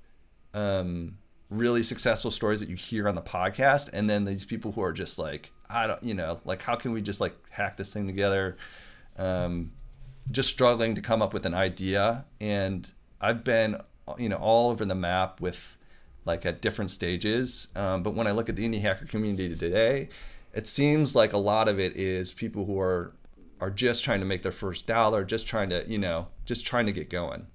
um 0.53 1.17
really 1.51 1.83
successful 1.83 2.31
stories 2.31 2.61
that 2.61 2.69
you 2.69 2.75
hear 2.75 3.07
on 3.07 3.15
the 3.15 3.21
podcast 3.21 3.89
and 3.91 4.09
then 4.09 4.23
these 4.23 4.45
people 4.45 4.71
who 4.71 4.81
are 4.81 4.93
just 4.93 5.19
like 5.19 5.51
i 5.69 5.85
don't 5.85 6.01
you 6.01 6.13
know 6.13 6.39
like 6.45 6.61
how 6.61 6.75
can 6.75 6.93
we 6.93 7.01
just 7.01 7.19
like 7.19 7.35
hack 7.49 7.77
this 7.77 7.93
thing 7.93 8.07
together? 8.07 8.57
Um 9.17 9.73
just 10.29 10.49
struggling 10.49 10.95
to 10.95 11.01
come 11.01 11.21
up 11.21 11.33
with 11.33 11.45
an 11.45 11.53
idea. 11.53 12.25
And 12.39 12.91
i've 13.19 13.43
been 13.43 13.77
you 14.17 14.29
know 14.29 14.37
all 14.37 14.71
over 14.71 14.85
the 14.85 14.95
map 14.95 15.41
with 15.41 15.77
like 16.23 16.45
at 16.45 16.61
different 16.61 16.91
stages. 16.91 17.67
Um, 17.75 18.01
but 18.01 18.13
when 18.15 18.27
i 18.27 18.31
look 18.31 18.47
at 18.47 18.55
the 18.55 18.67
indie 18.67 18.81
hacker 18.81 19.05
community 19.05 19.53
today 19.53 20.09
it 20.53 20.67
seems 20.67 21.15
like 21.15 21.33
a 21.33 21.37
lot 21.37 21.67
of 21.67 21.79
it 21.79 21.95
is 21.95 22.31
people 22.31 22.65
who 22.65 22.79
are 22.79 23.13
are 23.59 23.69
just 23.69 24.03
trying 24.03 24.19
to 24.19 24.25
make 24.25 24.41
their 24.41 24.51
first 24.51 24.87
dollar 24.87 25.23
just 25.23 25.47
trying 25.47 25.69
to 25.69 25.83
you 25.87 25.97
know 25.97 26.27
just 26.45 26.65
trying 26.65 26.85
to 26.85 26.91
get 26.91 27.09
going. 27.09 27.47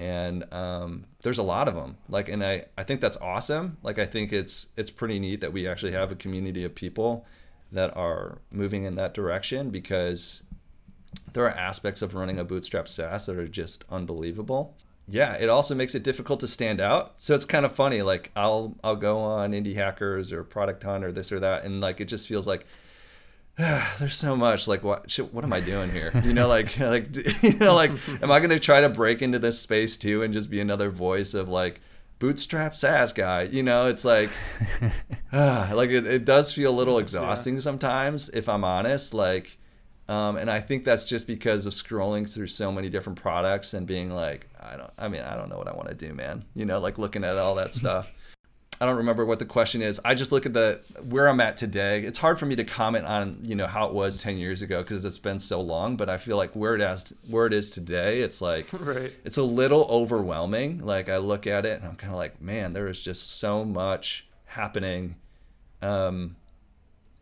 And 0.00 0.44
um, 0.54 1.06
there's 1.22 1.38
a 1.38 1.42
lot 1.42 1.66
of 1.66 1.74
them 1.74 1.96
like 2.08 2.28
and 2.28 2.44
I, 2.44 2.66
I 2.76 2.84
think 2.84 3.00
that's 3.00 3.16
awesome. 3.16 3.78
Like 3.82 3.98
i 3.98 4.06
think 4.06 4.32
it's 4.32 4.68
it's 4.76 4.90
pretty 4.90 5.18
neat 5.18 5.40
that 5.40 5.52
we 5.52 5.66
actually 5.66 5.92
have 5.92 6.12
a 6.12 6.16
community 6.16 6.64
of 6.64 6.74
people 6.74 7.26
that 7.72 7.94
are 7.96 8.38
moving 8.50 8.84
in 8.84 8.94
that 8.94 9.14
direction 9.14 9.70
because 9.70 10.42
there 11.32 11.44
are 11.44 11.50
aspects 11.50 12.02
of 12.02 12.14
running 12.14 12.38
a 12.38 12.44
bootstrap 12.44 12.88
SaaS 12.88 13.26
that 13.26 13.36
are 13.36 13.48
just 13.48 13.84
unbelievable. 13.90 14.76
Yeah, 15.10 15.34
it 15.34 15.48
also 15.48 15.74
makes 15.74 15.94
it 15.94 16.02
difficult 16.02 16.40
to 16.40 16.48
stand 16.48 16.80
out. 16.80 17.14
So 17.16 17.34
it's 17.34 17.44
kind 17.44 17.64
of 17.64 17.72
funny. 17.72 18.02
Like 18.02 18.30
I'll 18.36 18.76
I'll 18.84 18.96
go 18.96 19.18
on 19.18 19.52
Indie 19.52 19.74
Hackers 19.74 20.32
or 20.32 20.44
Product 20.44 20.82
Hunt 20.82 21.04
or 21.04 21.12
this 21.12 21.32
or 21.32 21.40
that, 21.40 21.64
and 21.64 21.80
like 21.80 22.00
it 22.00 22.06
just 22.06 22.28
feels 22.28 22.46
like 22.46 22.66
there's 23.56 24.16
so 24.16 24.36
much. 24.36 24.68
Like 24.68 24.82
what 24.82 25.10
shit, 25.10 25.32
what 25.32 25.44
am 25.44 25.52
I 25.52 25.60
doing 25.60 25.90
here? 25.90 26.12
You 26.24 26.34
know, 26.34 26.46
like 26.46 26.78
like 26.80 27.08
you 27.42 27.54
know, 27.54 27.74
like 27.74 27.90
am 28.22 28.30
I 28.30 28.40
gonna 28.40 28.60
try 28.60 28.80
to 28.80 28.88
break 28.88 29.22
into 29.22 29.38
this 29.38 29.58
space 29.58 29.96
too 29.96 30.22
and 30.22 30.32
just 30.32 30.50
be 30.50 30.60
another 30.60 30.90
voice 30.90 31.34
of 31.34 31.48
like 31.48 31.80
bootstrap 32.18 32.74
SaaS 32.74 33.12
guy? 33.12 33.44
You 33.44 33.62
know, 33.62 33.86
it's 33.86 34.04
like 34.04 34.30
like 35.32 35.90
it, 35.90 36.06
it 36.06 36.24
does 36.24 36.52
feel 36.52 36.70
a 36.70 36.76
little 36.76 36.98
exhausting 36.98 37.60
sometimes 37.60 38.28
if 38.30 38.48
I'm 38.48 38.64
honest. 38.64 39.14
Like 39.14 39.58
um, 40.08 40.38
and 40.38 40.50
I 40.50 40.60
think 40.60 40.84
that's 40.84 41.04
just 41.04 41.26
because 41.26 41.66
of 41.66 41.74
scrolling 41.74 42.30
through 42.30 42.46
so 42.46 42.72
many 42.72 42.88
different 42.88 43.20
products 43.20 43.74
and 43.74 43.86
being 43.86 44.10
like, 44.10 44.47
I 44.60 44.76
don't, 44.76 44.90
I 44.98 45.08
mean, 45.08 45.22
I 45.22 45.36
don't 45.36 45.48
know 45.48 45.58
what 45.58 45.68
I 45.68 45.72
want 45.74 45.88
to 45.88 45.94
do, 45.94 46.12
man. 46.14 46.44
You 46.54 46.66
know, 46.66 46.78
like 46.80 46.98
looking 46.98 47.24
at 47.24 47.36
all 47.36 47.54
that 47.56 47.74
stuff. 47.74 48.12
I 48.80 48.86
don't 48.86 48.98
remember 48.98 49.24
what 49.24 49.40
the 49.40 49.44
question 49.44 49.82
is. 49.82 50.00
I 50.04 50.14
just 50.14 50.30
look 50.30 50.46
at 50.46 50.52
the 50.52 50.80
where 51.08 51.28
I'm 51.28 51.40
at 51.40 51.56
today. 51.56 52.02
It's 52.02 52.18
hard 52.18 52.38
for 52.38 52.46
me 52.46 52.54
to 52.56 52.62
comment 52.64 53.06
on, 53.06 53.40
you 53.42 53.56
know, 53.56 53.66
how 53.66 53.88
it 53.88 53.92
was 53.92 54.18
10 54.22 54.36
years 54.38 54.62
ago 54.62 54.82
because 54.82 55.04
it's 55.04 55.18
been 55.18 55.40
so 55.40 55.60
long, 55.60 55.96
but 55.96 56.08
I 56.08 56.16
feel 56.16 56.36
like 56.36 56.52
where 56.54 56.76
it 56.76 56.80
is 56.80 57.12
where 57.28 57.46
it 57.46 57.52
is 57.52 57.70
today, 57.70 58.20
it's 58.20 58.40
like 58.40 58.68
Right. 58.72 59.12
it's 59.24 59.36
a 59.36 59.42
little 59.42 59.84
overwhelming. 59.90 60.78
Like 60.84 61.08
I 61.08 61.16
look 61.16 61.44
at 61.48 61.66
it 61.66 61.80
and 61.80 61.88
I'm 61.88 61.96
kind 61.96 62.12
of 62.12 62.18
like, 62.18 62.40
man, 62.40 62.72
there 62.72 62.86
is 62.86 63.00
just 63.00 63.40
so 63.40 63.64
much 63.64 64.28
happening. 64.44 65.16
Um 65.82 66.36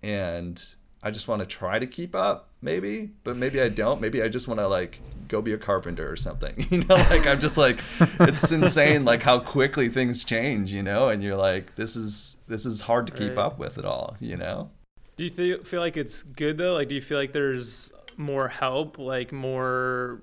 and 0.03 0.63
I 1.07 1.11
just 1.13 1.29
want 1.29 1.41
to 1.41 1.47
try 1.47 1.79
to 1.79 1.87
keep 1.87 2.15
up, 2.17 2.49
maybe, 2.61 3.13
but 3.23 3.37
maybe 3.37 3.61
I 3.63 3.69
don't. 3.69 4.01
Maybe 4.01 4.23
I 4.23 4.29
just 4.29 4.49
want 4.49 4.59
to 4.61 4.67
like 4.67 4.99
go 5.29 5.41
be 5.41 5.53
a 5.53 5.59
carpenter 5.59 6.11
or 6.11 6.17
something. 6.17 6.55
You 6.71 6.83
know, 6.85 6.97
like 6.97 7.27
I'm 7.27 7.39
just 7.41 7.57
like 7.57 7.79
it's 8.21 8.51
insane 8.61 9.05
like 9.05 9.23
how 9.23 9.39
quickly 9.39 9.89
things 9.89 10.25
change, 10.25 10.73
you 10.73 10.83
know, 10.83 11.09
and 11.11 11.23
you're 11.23 11.37
like 11.37 11.77
this 11.77 11.95
is 11.95 12.37
this 12.49 12.67
is 12.67 12.81
hard 12.81 13.07
to 13.07 13.13
keep 13.13 13.37
Right. 13.37 13.47
up 13.47 13.59
with 13.59 13.79
it 13.79 13.85
all, 13.85 14.17
you 14.21 14.37
know. 14.37 14.71
Do 15.17 15.25
you 15.25 15.31
th- 15.31 15.63
feel 15.65 15.81
like 15.81 15.97
it's 15.97 16.23
good 16.25 16.59
though? 16.59 16.75
Like, 16.75 16.89
do 16.89 16.95
you 16.97 17.01
feel 17.01 17.19
like 17.19 17.33
there's 17.33 17.93
more 18.17 18.49
help? 18.49 18.99
Like 18.99 19.31
more? 19.33 20.21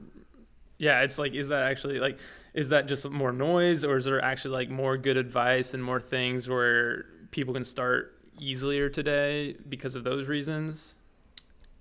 Yeah, 0.79 1.01
it's 1.01 1.17
like, 1.17 1.33
is 1.33 1.47
that 1.47 1.63
actually 1.71 1.99
like, 1.99 2.19
is 2.53 2.69
that 2.69 2.87
just 2.87 3.09
more 3.09 3.31
noise, 3.31 3.85
or 3.85 3.95
is 3.95 4.03
there 4.05 4.21
actually 4.23 4.53
like 4.55 4.69
more 4.69 4.97
good 4.97 5.15
advice 5.17 5.73
and 5.73 5.81
more 5.83 6.01
things 6.01 6.49
where 6.49 7.05
people 7.31 7.53
can 7.53 7.63
start 7.63 8.12
easier 8.39 8.89
today 8.89 9.55
because 9.69 9.95
of 9.95 10.03
those 10.03 10.27
reasons? 10.27 10.95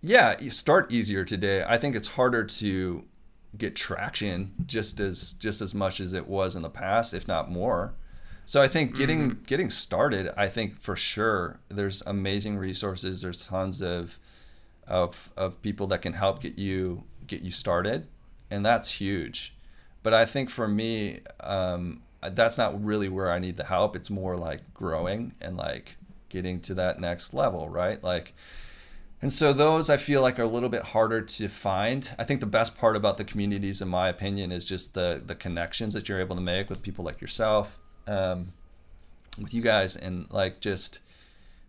yeah, 0.02 0.34
you 0.40 0.50
start 0.50 0.90
easier 0.92 1.24
today. 1.24 1.64
I 1.66 1.78
think 1.78 1.94
it's 1.94 2.08
harder 2.08 2.44
to 2.44 3.04
get 3.56 3.76
traction 3.76 4.52
just 4.66 4.98
as 4.98 5.32
just 5.34 5.60
as 5.60 5.74
much 5.74 6.00
as 6.00 6.12
it 6.12 6.26
was 6.26 6.56
in 6.56 6.62
the 6.62 6.70
past, 6.70 7.14
if 7.14 7.28
not 7.28 7.50
more. 7.50 7.94
So 8.44 8.60
I 8.60 8.66
think 8.68 8.96
getting 8.96 9.38
getting 9.46 9.70
started, 9.70 10.30
I 10.36 10.48
think 10.48 10.80
for 10.80 10.96
sure 10.96 11.60
there's 11.68 12.02
amazing 12.04 12.58
resources. 12.58 13.22
There's 13.22 13.46
tons 13.46 13.80
of 13.80 14.18
of 14.88 15.30
of 15.36 15.62
people 15.62 15.86
that 15.88 16.02
can 16.02 16.14
help 16.14 16.42
get 16.42 16.58
you 16.58 17.04
get 17.26 17.42
you 17.42 17.52
started. 17.52 18.08
and 18.50 18.66
that's 18.66 18.90
huge. 19.00 19.54
But 20.02 20.12
I 20.12 20.26
think 20.26 20.50
for 20.50 20.68
me, 20.68 21.20
um, 21.40 22.02
that's 22.32 22.58
not 22.58 22.84
really 22.84 23.08
where 23.08 23.30
I 23.30 23.38
need 23.38 23.56
the 23.56 23.64
help. 23.64 23.96
It's 23.96 24.10
more 24.10 24.36
like 24.36 24.74
growing 24.74 25.34
and 25.40 25.56
like 25.56 25.96
getting 26.32 26.58
to 26.62 26.74
that 26.74 27.00
next 27.00 27.32
level, 27.32 27.68
right? 27.68 28.02
Like, 28.02 28.34
and 29.20 29.32
so 29.32 29.52
those 29.52 29.88
I 29.88 29.98
feel 29.98 30.20
like 30.20 30.40
are 30.40 30.42
a 30.42 30.48
little 30.48 30.68
bit 30.68 30.82
harder 30.82 31.22
to 31.22 31.48
find. 31.48 32.10
I 32.18 32.24
think 32.24 32.40
the 32.40 32.46
best 32.46 32.76
part 32.76 32.96
about 32.96 33.18
the 33.18 33.24
communities, 33.24 33.80
in 33.80 33.86
my 33.86 34.08
opinion, 34.08 34.50
is 34.50 34.64
just 34.64 34.94
the 34.94 35.22
the 35.24 35.36
connections 35.36 35.94
that 35.94 36.08
you're 36.08 36.18
able 36.18 36.34
to 36.34 36.42
make 36.42 36.68
with 36.68 36.82
people 36.82 37.04
like 37.04 37.20
yourself, 37.20 37.78
um, 38.08 38.52
with 39.40 39.54
you 39.54 39.62
guys, 39.62 39.94
and 39.94 40.26
like 40.30 40.60
just 40.60 40.98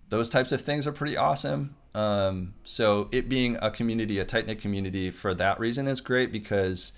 those 0.09 0.29
types 0.31 0.51
of 0.51 0.61
things 0.61 0.87
are 0.87 0.91
pretty 0.91 1.15
awesome. 1.15 1.75
Um, 1.93 2.55
so 2.63 3.07
it 3.11 3.29
being 3.29 3.57
a 3.61 3.69
community, 3.69 4.17
a 4.17 4.25
tight 4.25 4.47
knit 4.47 4.59
community, 4.59 5.11
for 5.11 5.35
that 5.35 5.59
reason 5.59 5.87
is 5.87 6.01
great 6.01 6.31
because 6.31 6.93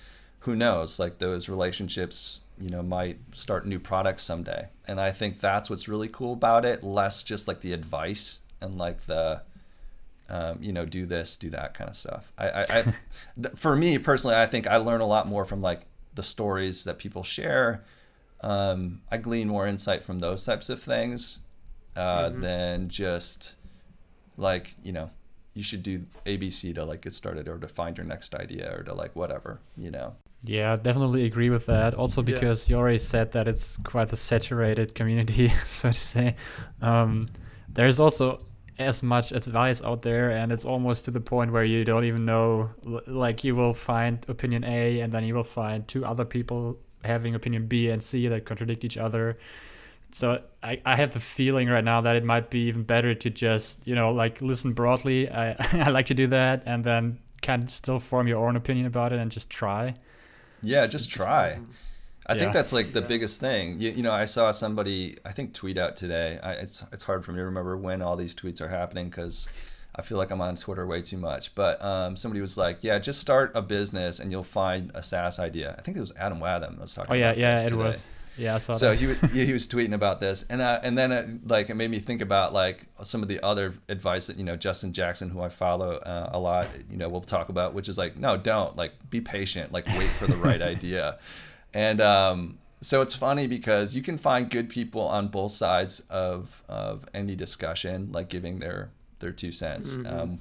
who 0.46 0.56
knows, 0.56 1.00
like 1.00 1.18
those 1.18 1.50
relationships, 1.50 2.40
you 2.60 2.70
know, 2.70 2.82
might 2.82 3.18
start 3.34 3.66
new 3.66 3.80
products 3.80 4.24
someday. 4.24 4.70
And 4.88 5.02
I 5.02 5.12
think 5.12 5.40
that's 5.40 5.70
what's 5.70 5.88
really 5.88 6.08
cool 6.08 6.34
about 6.34 6.66
it. 6.66 6.84
Less 6.84 7.24
just 7.24 7.48
like 7.48 7.62
the 7.62 7.74
advice 7.74 8.40
and 8.62 8.78
like 8.78 9.06
the 9.08 9.42
um, 10.30 10.58
you 10.60 10.74
know, 10.74 10.86
do 10.86 11.06
this, 11.06 11.38
do 11.38 11.50
that 11.52 11.76
kind 11.76 11.90
of 11.90 11.96
stuff. 11.96 12.32
I, 12.38 12.50
I, 12.50 12.66
I 12.70 12.94
for 13.56 13.76
me 13.76 13.98
personally, 13.98 14.36
I 14.36 14.48
think 14.48 14.68
I 14.68 14.78
learn 14.78 15.02
a 15.02 15.06
lot 15.06 15.28
more 15.28 15.46
from 15.46 15.62
like 15.62 15.82
the 16.16 16.24
stories 16.24 16.84
that 16.86 16.98
people 16.98 17.24
share. 17.24 17.84
Um, 18.42 19.02
I 19.12 19.18
glean 19.18 19.48
more 19.48 19.68
insight 19.68 20.04
from 20.04 20.20
those 20.20 20.46
types 20.46 20.70
of 20.70 20.82
things 20.82 21.40
uh, 21.96 22.30
mm-hmm. 22.30 22.42
than 22.42 22.90
just 22.90 23.56
like 24.38 24.76
you 24.84 24.92
know 24.92 25.10
you 25.54 25.64
should 25.64 25.82
do 25.82 26.06
ABC 26.26 26.76
to 26.76 26.84
like 26.84 27.02
get 27.02 27.14
started 27.14 27.48
or 27.48 27.58
to 27.58 27.68
find 27.68 27.98
your 27.98 28.06
next 28.06 28.36
idea 28.36 28.76
or 28.78 28.84
to 28.84 28.94
like 28.94 29.16
whatever 29.16 29.60
you 29.78 29.90
know. 29.90 30.16
Yeah, 30.46 30.76
definitely 30.76 31.26
agree 31.26 31.50
with 31.50 31.66
that. 31.66 31.96
Also 31.96 32.22
because 32.22 32.70
yeah. 32.70 32.76
you 32.76 32.80
already 32.80 32.98
said 33.00 33.32
that 33.32 33.48
it's 33.48 33.78
quite 33.78 34.12
a 34.14 34.16
saturated 34.16 34.94
community, 34.94 35.48
so 35.66 35.90
to 35.90 36.00
say. 36.00 36.36
Um, 36.82 37.30
there's 37.68 38.00
also 38.00 38.46
as 38.78 39.02
much 39.02 39.32
advice 39.32 39.82
out 39.82 40.02
there 40.02 40.32
and 40.32 40.52
it's 40.52 40.66
almost 40.66 41.06
to 41.06 41.12
the 41.12 41.20
point 41.20 41.52
where 41.52 41.64
you 41.64 41.86
don't 41.86 42.04
even 42.04 42.26
know 42.26 42.70
like 43.08 43.44
you 43.44 43.56
will 43.56 43.74
find 43.74 44.26
opinion 44.28 44.66
A 44.66 45.00
and 45.00 45.14
then 45.14 45.24
you 45.24 45.34
will 45.34 45.46
find 45.46 45.88
two 45.88 46.06
other 46.06 46.26
people 46.26 46.78
having 47.04 47.36
opinion 47.36 47.68
B 47.68 47.90
and 47.90 48.04
C 48.04 48.28
that 48.28 48.46
contradict 48.46 48.84
each 48.84 48.98
other. 48.98 49.38
So 50.12 50.42
I, 50.62 50.82
I 50.86 50.96
have 50.96 51.12
the 51.12 51.20
feeling 51.20 51.70
right 51.70 51.84
now 51.84 52.02
that 52.02 52.16
it 52.16 52.24
might 52.24 52.50
be 52.50 52.68
even 52.68 52.84
better 52.84 53.14
to 53.16 53.30
just, 53.30 53.86
you 53.86 53.96
know, 53.96 54.12
like 54.12 54.42
listen 54.42 54.74
broadly. 54.74 55.30
I, 55.30 55.56
I 55.86 55.90
like 55.90 56.08
to 56.08 56.14
do 56.14 56.28
that 56.28 56.64
and 56.66 56.84
then 56.84 57.20
can 57.42 57.68
still 57.68 58.00
form 58.00 58.28
your 58.28 58.46
own 58.46 58.56
opinion 58.56 58.86
about 58.86 59.14
it 59.14 59.20
and 59.20 59.32
just 59.32 59.50
try. 59.50 59.96
Yeah, 60.62 60.88
just 60.88 61.10
try. 61.10 61.60
I 62.28 62.34
yeah. 62.34 62.40
think 62.40 62.54
that's 62.54 62.74
like 62.74 62.94
the 62.94 63.02
yeah. 63.02 63.08
biggest 63.08 63.40
thing. 63.40 63.80
You, 63.80 63.92
you, 63.92 64.04
know, 64.04 64.12
I 64.12 64.26
saw 64.26 64.52
somebody 64.52 65.18
I 65.24 65.32
think 65.32 65.54
tweet 65.54 65.78
out 65.78 65.96
today. 65.96 66.40
I, 66.42 66.54
it's 66.54 66.84
it's 66.92 67.04
hard 67.04 67.24
for 67.24 67.32
me 67.32 67.38
to 67.38 67.46
remember 67.46 67.78
when 67.78 68.02
all 68.02 68.16
these 68.16 68.34
tweets 68.34 68.62
are 68.62 68.68
happening 68.68 69.10
because 69.10 69.48
I 69.96 70.02
feel 70.02 70.18
like 70.18 70.32
I'm 70.32 70.42
on 70.42 70.56
Twitter 70.56 70.88
way 70.88 71.02
too 71.02 71.18
much. 71.18 71.54
But 71.54 71.84
um, 71.84 72.18
somebody 72.18 72.42
was 72.42 72.58
like, 72.58 72.80
"Yeah, 72.82 72.98
just 72.98 73.22
start 73.22 73.52
a 73.54 73.62
business 73.62 74.20
and 74.20 74.32
you'll 74.32 74.44
find 74.44 74.92
a 74.96 75.04
SaaS 75.04 75.38
idea." 75.38 75.76
I 75.78 75.82
think 75.82 75.98
it 75.98 76.00
was 76.00 76.14
Adam 76.18 76.40
Wathan 76.40 76.72
that 76.72 76.82
was 76.82 76.96
talking. 76.96 77.16
About. 77.16 77.36
Oh 77.36 77.40
yeah, 77.40 77.58
yeah, 77.58 77.60
it 77.62 77.70
today. 77.70 77.76
was. 77.76 78.06
Yeah, 78.38 78.58
so 78.58 78.74
that. 78.74 79.00
he 79.00 79.08
was, 79.08 79.18
he 79.32 79.54
was 79.54 79.68
tweeting 79.68 79.94
about 79.94 80.20
this, 80.20 80.46
and 80.50 80.62
uh, 80.62 80.80
and 80.84 80.98
then 80.98 81.12
it, 81.12 81.48
like 81.48 81.70
it 81.70 81.76
made 81.76 81.90
me 81.90 82.00
think 82.00 82.22
about 82.22 82.54
like 82.54 82.86
some 83.04 83.22
of 83.22 83.30
the 83.30 83.42
other 83.42 83.74
advice 83.88 84.28
that 84.28 84.38
you 84.38 84.44
know 84.44 84.56
Justin 84.56 84.94
Jackson, 84.94 85.30
who 85.30 85.42
I 85.42 85.50
follow 85.50 85.96
uh, 85.98 86.30
a 86.34 86.40
lot, 86.40 86.68
you 86.90 86.98
know, 86.98 87.08
we'll 87.10 87.22
talk 87.22 87.50
about, 87.50 87.74
which 87.74 87.88
is 87.88 87.98
like, 87.98 88.18
no, 88.18 88.38
don't 88.38 88.76
like 88.76 88.94
be 89.10 89.22
patient, 89.22 89.72
like 89.72 89.88
wait 89.98 90.10
for 90.12 90.28
the 90.28 90.36
right 90.36 90.62
idea. 90.62 91.20
And 91.74 92.00
um, 92.02 92.58
so 92.82 93.02
it's 93.02 93.16
funny 93.16 93.48
because 93.48 93.96
you 93.96 94.02
can 94.02 94.18
find 94.18 94.50
good 94.50 94.70
people 94.70 95.02
on 95.02 95.28
both 95.28 95.52
sides 95.52 96.02
of, 96.10 96.64
of 96.70 97.06
any 97.14 97.36
discussion, 97.36 98.12
like 98.12 98.30
giving 98.30 98.60
their, 98.60 98.92
their 99.20 99.32
two 99.32 99.52
cents. 99.52 99.96
Mm-hmm. 99.96 100.08
Um, 100.08 100.40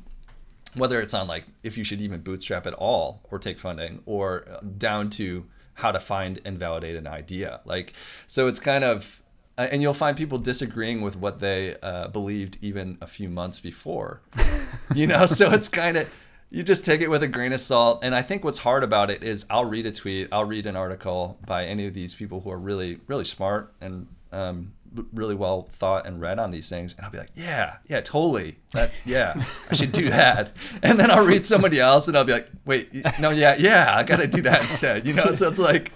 whether 0.74 1.00
it's 1.00 1.14
on 1.14 1.26
like 1.28 1.44
if 1.62 1.78
you 1.78 1.84
should 1.84 2.00
even 2.00 2.20
bootstrap 2.20 2.66
at 2.66 2.74
all 2.74 3.20
or 3.30 3.38
take 3.38 3.58
funding 3.58 4.02
or 4.06 4.44
uh, 4.50 4.60
down 4.76 5.08
to 5.08 5.46
how 5.74 5.92
to 5.92 6.00
find 6.00 6.40
and 6.44 6.58
validate 6.58 6.96
an 6.96 7.06
idea. 7.06 7.60
Like, 7.64 7.92
so 8.26 8.46
it's 8.46 8.58
kind 8.58 8.84
of, 8.84 9.22
uh, 9.58 9.68
and 9.70 9.82
you'll 9.82 9.94
find 9.94 10.16
people 10.16 10.38
disagreeing 10.38 11.00
with 11.00 11.16
what 11.16 11.40
they 11.40 11.76
uh, 11.82 12.08
believed 12.08 12.58
even 12.60 12.98
a 13.00 13.06
few 13.06 13.28
months 13.28 13.60
before, 13.60 14.20
you 14.94 15.06
know? 15.06 15.26
So 15.26 15.52
it's 15.52 15.68
kind 15.68 15.96
of, 15.96 16.10
you 16.50 16.62
just 16.62 16.84
take 16.84 17.00
it 17.00 17.10
with 17.10 17.22
a 17.22 17.28
grain 17.28 17.52
of 17.52 17.60
salt. 17.60 18.04
And 18.04 18.14
I 18.14 18.22
think 18.22 18.44
what's 18.44 18.58
hard 18.58 18.84
about 18.84 19.10
it 19.10 19.24
is 19.24 19.44
I'll 19.50 19.64
read 19.64 19.86
a 19.86 19.92
tweet, 19.92 20.28
I'll 20.30 20.44
read 20.44 20.66
an 20.66 20.76
article 20.76 21.38
by 21.46 21.66
any 21.66 21.86
of 21.86 21.94
these 21.94 22.14
people 22.14 22.40
who 22.40 22.50
are 22.50 22.58
really, 22.58 23.00
really 23.08 23.24
smart 23.24 23.72
and 23.80 24.06
um, 24.32 24.72
really 25.12 25.34
well 25.34 25.68
thought 25.72 26.06
and 26.06 26.20
read 26.20 26.38
on 26.38 26.50
these 26.50 26.68
things, 26.68 26.94
and 26.94 27.04
I'll 27.04 27.10
be 27.10 27.18
like, 27.18 27.30
yeah, 27.34 27.76
yeah, 27.86 28.00
totally, 28.00 28.56
that, 28.72 28.92
yeah, 29.04 29.42
I 29.70 29.74
should 29.74 29.92
do 29.92 30.08
that. 30.10 30.52
And 30.82 30.98
then 30.98 31.10
I'll 31.10 31.26
read 31.26 31.46
somebody 31.46 31.80
else, 31.80 32.08
and 32.08 32.16
I'll 32.16 32.24
be 32.24 32.32
like, 32.32 32.48
wait, 32.64 32.92
no, 33.20 33.30
yeah, 33.30 33.56
yeah, 33.58 33.96
I 33.96 34.02
got 34.02 34.16
to 34.16 34.26
do 34.26 34.42
that 34.42 34.62
instead. 34.62 35.06
You 35.06 35.14
know, 35.14 35.32
so 35.32 35.48
it's 35.48 35.58
like, 35.58 35.92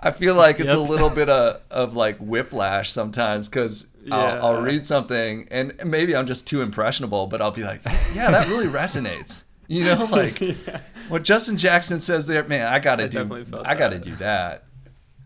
I 0.00 0.10
feel 0.10 0.34
like 0.34 0.60
it's 0.60 0.68
yep. 0.68 0.76
a 0.76 0.80
little 0.80 1.10
bit 1.10 1.28
of, 1.28 1.60
of 1.70 1.96
like 1.96 2.18
whiplash 2.18 2.90
sometimes 2.90 3.48
because 3.48 3.88
yeah. 4.04 4.16
I'll, 4.16 4.56
I'll 4.56 4.62
read 4.62 4.86
something, 4.86 5.48
and 5.50 5.74
maybe 5.84 6.14
I'm 6.14 6.26
just 6.26 6.46
too 6.46 6.62
impressionable, 6.62 7.26
but 7.26 7.40
I'll 7.40 7.50
be 7.50 7.64
like, 7.64 7.80
yeah, 8.14 8.30
that 8.30 8.48
really 8.48 8.66
resonates. 8.66 9.44
You 9.68 9.84
know, 9.84 10.08
like 10.10 10.40
yeah. 10.40 10.80
what 11.08 11.24
Justin 11.24 11.58
Jackson 11.58 12.00
says 12.00 12.26
there, 12.26 12.42
man, 12.44 12.66
I 12.66 12.78
gotta 12.78 13.04
I 13.04 13.08
do 13.08 13.44
I 13.64 13.74
gotta 13.74 13.98
do 13.98 14.14
that. 14.16 14.64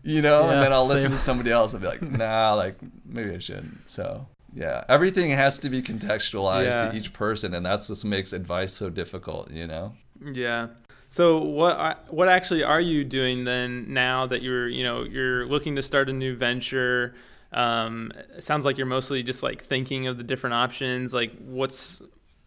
You 0.03 0.21
know, 0.21 0.45
yeah, 0.45 0.53
and 0.53 0.61
then 0.61 0.73
I'll 0.73 0.85
listen 0.85 1.09
same. 1.09 1.17
to 1.17 1.17
somebody 1.17 1.51
else 1.51 1.73
and 1.73 1.81
be 1.81 1.87
like, 1.87 2.01
nah, 2.17 2.53
like 2.53 2.75
maybe 3.05 3.33
I 3.33 3.39
shouldn't. 3.39 3.89
So 3.89 4.27
yeah, 4.53 4.83
everything 4.89 5.31
has 5.31 5.59
to 5.59 5.69
be 5.69 5.81
contextualized 5.81 6.65
yeah. 6.65 6.89
to 6.89 6.97
each 6.97 7.13
person, 7.13 7.53
and 7.53 7.65
that's 7.65 7.89
what 7.89 8.03
makes 8.03 8.33
advice 8.33 8.73
so 8.73 8.89
difficult. 8.89 9.49
You 9.51 9.67
know. 9.67 9.93
Yeah. 10.21 10.67
So 11.09 11.37
what 11.37 12.11
what 12.11 12.27
actually 12.27 12.63
are 12.63 12.81
you 12.81 13.03
doing 13.03 13.43
then 13.43 13.85
now 13.93 14.25
that 14.27 14.41
you're 14.41 14.67
you 14.67 14.83
know 14.83 15.03
you're 15.03 15.45
looking 15.45 15.75
to 15.75 15.81
start 15.81 16.09
a 16.09 16.13
new 16.13 16.35
venture? 16.35 17.15
Um, 17.51 18.11
it 18.35 18.43
sounds 18.43 18.65
like 18.65 18.77
you're 18.77 18.87
mostly 18.87 19.21
just 19.21 19.43
like 19.43 19.63
thinking 19.63 20.07
of 20.07 20.17
the 20.17 20.23
different 20.23 20.55
options. 20.55 21.13
Like 21.13 21.31
what's 21.37 22.01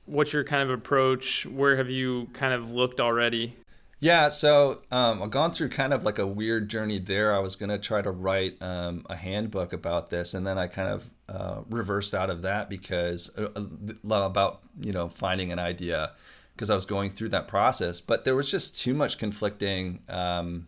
what's 0.06 0.32
your 0.32 0.44
kind 0.44 0.62
of 0.62 0.70
approach? 0.70 1.46
Where 1.46 1.76
have 1.76 1.88
you 1.88 2.28
kind 2.32 2.52
of 2.52 2.70
looked 2.72 3.00
already? 3.00 3.56
Yeah, 3.98 4.28
so 4.28 4.82
um, 4.90 5.22
I've 5.22 5.30
gone 5.30 5.52
through 5.52 5.70
kind 5.70 5.94
of 5.94 6.04
like 6.04 6.18
a 6.18 6.26
weird 6.26 6.68
journey 6.68 6.98
there. 6.98 7.34
I 7.34 7.38
was 7.38 7.56
going 7.56 7.70
to 7.70 7.78
try 7.78 8.02
to 8.02 8.10
write 8.10 8.60
um, 8.60 9.06
a 9.08 9.16
handbook 9.16 9.72
about 9.72 10.10
this, 10.10 10.34
and 10.34 10.46
then 10.46 10.58
I 10.58 10.66
kind 10.66 10.88
of 10.88 11.10
uh, 11.28 11.62
reversed 11.70 12.14
out 12.14 12.28
of 12.28 12.42
that 12.42 12.68
because 12.68 13.30
uh, 13.36 13.48
uh 13.56 14.16
about 14.16 14.62
you 14.80 14.92
know 14.92 15.08
finding 15.08 15.50
an 15.50 15.58
idea 15.58 16.12
because 16.54 16.68
I 16.68 16.74
was 16.74 16.84
going 16.84 17.10
through 17.10 17.30
that 17.30 17.48
process. 17.48 18.00
But 18.00 18.24
there 18.24 18.36
was 18.36 18.50
just 18.50 18.78
too 18.78 18.92
much 18.92 19.16
conflicting, 19.16 20.00
um, 20.10 20.66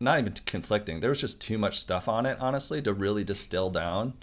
not 0.00 0.18
even 0.18 0.34
conflicting. 0.44 1.00
There 1.00 1.10
was 1.10 1.20
just 1.20 1.40
too 1.40 1.56
much 1.56 1.78
stuff 1.78 2.08
on 2.08 2.26
it, 2.26 2.36
honestly, 2.40 2.82
to 2.82 2.92
really 2.92 3.22
distill 3.22 3.70
down. 3.70 4.14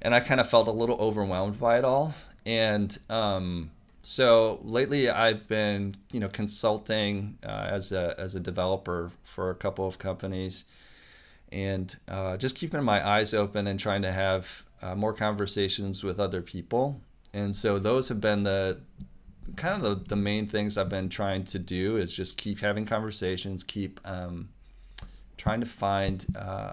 And 0.00 0.14
I 0.14 0.20
kind 0.20 0.40
of 0.40 0.48
felt 0.48 0.68
a 0.68 0.72
little 0.72 0.96
overwhelmed 0.96 1.58
by 1.58 1.78
it 1.78 1.84
all 1.84 2.14
and 2.46 2.96
um, 3.08 3.70
so 4.04 4.60
lately 4.62 5.08
I've 5.08 5.48
been 5.48 5.96
you 6.12 6.20
know 6.20 6.28
consulting 6.28 7.38
uh, 7.42 7.68
as 7.70 7.90
a 7.90 8.14
as 8.18 8.34
a 8.34 8.40
developer 8.40 9.10
for 9.22 9.50
a 9.50 9.54
couple 9.54 9.86
of 9.86 9.98
companies, 9.98 10.66
and 11.50 11.94
uh, 12.06 12.36
just 12.36 12.54
keeping 12.54 12.82
my 12.82 13.06
eyes 13.06 13.32
open 13.34 13.66
and 13.66 13.80
trying 13.80 14.02
to 14.02 14.12
have 14.12 14.62
uh, 14.82 14.94
more 14.94 15.14
conversations 15.14 16.04
with 16.04 16.20
other 16.20 16.42
people. 16.42 17.00
And 17.32 17.56
so 17.56 17.78
those 17.78 18.08
have 18.08 18.20
been 18.20 18.44
the 18.44 18.80
kind 19.56 19.74
of 19.74 19.82
the, 19.82 20.08
the 20.10 20.16
main 20.16 20.46
things 20.46 20.76
I've 20.78 20.88
been 20.88 21.08
trying 21.08 21.44
to 21.44 21.58
do 21.58 21.96
is 21.96 22.14
just 22.14 22.36
keep 22.36 22.60
having 22.60 22.86
conversations, 22.86 23.62
keep 23.62 24.00
um, 24.04 24.50
trying 25.36 25.60
to 25.60 25.66
find 25.66 26.24
uh, 26.38 26.72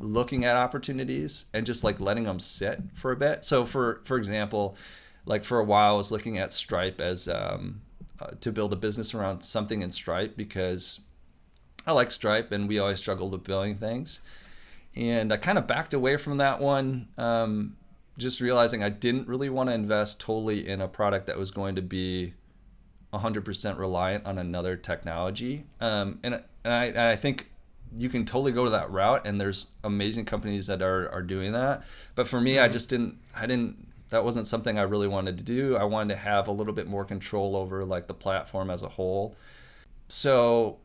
looking 0.00 0.44
at 0.44 0.56
opportunities 0.56 1.46
and 1.52 1.66
just 1.66 1.84
like 1.84 2.00
letting 2.00 2.24
them 2.24 2.40
sit 2.40 2.80
for 2.94 3.12
a 3.12 3.16
bit. 3.16 3.44
So 3.44 3.66
for 3.66 4.00
for 4.04 4.16
example, 4.16 4.76
like 5.24 5.44
for 5.44 5.58
a 5.58 5.64
while 5.64 5.94
I 5.94 5.96
was 5.96 6.10
looking 6.10 6.38
at 6.38 6.52
Stripe 6.52 7.00
as 7.00 7.28
um, 7.28 7.82
uh, 8.20 8.30
to 8.40 8.52
build 8.52 8.72
a 8.72 8.76
business 8.76 9.14
around 9.14 9.42
something 9.42 9.82
in 9.82 9.92
Stripe 9.92 10.36
because 10.36 11.00
I 11.86 11.92
like 11.92 12.10
Stripe 12.10 12.52
and 12.52 12.68
we 12.68 12.78
always 12.78 12.98
struggled 12.98 13.32
with 13.32 13.44
billing 13.44 13.76
things. 13.76 14.20
And 14.94 15.32
I 15.32 15.36
kind 15.38 15.58
of 15.58 15.66
backed 15.66 15.94
away 15.94 16.16
from 16.16 16.36
that 16.36 16.60
one, 16.60 17.08
um, 17.16 17.76
just 18.18 18.40
realizing 18.40 18.82
I 18.82 18.90
didn't 18.90 19.26
really 19.26 19.48
want 19.48 19.70
to 19.70 19.74
invest 19.74 20.20
totally 20.20 20.68
in 20.68 20.80
a 20.80 20.88
product 20.88 21.26
that 21.26 21.38
was 21.38 21.50
going 21.50 21.76
to 21.76 21.82
be 21.82 22.34
100% 23.12 23.78
reliant 23.78 24.26
on 24.26 24.38
another 24.38 24.76
technology. 24.76 25.64
Um, 25.80 26.18
and, 26.22 26.34
and 26.64 26.72
I, 26.72 26.84
and 26.86 26.98
I 26.98 27.16
think 27.16 27.48
you 27.96 28.08
can 28.08 28.24
totally 28.24 28.52
go 28.52 28.64
to 28.64 28.70
that 28.70 28.90
route 28.90 29.26
and 29.26 29.40
there's 29.40 29.68
amazing 29.84 30.24
companies 30.24 30.66
that 30.66 30.82
are, 30.82 31.10
are 31.10 31.22
doing 31.22 31.52
that 31.52 31.82
but 32.14 32.26
for 32.26 32.40
me 32.40 32.54
mm-hmm. 32.54 32.64
i 32.64 32.68
just 32.68 32.88
didn't 32.88 33.18
i 33.36 33.46
didn't 33.46 33.88
that 34.12 34.24
wasn't 34.24 34.46
something 34.46 34.78
i 34.78 34.82
really 34.82 35.08
wanted 35.08 35.36
to 35.36 35.44
do 35.44 35.76
i 35.76 35.84
wanted 35.84 36.14
to 36.14 36.20
have 36.20 36.46
a 36.46 36.52
little 36.52 36.72
bit 36.72 36.86
more 36.86 37.04
control 37.04 37.56
over 37.56 37.84
like 37.84 38.06
the 38.06 38.14
platform 38.14 38.70
as 38.70 38.82
a 38.82 38.88
whole 38.88 39.34
so 40.08 40.78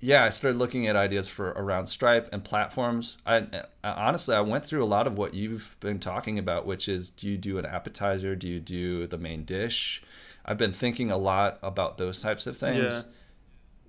yeah, 0.00 0.24
I 0.24 0.28
started 0.28 0.58
looking 0.58 0.86
at 0.86 0.94
ideas 0.94 1.26
for 1.26 1.48
around 1.50 1.88
Stripe 1.88 2.28
and 2.32 2.44
platforms. 2.44 3.18
I, 3.26 3.46
I, 3.82 3.90
honestly, 3.90 4.34
I 4.34 4.40
went 4.40 4.64
through 4.64 4.84
a 4.84 4.86
lot 4.86 5.08
of 5.08 5.18
what 5.18 5.34
you've 5.34 5.76
been 5.80 5.98
talking 5.98 6.38
about, 6.38 6.66
which 6.66 6.88
is 6.88 7.10
do 7.10 7.26
you 7.26 7.36
do 7.36 7.58
an 7.58 7.66
appetizer? 7.66 8.36
Do 8.36 8.46
you 8.46 8.60
do 8.60 9.08
the 9.08 9.18
main 9.18 9.44
dish? 9.44 10.02
I've 10.44 10.58
been 10.58 10.72
thinking 10.72 11.10
a 11.10 11.16
lot 11.16 11.58
about 11.62 11.98
those 11.98 12.22
types 12.22 12.46
of 12.46 12.56
things. 12.56 12.94
Yeah. 12.94 13.02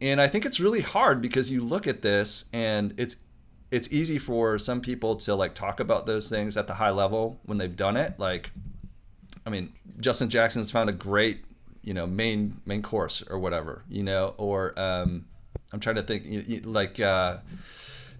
And 0.02 0.20
I 0.20 0.28
think 0.28 0.46
it's 0.46 0.60
really 0.60 0.82
hard 0.82 1.22
because 1.22 1.52
you 1.52 1.64
look 1.64 1.86
at 1.86 2.02
this 2.02 2.46
and 2.52 2.94
it's 2.98 3.18
it's 3.70 3.88
easy 3.92 4.18
for 4.18 4.58
some 4.58 4.82
people 4.82 5.16
to 5.16 5.36
like 5.36 5.54
talk 5.54 5.80
about 5.80 6.08
those 6.08 6.28
things 6.28 6.58
at 6.58 6.66
the 6.66 6.74
high 6.74 6.90
level 6.90 7.40
when 7.46 7.60
they've 7.60 7.76
done 7.76 7.96
it. 7.96 8.20
Like 8.20 8.50
I 9.50 9.52
mean, 9.52 9.74
Justin 10.00 10.30
Jackson's 10.30 10.72
found 10.72 10.90
a 10.90 10.94
great, 10.94 11.44
you 11.84 11.94
know, 11.94 12.06
main 12.06 12.62
main 12.66 12.82
course 12.82 13.24
or 13.30 13.40
whatever, 13.40 13.84
you 13.90 14.04
know, 14.04 14.36
or 14.38 14.80
um 14.80 15.26
I'm 15.72 15.80
trying 15.80 15.98
to 15.98 16.04
think 16.04 16.66
like 16.66 17.00
uh, 17.00 17.38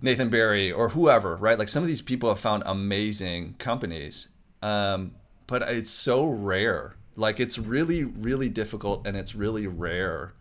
Nathan 0.02 0.30
Barry 0.30 0.72
or 0.72 0.90
whoever, 0.90 1.36
right? 1.36 1.58
Like 1.58 1.70
some 1.70 1.84
of 1.84 1.90
these 1.90 2.02
people 2.02 2.30
have 2.30 2.40
found 2.40 2.64
amazing 2.66 3.56
companies, 3.58 4.30
um, 4.62 5.16
but 5.48 5.64
it's 5.64 5.90
so 5.90 6.26
rare. 6.26 6.96
Like 7.16 7.40
it's 7.40 7.58
really, 7.58 8.04
really 8.04 8.50
difficult 8.50 9.06
and 9.06 9.18
it's 9.18 9.36
really 9.36 9.68
rare 9.68 10.34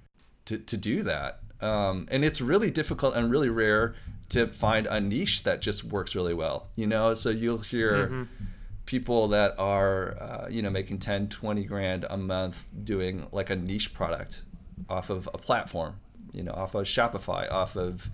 to, 0.44 0.58
to 0.58 0.76
do 0.76 1.02
that. 1.04 1.40
Um, 1.60 2.06
and 2.10 2.24
it's 2.24 2.40
really 2.40 2.70
difficult 2.70 3.16
and 3.16 3.30
really 3.30 3.48
rare 3.48 3.94
to 4.28 4.46
find 4.46 4.86
a 4.86 5.00
niche 5.00 5.42
that 5.44 5.60
just 5.60 5.82
works 5.82 6.14
really 6.14 6.34
well, 6.34 6.68
you 6.76 6.86
know? 6.86 7.14
So 7.14 7.30
you'll 7.30 7.58
hear 7.58 8.06
mm-hmm. 8.06 8.22
People 8.88 9.28
that 9.28 9.54
are, 9.58 10.16
uh, 10.20 10.46
you 10.48 10.62
know, 10.62 10.70
making 10.70 10.98
10, 10.98 11.28
20 11.28 11.64
grand 11.64 12.06
a 12.08 12.16
month 12.16 12.70
doing 12.84 13.26
like 13.32 13.50
a 13.50 13.56
niche 13.56 13.92
product 13.92 14.42
off 14.88 15.10
of 15.10 15.28
a 15.34 15.38
platform 15.38 16.00
you 16.32 16.42
know, 16.42 16.52
off 16.52 16.74
of 16.74 16.86
Shopify, 16.86 17.50
off 17.50 17.76
of 17.76 18.08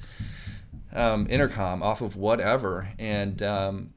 um, 0.93 1.27
Intercom, 1.29 1.83
off 1.83 2.01
of 2.01 2.16
whatever. 2.16 2.89
And 2.99 3.43
um, 3.43 3.95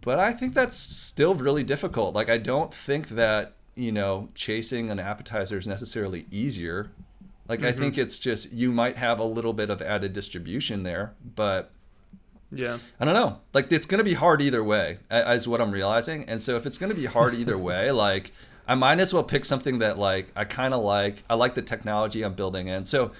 but 0.00 0.18
I 0.18 0.32
think 0.32 0.54
that's 0.54 0.76
still 0.76 1.34
really 1.34 1.64
difficult. 1.64 2.14
Like 2.14 2.28
I 2.28 2.38
don't 2.38 2.72
think 2.72 3.10
that 3.10 3.54
you 3.74 3.92
know 3.92 4.28
chasing 4.34 4.90
an 4.90 4.98
appetizer 4.98 5.58
is 5.58 5.66
necessarily 5.66 6.26
easier. 6.30 6.90
Like 7.48 7.60
mm-hmm. 7.60 7.68
I 7.68 7.72
think 7.72 7.98
it's 7.98 8.18
just 8.18 8.52
you 8.52 8.72
might 8.72 8.96
have 8.96 9.18
a 9.18 9.24
little 9.24 9.52
bit 9.52 9.70
of 9.70 9.82
added 9.82 10.12
distribution 10.12 10.82
there, 10.82 11.14
but 11.34 11.70
yeah. 12.54 12.78
I 13.00 13.04
don't 13.04 13.14
know. 13.14 13.40
Like 13.52 13.70
it's 13.70 13.86
going 13.86 13.98
to 13.98 14.04
be 14.04 14.14
hard 14.14 14.42
either 14.42 14.62
way, 14.62 14.98
is 15.10 15.48
what 15.48 15.60
I'm 15.60 15.70
realizing. 15.70 16.24
And 16.28 16.40
so 16.40 16.56
if 16.56 16.66
it's 16.66 16.78
going 16.78 16.90
to 16.90 16.96
be 16.96 17.06
hard 17.06 17.34
either 17.34 17.58
way, 17.58 17.90
like 18.06 18.32
I 18.66 18.74
might 18.74 19.00
as 19.00 19.12
well 19.12 19.24
pick 19.24 19.44
something 19.44 19.78
that 19.80 19.98
like 19.98 20.28
I 20.34 20.44
kind 20.44 20.74
of 20.74 20.82
like. 20.82 21.22
I 21.28 21.34
like 21.34 21.54
the 21.54 21.62
technology 21.62 22.22
I'm 22.22 22.34
building 22.34 22.68
in. 22.68 22.84
So 22.84 23.12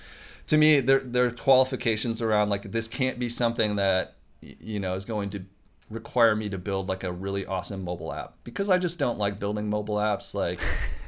to 0.46 0.56
me, 0.56 0.80
there 0.80 1.00
there 1.00 1.26
are 1.26 1.30
qualifications 1.30 2.20
around 2.22 2.50
like 2.50 2.72
this 2.72 2.88
can't 2.88 3.18
be 3.18 3.28
something 3.28 3.76
that 3.76 4.16
you 4.40 4.80
know 4.80 4.94
is 4.94 5.04
going 5.04 5.30
to 5.30 5.44
require 5.90 6.34
me 6.34 6.48
to 6.48 6.58
build 6.58 6.88
like 6.88 7.04
a 7.04 7.12
really 7.12 7.44
awesome 7.46 7.84
mobile 7.84 8.12
app 8.12 8.34
because 8.42 8.70
I 8.70 8.78
just 8.78 8.98
don't 8.98 9.18
like 9.18 9.38
building 9.38 9.68
mobile 9.68 9.96
apps. 9.96 10.34
Like, 10.34 10.58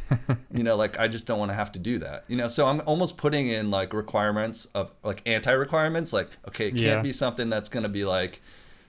you 0.53 0.63
know, 0.63 0.77
like 0.77 0.99
I 0.99 1.09
just 1.09 1.27
don't 1.27 1.39
want 1.39 1.51
to 1.51 1.55
have 1.55 1.73
to 1.73 1.79
do 1.79 1.99
that. 1.99 2.25
You 2.29 2.37
know, 2.37 2.49
so 2.49 2.67
I'm 2.67 2.83
almost 2.87 3.17
putting 3.17 3.49
in 3.49 3.71
like 3.71 3.93
requirements 3.93 4.67
of 4.67 4.91
like 5.03 5.23
anti 5.27 5.53
requirements. 5.53 6.13
Like, 6.13 6.31
okay, 6.49 6.69
it 6.69 6.73
can't 6.73 6.83
yeah. 6.83 7.03
be 7.03 7.13
something 7.13 7.49
that's 7.49 7.69
going 7.69 7.83
to 7.83 7.89
be 7.89 8.05
like 8.05 8.41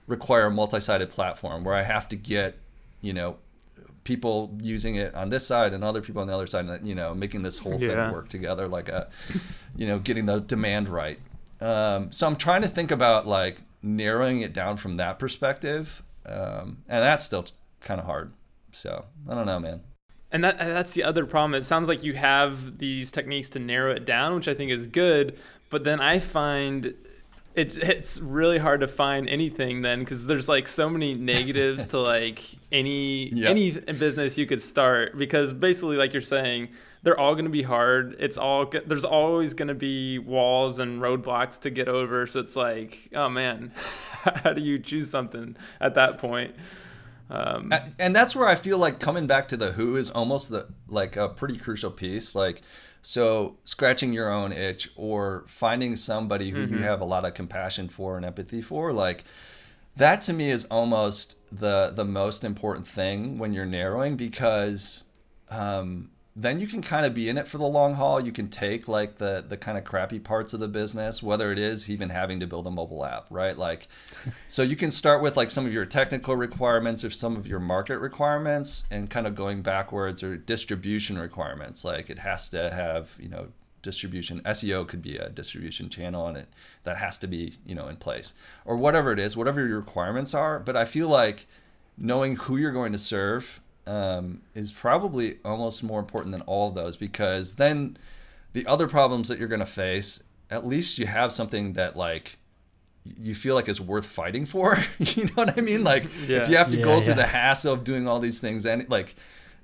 require 0.06 0.46
a 0.46 0.50
multi 0.50 0.80
sided 0.80 1.10
platform 1.10 1.64
where 1.64 1.74
I 1.74 1.82
have 1.82 2.08
to 2.08 2.16
get, 2.16 2.56
you 3.00 3.12
know, 3.12 3.36
people 4.04 4.56
using 4.62 4.96
it 4.96 5.14
on 5.14 5.28
this 5.28 5.46
side 5.46 5.74
and 5.74 5.84
other 5.84 6.00
people 6.00 6.22
on 6.22 6.28
the 6.28 6.34
other 6.34 6.46
side, 6.46 6.64
and 6.64 6.86
you 6.86 6.94
know, 6.94 7.14
making 7.14 7.42
this 7.42 7.58
whole 7.58 7.80
yeah. 7.80 7.88
thing 7.88 8.12
work 8.12 8.28
together, 8.28 8.66
like 8.68 8.88
a, 8.88 9.08
you 9.76 9.86
know, 9.86 9.98
getting 9.98 10.26
the 10.26 10.40
demand 10.40 10.88
right. 10.88 11.18
Um, 11.60 12.12
so 12.12 12.26
I'm 12.26 12.36
trying 12.36 12.62
to 12.62 12.68
think 12.68 12.90
about 12.90 13.26
like 13.26 13.58
narrowing 13.82 14.40
it 14.40 14.52
down 14.52 14.76
from 14.76 14.96
that 14.96 15.18
perspective, 15.18 16.02
um, 16.24 16.78
and 16.88 17.02
that's 17.02 17.24
still 17.24 17.46
kind 17.80 18.00
of 18.00 18.06
hard. 18.06 18.32
So 18.72 19.04
I 19.28 19.34
don't 19.34 19.46
know, 19.46 19.60
man. 19.60 19.82
And 20.30 20.44
that 20.44 20.58
that's 20.58 20.92
the 20.92 21.04
other 21.04 21.24
problem. 21.24 21.54
It 21.54 21.64
sounds 21.64 21.88
like 21.88 22.04
you 22.04 22.14
have 22.14 22.78
these 22.78 23.10
techniques 23.10 23.48
to 23.50 23.58
narrow 23.58 23.92
it 23.92 24.04
down, 24.04 24.34
which 24.34 24.48
I 24.48 24.54
think 24.54 24.70
is 24.70 24.86
good. 24.86 25.38
But 25.70 25.84
then 25.84 26.00
I 26.00 26.18
find 26.18 26.94
it's 27.58 27.76
it's 27.76 28.20
really 28.20 28.58
hard 28.58 28.80
to 28.80 28.88
find 28.88 29.28
anything 29.28 29.82
then 29.82 29.98
because 29.98 30.26
there's 30.26 30.48
like 30.48 30.68
so 30.68 30.88
many 30.88 31.14
negatives 31.34 31.86
to 31.86 31.98
like 31.98 32.40
any 32.70 33.30
yep. 33.30 33.50
any 33.50 33.72
business 33.72 34.38
you 34.38 34.46
could 34.46 34.62
start 34.62 35.18
because 35.18 35.52
basically 35.52 35.96
like 35.96 36.12
you're 36.12 36.22
saying 36.22 36.68
they're 37.02 37.18
all 37.18 37.34
going 37.34 37.46
to 37.46 37.50
be 37.50 37.62
hard 37.62 38.14
it's 38.20 38.38
all 38.38 38.70
there's 38.86 39.04
always 39.04 39.54
going 39.54 39.68
to 39.68 39.74
be 39.74 40.20
walls 40.20 40.78
and 40.78 41.00
roadblocks 41.02 41.58
to 41.58 41.70
get 41.70 41.88
over 41.88 42.28
so 42.28 42.38
it's 42.38 42.54
like 42.54 43.08
oh 43.14 43.28
man 43.28 43.72
how 44.44 44.52
do 44.52 44.60
you 44.60 44.78
choose 44.78 45.10
something 45.10 45.56
at 45.80 45.94
that 45.94 46.18
point 46.18 46.54
um, 47.30 47.72
and 47.98 48.14
that's 48.14 48.34
where 48.34 48.48
i 48.48 48.54
feel 48.54 48.78
like 48.78 49.00
coming 49.00 49.26
back 49.26 49.48
to 49.48 49.56
the 49.56 49.72
who 49.72 49.96
is 49.96 50.10
almost 50.10 50.50
the 50.50 50.66
like 50.88 51.16
a 51.16 51.28
pretty 51.28 51.56
crucial 51.56 51.90
piece 51.90 52.34
like 52.34 52.62
so 53.02 53.56
scratching 53.64 54.12
your 54.12 54.30
own 54.30 54.52
itch 54.52 54.90
or 54.96 55.44
finding 55.46 55.96
somebody 55.96 56.50
who 56.50 56.64
mm-hmm. 56.64 56.74
you 56.74 56.80
have 56.80 57.00
a 57.00 57.04
lot 57.04 57.24
of 57.24 57.34
compassion 57.34 57.88
for 57.88 58.16
and 58.16 58.26
empathy 58.26 58.60
for, 58.60 58.92
like 58.92 59.24
that 59.96 60.20
to 60.22 60.32
me 60.32 60.50
is 60.50 60.64
almost 60.66 61.36
the 61.50 61.92
the 61.94 62.04
most 62.04 62.44
important 62.44 62.86
thing 62.86 63.38
when 63.38 63.52
you're 63.52 63.66
narrowing 63.66 64.16
because 64.16 65.04
um, 65.50 66.10
then 66.40 66.60
you 66.60 66.68
can 66.68 66.82
kind 66.82 67.04
of 67.04 67.14
be 67.14 67.28
in 67.28 67.36
it 67.36 67.48
for 67.48 67.58
the 67.58 67.66
long 67.66 67.94
haul. 67.94 68.20
You 68.20 68.30
can 68.30 68.48
take 68.48 68.86
like 68.86 69.18
the 69.18 69.44
the 69.46 69.56
kind 69.56 69.76
of 69.76 69.82
crappy 69.82 70.20
parts 70.20 70.52
of 70.52 70.60
the 70.60 70.68
business, 70.68 71.20
whether 71.20 71.50
it 71.50 71.58
is 71.58 71.90
even 71.90 72.10
having 72.10 72.38
to 72.38 72.46
build 72.46 72.68
a 72.68 72.70
mobile 72.70 73.04
app, 73.04 73.26
right? 73.28 73.58
Like, 73.58 73.88
so 74.48 74.62
you 74.62 74.76
can 74.76 74.92
start 74.92 75.20
with 75.20 75.36
like 75.36 75.50
some 75.50 75.66
of 75.66 75.72
your 75.72 75.84
technical 75.84 76.36
requirements 76.36 77.02
or 77.02 77.10
some 77.10 77.36
of 77.36 77.48
your 77.48 77.58
market 77.58 77.98
requirements, 77.98 78.84
and 78.88 79.10
kind 79.10 79.26
of 79.26 79.34
going 79.34 79.62
backwards 79.62 80.22
or 80.22 80.36
distribution 80.36 81.18
requirements. 81.18 81.84
Like 81.84 82.08
it 82.08 82.20
has 82.20 82.48
to 82.50 82.70
have 82.70 83.16
you 83.18 83.28
know 83.28 83.48
distribution 83.82 84.40
SEO 84.42 84.86
could 84.86 85.02
be 85.02 85.16
a 85.16 85.28
distribution 85.30 85.88
channel 85.88 86.26
and 86.26 86.36
it 86.36 86.48
that 86.84 86.98
has 86.98 87.16
to 87.18 87.26
be 87.26 87.54
you 87.66 87.74
know 87.74 87.88
in 87.88 87.96
place 87.96 88.32
or 88.64 88.76
whatever 88.76 89.10
it 89.10 89.18
is, 89.18 89.36
whatever 89.36 89.66
your 89.66 89.78
requirements 89.78 90.34
are. 90.34 90.60
But 90.60 90.76
I 90.76 90.84
feel 90.84 91.08
like 91.08 91.48
knowing 91.96 92.36
who 92.36 92.56
you're 92.56 92.70
going 92.70 92.92
to 92.92 92.98
serve 92.98 93.60
um, 93.88 94.42
is 94.54 94.70
probably 94.70 95.38
almost 95.46 95.82
more 95.82 95.98
important 95.98 96.32
than 96.32 96.42
all 96.42 96.68
of 96.68 96.74
those 96.74 96.96
because 96.96 97.54
then 97.54 97.96
the 98.52 98.66
other 98.66 98.86
problems 98.86 99.28
that 99.28 99.38
you're 99.38 99.48
going 99.48 99.60
to 99.60 99.66
face, 99.66 100.22
at 100.50 100.66
least 100.66 100.98
you 100.98 101.06
have 101.06 101.32
something 101.32 101.72
that 101.72 101.96
like 101.96 102.38
you 103.18 103.34
feel 103.34 103.54
like 103.54 103.66
is 103.66 103.80
worth 103.80 104.04
fighting 104.04 104.44
for. 104.44 104.76
you 104.98 105.24
know 105.24 105.32
what 105.34 105.58
I 105.58 105.62
mean? 105.62 105.84
Like 105.84 106.04
yeah. 106.26 106.42
if 106.42 106.50
you 106.50 106.56
have 106.58 106.70
to 106.70 106.76
yeah, 106.76 106.84
go 106.84 106.98
through 106.98 107.08
yeah. 107.08 107.14
the 107.14 107.26
hassle 107.26 107.72
of 107.72 107.84
doing 107.84 108.06
all 108.06 108.20
these 108.20 108.40
things 108.40 108.66
and 108.66 108.86
like 108.90 109.14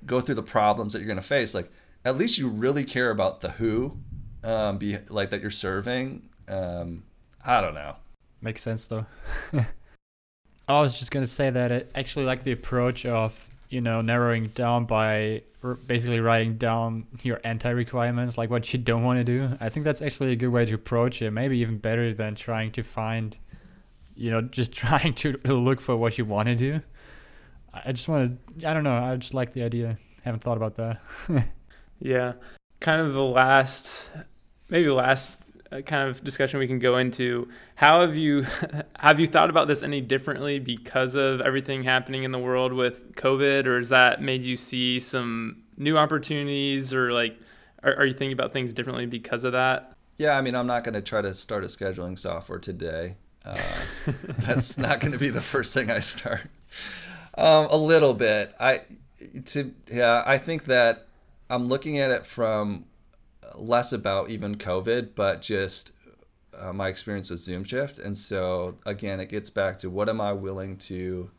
go 0.06 0.22
through 0.22 0.36
the 0.36 0.42
problems 0.42 0.94
that 0.94 1.00
you're 1.00 1.06
going 1.06 1.16
to 1.18 1.22
face, 1.22 1.52
like 1.52 1.70
at 2.06 2.16
least 2.16 2.38
you 2.38 2.48
really 2.48 2.84
care 2.84 3.10
about 3.10 3.42
the 3.42 3.50
who, 3.50 3.98
um, 4.42 4.78
be 4.78 4.96
like 5.10 5.30
that 5.30 5.42
you're 5.42 5.50
serving. 5.50 6.30
Um, 6.48 7.04
I 7.44 7.60
don't 7.60 7.74
know. 7.74 7.96
Makes 8.40 8.62
sense 8.62 8.86
though. 8.86 9.04
I 10.66 10.80
was 10.80 10.98
just 10.98 11.10
gonna 11.10 11.26
say 11.26 11.50
that 11.50 11.70
it 11.70 11.90
actually 11.94 12.24
like 12.24 12.42
the 12.42 12.52
approach 12.52 13.04
of 13.04 13.53
you 13.70 13.80
know 13.80 14.00
narrowing 14.00 14.48
down 14.48 14.84
by 14.84 15.42
basically 15.86 16.20
writing 16.20 16.56
down 16.56 17.06
your 17.22 17.40
anti-requirements 17.42 18.36
like 18.36 18.50
what 18.50 18.70
you 18.72 18.78
don't 18.78 19.02
want 19.02 19.18
to 19.18 19.24
do. 19.24 19.56
I 19.60 19.70
think 19.70 19.84
that's 19.84 20.02
actually 20.02 20.32
a 20.32 20.36
good 20.36 20.48
way 20.48 20.66
to 20.66 20.74
approach 20.74 21.22
it. 21.22 21.30
Maybe 21.30 21.58
even 21.58 21.78
better 21.78 22.12
than 22.12 22.34
trying 22.34 22.72
to 22.72 22.82
find 22.82 23.36
you 24.14 24.30
know 24.30 24.42
just 24.42 24.72
trying 24.84 25.14
to 25.14 25.38
look 25.44 25.80
for 25.80 25.96
what 25.96 26.18
you 26.18 26.24
want 26.24 26.48
to 26.48 26.54
do. 26.54 26.80
I 27.72 27.90
just 27.90 28.08
want 28.08 28.38
to 28.60 28.68
i 28.68 28.72
don't 28.72 28.84
know 28.84 28.96
i 28.96 29.16
just 29.16 29.34
like 29.34 29.52
the 29.52 29.62
idea. 29.62 29.98
Haven't 30.22 30.42
thought 30.42 30.56
about 30.56 30.76
that. 30.76 31.00
Yeah. 32.00 32.34
Kind 32.80 33.00
of 33.00 33.12
the 33.14 33.22
last 33.22 34.10
maybe 34.68 34.88
last 34.88 35.40
kind 35.82 36.08
of 36.08 36.22
discussion 36.22 36.58
we 36.58 36.66
can 36.66 36.78
go 36.78 36.96
into. 36.96 37.48
How 37.74 38.02
have 38.02 38.16
you 38.16 38.46
have 38.96 39.20
you 39.20 39.26
thought 39.26 39.50
about 39.50 39.68
this 39.68 39.82
any 39.82 40.00
differently 40.00 40.58
because 40.58 41.14
of 41.14 41.40
everything 41.40 41.82
happening 41.82 42.24
in 42.24 42.32
the 42.32 42.38
world 42.38 42.72
with 42.72 43.14
COVID, 43.14 43.66
or 43.66 43.76
has 43.76 43.88
that 43.88 44.22
made 44.22 44.44
you 44.44 44.56
see 44.56 45.00
some 45.00 45.62
new 45.76 45.98
opportunities, 45.98 46.92
or 46.92 47.12
like 47.12 47.36
are, 47.82 47.94
are 47.96 48.06
you 48.06 48.12
thinking 48.12 48.32
about 48.32 48.52
things 48.52 48.72
differently 48.72 49.06
because 49.06 49.44
of 49.44 49.52
that? 49.52 49.92
Yeah, 50.16 50.36
I 50.38 50.42
mean, 50.42 50.54
I'm 50.54 50.66
not 50.66 50.84
going 50.84 50.94
to 50.94 51.02
try 51.02 51.20
to 51.22 51.34
start 51.34 51.64
a 51.64 51.66
scheduling 51.66 52.18
software 52.18 52.58
today. 52.60 53.16
Uh, 53.44 53.58
that's 54.38 54.78
not 54.78 55.00
going 55.00 55.12
to 55.12 55.18
be 55.18 55.30
the 55.30 55.40
first 55.40 55.74
thing 55.74 55.90
I 55.90 56.00
start. 56.00 56.48
Um, 57.36 57.66
a 57.70 57.76
little 57.76 58.14
bit. 58.14 58.54
I 58.60 58.82
to 59.46 59.74
yeah, 59.90 60.22
I 60.24 60.38
think 60.38 60.64
that 60.66 61.08
I'm 61.50 61.66
looking 61.66 61.98
at 61.98 62.10
it 62.10 62.26
from 62.26 62.86
less 63.56 63.92
about 63.92 64.30
even 64.30 64.56
COVID, 64.56 65.10
but 65.14 65.42
just 65.42 65.92
uh, 66.58 66.72
my 66.72 66.88
experience 66.88 67.30
with 67.30 67.40
Zoom 67.40 67.64
Shift. 67.64 67.98
And 67.98 68.16
so 68.16 68.76
again, 68.86 69.20
it 69.20 69.28
gets 69.28 69.50
back 69.50 69.78
to 69.78 69.90
what 69.90 70.08
am 70.08 70.20
I 70.20 70.32
willing 70.32 70.76
to 70.78 71.30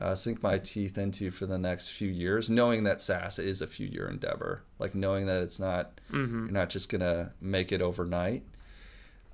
uh, 0.00 0.14
sink 0.14 0.42
my 0.42 0.58
teeth 0.58 0.98
into 0.98 1.30
for 1.30 1.46
the 1.46 1.58
next 1.58 1.88
few 1.88 2.08
years, 2.08 2.50
knowing 2.50 2.84
that 2.84 3.00
SaaS 3.00 3.38
is 3.38 3.62
a 3.62 3.66
few 3.66 3.86
year 3.86 4.08
endeavor, 4.08 4.62
like 4.78 4.94
knowing 4.94 5.26
that 5.26 5.42
it's 5.42 5.60
not 5.60 6.00
mm-hmm. 6.10 6.46
you're 6.46 6.52
not 6.52 6.68
just 6.68 6.88
gonna 6.88 7.32
make 7.40 7.72
it 7.72 7.80
overnight. 7.80 8.42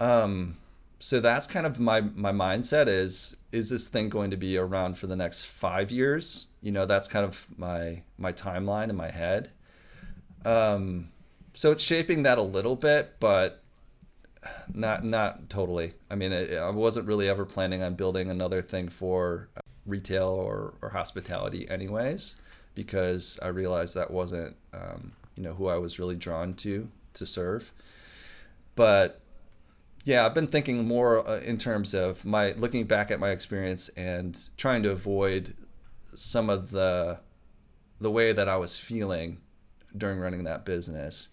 Um, 0.01 0.57
so 0.99 1.19
that's 1.19 1.47
kind 1.47 1.67
of 1.67 1.81
my 1.81 2.03
my 2.03 2.33
mindset 2.33 2.87
is 2.87 3.37
is 3.53 3.71
this 3.71 3.89
thing 3.89 4.09
going 4.11 4.31
to 4.31 4.37
be 4.37 4.59
around 4.59 4.99
for 4.99 5.07
the 5.07 5.17
next 5.17 5.45
five 5.45 5.91
years? 5.91 6.47
You 6.61 6.73
know, 6.73 6.87
that's 6.87 7.09
kind 7.09 7.25
of 7.25 7.47
my 7.57 8.03
my 8.19 8.33
timeline 8.33 8.91
in 8.91 8.97
my 8.97 9.11
head. 9.11 9.51
Um, 10.45 11.11
so 11.55 11.73
it's 11.73 11.83
shaping 11.83 12.23
that 12.23 12.39
a 12.39 12.43
little 12.43 12.77
bit, 12.77 13.17
but 13.21 13.63
not 14.73 15.05
not 15.05 15.51
totally. 15.51 15.95
I 16.11 16.15
mean, 16.15 16.33
I 16.33 16.71
wasn't 16.71 17.07
really 17.07 17.29
ever 17.29 17.45
planning 17.45 17.83
on 17.83 17.95
building 17.95 18.31
another 18.31 18.63
thing 18.63 18.89
for 18.89 19.49
retail 19.87 20.29
or, 20.29 20.75
or 20.83 20.91
hospitality, 20.91 21.69
anyways, 21.69 22.37
because 22.75 23.39
I 23.43 23.49
realized 23.49 23.95
that 23.95 24.11
wasn't 24.11 24.57
um, 24.73 25.13
you 25.37 25.43
know 25.43 25.55
who 25.55 25.69
I 25.69 25.77
was 25.77 25.99
really 25.99 26.17
drawn 26.17 26.55
to 26.55 26.89
to 27.15 27.27
serve. 27.27 27.73
But 28.75 29.21
yeah, 30.05 30.25
I've 30.25 30.35
been 30.35 30.47
thinking 30.47 30.87
more 30.87 31.29
uh, 31.29 31.41
in 31.41 31.59
terms 31.59 31.95
of 31.95 32.25
my 32.25 32.53
looking 32.53 32.85
back 32.85 33.11
at 33.11 33.21
my 33.21 33.31
experience 33.31 33.89
and 33.97 34.39
trying 34.57 34.83
to 34.85 34.91
avoid 34.91 35.55
some 36.15 36.49
of 36.49 36.71
the 36.71 37.19
the 38.01 38.11
way 38.11 38.33
that 38.33 38.49
I 38.49 38.57
was 38.57 38.79
feeling 38.79 39.39
during 39.97 40.19
running 40.19 40.45
that 40.45 40.65
business. 40.65 41.29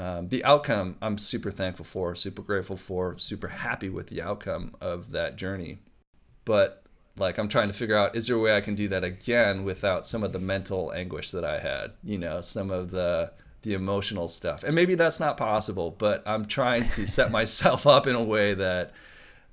Um, 0.00 0.28
the 0.30 0.42
outcome 0.44 0.96
I'm 1.02 1.18
super 1.18 1.50
thankful 1.50 1.84
for, 1.84 2.14
super 2.14 2.40
grateful 2.40 2.78
for, 2.78 3.18
super 3.18 3.48
happy 3.48 3.90
with 3.90 4.06
the 4.06 4.22
outcome 4.22 4.74
of 4.80 5.12
that 5.12 5.36
journey. 5.36 5.80
But 6.46 6.82
like 7.18 7.36
I'm 7.36 7.48
trying 7.48 7.68
to 7.68 7.74
figure 7.74 7.98
out 7.98 8.16
is 8.16 8.26
there 8.26 8.36
a 8.36 8.40
way 8.40 8.56
I 8.56 8.62
can 8.62 8.74
do 8.74 8.88
that 8.88 9.04
again 9.04 9.62
without 9.62 10.06
some 10.06 10.24
of 10.24 10.32
the 10.32 10.38
mental 10.38 10.90
anguish 10.94 11.32
that 11.32 11.44
I 11.44 11.58
had, 11.58 11.92
you 12.02 12.16
know, 12.16 12.40
some 12.40 12.70
of 12.70 12.90
the 12.90 13.32
the 13.60 13.74
emotional 13.74 14.26
stuff. 14.26 14.64
And 14.64 14.74
maybe 14.74 14.94
that's 14.94 15.20
not 15.20 15.36
possible, 15.36 15.90
but 15.90 16.22
I'm 16.24 16.46
trying 16.46 16.88
to 16.90 17.06
set 17.06 17.30
myself 17.38 17.86
up 17.86 18.06
in 18.06 18.16
a 18.16 18.24
way 18.24 18.54
that 18.54 18.94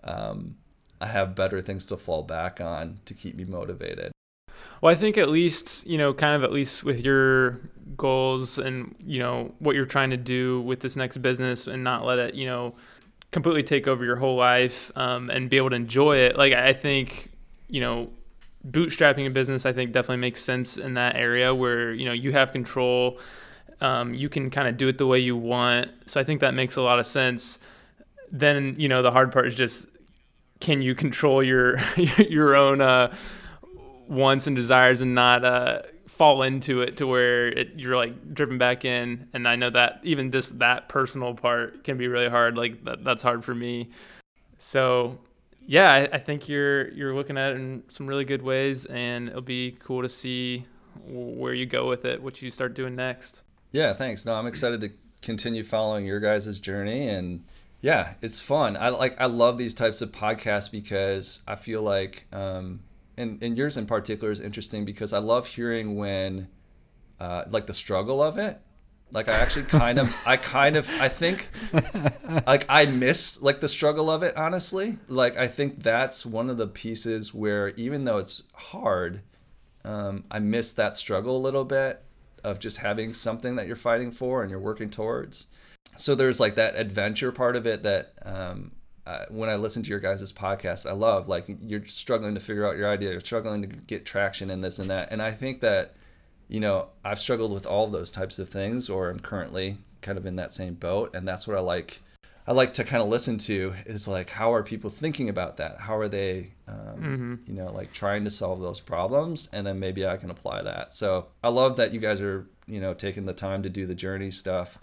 um, 0.06 0.56
I 1.02 1.08
have 1.08 1.36
better 1.36 1.60
things 1.60 1.86
to 1.88 1.98
fall 1.98 2.24
back 2.24 2.62
on 2.62 3.00
to 3.04 3.14
keep 3.14 3.36
me 3.36 3.44
motivated. 3.44 4.14
Well, 4.82 4.92
I 4.92 4.96
think 4.96 5.18
at 5.18 5.30
least, 5.30 5.86
you 5.88 5.98
know, 5.98 6.14
kind 6.14 6.36
of 6.36 6.44
at 6.44 6.52
least 6.52 6.84
with 6.84 7.04
your 7.04 7.60
goals 7.96 8.60
and, 8.60 8.96
you 9.06 9.20
know, 9.20 9.54
what 9.60 9.76
you're 9.76 9.86
trying 9.86 10.12
to 10.12 10.18
do 10.18 10.62
with 10.62 10.82
this 10.82 10.96
next 10.96 11.18
business 11.18 11.68
and 11.68 11.84
not 11.84 12.06
let 12.06 12.20
it, 12.20 12.36
you 12.36 12.46
know, 12.46 12.76
completely 13.32 13.64
take 13.64 13.88
over 13.88 14.06
your 14.06 14.18
whole 14.18 14.36
life 14.36 14.92
um, 14.96 15.30
and 15.30 15.50
be 15.50 15.58
able 15.58 15.72
to 15.72 15.76
enjoy 15.76 16.18
it. 16.18 16.38
Like, 16.38 16.54
I 16.54 16.74
think, 16.74 17.32
you 17.68 17.82
know, 17.82 18.10
bootstrapping 18.70 19.26
a 19.26 19.30
business, 19.30 19.66
I 19.66 19.74
think 19.74 19.94
definitely 19.94 20.18
makes 20.18 20.44
sense 20.44 20.78
in 20.78 20.94
that 20.94 21.16
area 21.16 21.54
where, 21.54 21.92
you 21.92 22.06
know, 22.06 22.14
you 22.14 22.32
have 22.34 22.52
control. 22.52 23.20
Um, 23.82 24.14
you 24.14 24.30
can 24.30 24.50
kind 24.50 24.68
of 24.68 24.78
do 24.78 24.88
it 24.88 24.98
the 24.98 25.08
way 25.08 25.20
you 25.20 25.36
want. 25.36 25.90
So 26.06 26.20
I 26.20 26.24
think 26.24 26.42
that 26.42 26.54
makes 26.54 26.76
a 26.76 26.82
lot 26.82 27.00
of 27.00 27.06
sense. 27.06 27.60
Then, 28.32 28.76
you 28.78 28.90
know, 28.90 29.02
the 29.02 29.12
hard 29.12 29.32
part 29.32 29.48
is 29.48 29.56
just 29.56 29.88
can 30.60 30.82
you 30.82 30.96
control 30.96 31.44
your 31.44 31.78
your 31.98 32.56
own 32.56 32.82
uh, 32.82 33.16
wants 34.08 34.48
and 34.48 34.56
desires 34.56 35.02
and 35.02 35.14
not 35.14 35.44
uh, 35.44 35.82
fall 36.08 36.44
into 36.44 36.82
it 36.82 36.98
to 36.98 37.08
where 37.08 37.48
it, 37.48 37.74
you're 37.76 37.96
like 37.96 38.34
driven 38.34 38.58
back 38.58 38.86
in. 38.86 39.28
And 39.34 39.48
I 39.48 39.56
know 39.56 39.70
that 39.70 40.00
even 40.04 40.32
just 40.32 40.60
that 40.60 40.90
personal 40.90 41.34
part 41.34 41.84
can 41.84 41.98
be 41.98 42.08
really 42.08 42.30
hard. 42.30 42.58
Like 42.58 42.84
that, 42.86 43.04
that's 43.04 43.24
hard 43.24 43.44
for 43.44 43.54
me. 43.54 43.90
So 44.58 45.20
yeah, 45.66 45.92
I, 45.92 46.16
I, 46.16 46.20
think 46.20 46.50
you're 46.50 46.90
you're 46.90 47.14
looking 47.14 47.38
at 47.38 47.54
it 47.54 47.58
in 47.58 47.84
some 47.90 48.08
really 48.08 48.26
good 48.26 48.42
ways, 48.42 48.86
and 48.86 49.30
it'll 49.30 49.42
be 49.42 49.78
cool 49.80 50.02
to 50.02 50.10
see 50.10 50.66
where 51.06 51.54
you 51.54 51.66
go 51.66 51.88
with 51.88 52.06
it, 52.06 52.22
what 52.22 52.42
you 52.42 52.50
start 52.50 52.74
doing 52.74 52.96
next. 52.96 53.44
Yeah, 53.74 53.94
thanks. 53.94 54.26
No, 54.26 54.34
I'm 54.34 54.48
excited 54.48 54.82
to 54.82 54.90
continue 55.22 55.64
following 55.64 56.06
your 56.06 56.20
guys' 56.20 56.60
journey 56.60 57.10
and 57.10 57.44
yeah, 57.82 58.14
it's 58.22 58.40
fun. 58.40 58.76
I 58.76 58.90
like 58.90 59.20
I 59.20 59.28
love 59.28 59.58
these 59.58 59.74
types 59.74 60.02
of 60.02 60.12
podcasts 60.12 60.72
because 60.72 61.42
I 61.48 61.56
feel 61.56 61.82
like 61.82 62.26
um, 62.34 62.80
and, 63.18 63.42
and 63.42 63.58
yours 63.58 63.78
in 63.78 63.86
particular 63.86 64.32
is 64.32 64.40
interesting 64.40 64.86
because 64.86 65.14
I 65.14 65.20
love 65.20 65.48
hearing 65.48 65.96
when, 65.96 66.48
uh, 67.20 67.46
like 67.50 67.68
the 67.68 67.74
struggle 67.74 68.22
of 68.22 68.38
it. 68.38 68.60
Like 69.12 69.30
I 69.30 69.36
actually 69.36 69.66
kind 69.66 70.00
of, 70.00 70.14
I 70.26 70.36
kind 70.36 70.76
of, 70.76 70.90
I 71.00 71.08
think, 71.08 71.50
like 72.46 72.66
I 72.68 72.86
miss 72.86 73.42
like 73.42 73.62
the 73.62 73.70
struggle 73.70 74.12
of 74.12 74.22
it. 74.22 74.36
Honestly, 74.36 74.98
like 75.08 75.38
I 75.38 75.48
think 75.48 75.82
that's 75.82 76.26
one 76.26 76.50
of 76.50 76.58
the 76.58 76.68
pieces 76.68 77.34
where 77.34 77.70
even 77.70 78.04
though 78.04 78.18
it's 78.18 78.44
hard, 78.54 79.22
um, 79.86 80.26
I 80.30 80.40
miss 80.40 80.74
that 80.74 80.98
struggle 80.98 81.38
a 81.38 81.40
little 81.40 81.64
bit 81.64 82.04
of 82.44 82.60
just 82.60 82.78
having 82.78 83.14
something 83.14 83.56
that 83.56 83.68
you're 83.68 83.78
fighting 83.78 84.12
for 84.12 84.42
and 84.42 84.52
you're 84.52 84.60
working 84.60 84.90
towards. 84.90 85.48
So 85.96 86.14
there's 86.14 86.40
like 86.40 86.56
that 86.56 86.76
adventure 86.76 87.32
part 87.32 87.56
of 87.56 87.66
it 87.66 87.84
that 87.84 88.14
um, 88.24 88.72
uh, 89.08 89.26
when 89.30 89.50
I 89.50 89.56
listen 89.56 89.84
to 89.84 89.90
your 89.90 90.02
guys' 90.02 90.34
podcast, 90.34 90.86
I 90.86 90.92
love 90.92 91.30
like 91.30 91.46
you're 91.62 91.86
struggling 91.86 92.34
to 92.36 92.42
figure 92.42 92.68
out 92.68 92.76
your 92.76 92.90
idea, 92.90 93.12
you're 93.12 93.22
struggling 93.22 93.62
to 93.62 93.68
get 93.68 94.06
traction 94.06 94.52
in 94.52 94.60
this 94.60 94.80
and 94.80 94.90
that. 94.90 95.14
And 95.14 95.22
I 95.22 95.32
think 95.32 95.62
that, 95.62 95.96
you 96.50 96.60
know, 96.60 96.90
I've 97.06 97.20
struggled 97.20 97.54
with 97.54 97.66
all 97.66 97.88
those 97.88 98.12
types 98.12 98.38
of 98.38 98.50
things, 98.50 98.90
or 98.90 99.10
I'm 99.10 99.22
currently 99.22 99.78
kind 100.02 100.18
of 100.18 100.26
in 100.26 100.36
that 100.36 100.54
same 100.54 100.74
boat. 100.74 101.16
And 101.16 101.26
that's 101.26 101.48
what 101.48 101.56
I 101.56 101.62
like. 101.62 102.02
I 102.46 102.52
like 102.52 102.74
to 102.74 102.84
kind 102.84 103.02
of 103.02 103.08
listen 103.08 103.38
to 103.40 103.74
is 103.86 104.10
like, 104.10 104.30
how 104.30 104.54
are 104.54 104.64
people 104.64 104.90
thinking 104.90 105.30
about 105.30 105.56
that? 105.58 105.80
How 105.80 105.98
are 105.98 106.10
they, 106.10 106.52
um, 106.68 106.76
mm-hmm. 106.76 107.36
you 107.46 107.54
know, 107.54 107.72
like 107.72 107.94
trying 107.94 108.26
to 108.26 108.30
solve 108.30 108.60
those 108.60 108.82
problems? 108.82 109.48
And 109.54 109.66
then 109.66 109.80
maybe 109.80 110.06
I 110.06 110.18
can 110.18 110.32
apply 110.32 110.64
that. 110.64 110.94
So 110.94 111.28
I 111.42 111.48
love 111.48 111.78
that 111.78 111.94
you 111.94 112.02
guys 112.02 112.20
are, 112.20 112.46
you 112.68 112.82
know, 112.82 112.94
taking 112.94 113.26
the 113.26 113.34
time 113.34 113.64
to 113.64 113.70
do 113.70 113.86
the 113.86 113.96
journey 113.96 114.32
stuff 114.32 114.78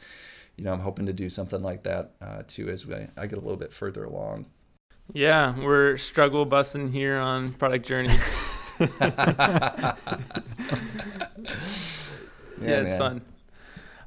you 0.57 0.65
know, 0.65 0.73
I'm 0.73 0.81
hoping 0.81 1.07
to 1.07 1.13
do 1.13 1.31
something 1.31 1.63
like 1.63 1.83
that 1.85 2.13
uh, 2.21 2.43
too 2.47 2.69
as 2.69 2.87
we, 2.87 2.95
I 3.17 3.27
get 3.27 3.39
a 3.39 3.43
little 3.43 3.57
bit 3.57 3.73
further 3.73 4.05
along. 4.05 4.47
Yeah, 5.13 5.59
we're 5.59 5.97
struggle 5.99 6.45
busting 6.45 6.93
here 6.93 7.19
on 7.19 7.53
Product 7.55 7.87
Journey. 7.87 8.23
yeah, 8.81 9.95
yeah, 12.61 12.81
it's 12.81 12.95
man. 12.95 12.99
fun. 12.99 13.23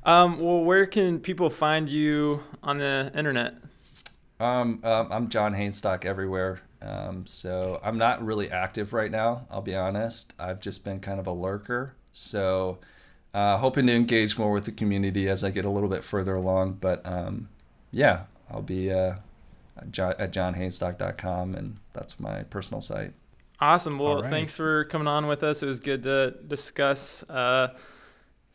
Um, 0.03 0.39
well, 0.39 0.63
where 0.63 0.85
can 0.85 1.19
people 1.19 1.49
find 1.49 1.89
you 1.89 2.43
on 2.63 2.77
the 2.77 3.11
internet? 3.15 3.55
Um, 4.39 4.79
um, 4.83 5.07
I'm 5.11 5.29
John 5.29 5.53
Hainstock 5.53 6.05
everywhere. 6.05 6.61
Um, 6.81 7.25
so 7.25 7.79
I'm 7.83 7.97
not 7.97 8.23
really 8.23 8.51
active 8.51 8.93
right 8.93 9.11
now. 9.11 9.47
I'll 9.49 9.61
be 9.61 9.75
honest. 9.75 10.33
I've 10.39 10.59
just 10.59 10.83
been 10.83 10.99
kind 10.99 11.19
of 11.19 11.27
a 11.27 11.31
lurker. 11.31 11.95
So 12.11 12.79
uh, 13.37 13.55
hoping 13.59 13.85
to 13.85 13.93
engage 13.93 14.35
more 14.35 14.51
with 14.51 14.65
the 14.65 14.71
community 14.71 15.29
as 15.29 15.43
I 15.43 15.51
get 15.51 15.63
a 15.63 15.69
little 15.69 15.89
bit 15.89 16.03
further 16.03 16.33
along. 16.33 16.79
But 16.81 17.05
um, 17.05 17.49
yeah, 17.91 18.23
I'll 18.49 18.63
be 18.63 18.91
uh, 18.91 19.13
at 19.77 19.91
johnhainstock.com, 19.91 21.53
and 21.53 21.75
that's 21.93 22.19
my 22.19 22.41
personal 22.43 22.81
site. 22.81 23.13
Awesome. 23.59 23.99
Well, 23.99 24.23
right. 24.23 24.31
thanks 24.31 24.55
for 24.55 24.85
coming 24.85 25.07
on 25.07 25.27
with 25.27 25.43
us. 25.43 25.61
It 25.61 25.67
was 25.67 25.79
good 25.79 26.01
to 26.03 26.31
discuss, 26.47 27.21
uh, 27.29 27.75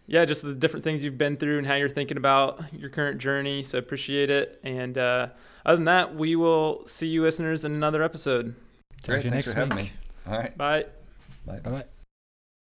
yeah, 0.09 0.25
just 0.25 0.43
the 0.43 0.53
different 0.53 0.83
things 0.83 1.05
you've 1.05 1.19
been 1.19 1.37
through 1.37 1.59
and 1.59 1.67
how 1.67 1.75
you're 1.77 1.89
thinking 1.89 2.17
about 2.17 2.61
your 2.73 2.91
current 2.91 3.19
journey. 3.19 3.63
So 3.63 3.79
appreciate 3.79 4.31
it. 4.31 4.59
And 4.65 4.99
uh, 4.99 5.29
other 5.65 5.77
than 5.77 5.85
that, 5.85 6.17
we 6.17 6.35
will 6.35 6.89
see 6.89 7.07
you 7.07 7.23
listeners 7.23 7.65
in 7.65 7.73
another 7.73 8.03
episode. 8.03 8.57
Great. 9.05 9.29
Thanks 9.29 9.47
for 9.47 9.55
having 9.55 9.77
me. 9.77 9.93
All 10.27 10.37
right. 10.37 10.59
Bye. 10.59 10.87
Bye. 11.47 11.61
Bye. 11.61 11.71
Bye. 11.71 11.85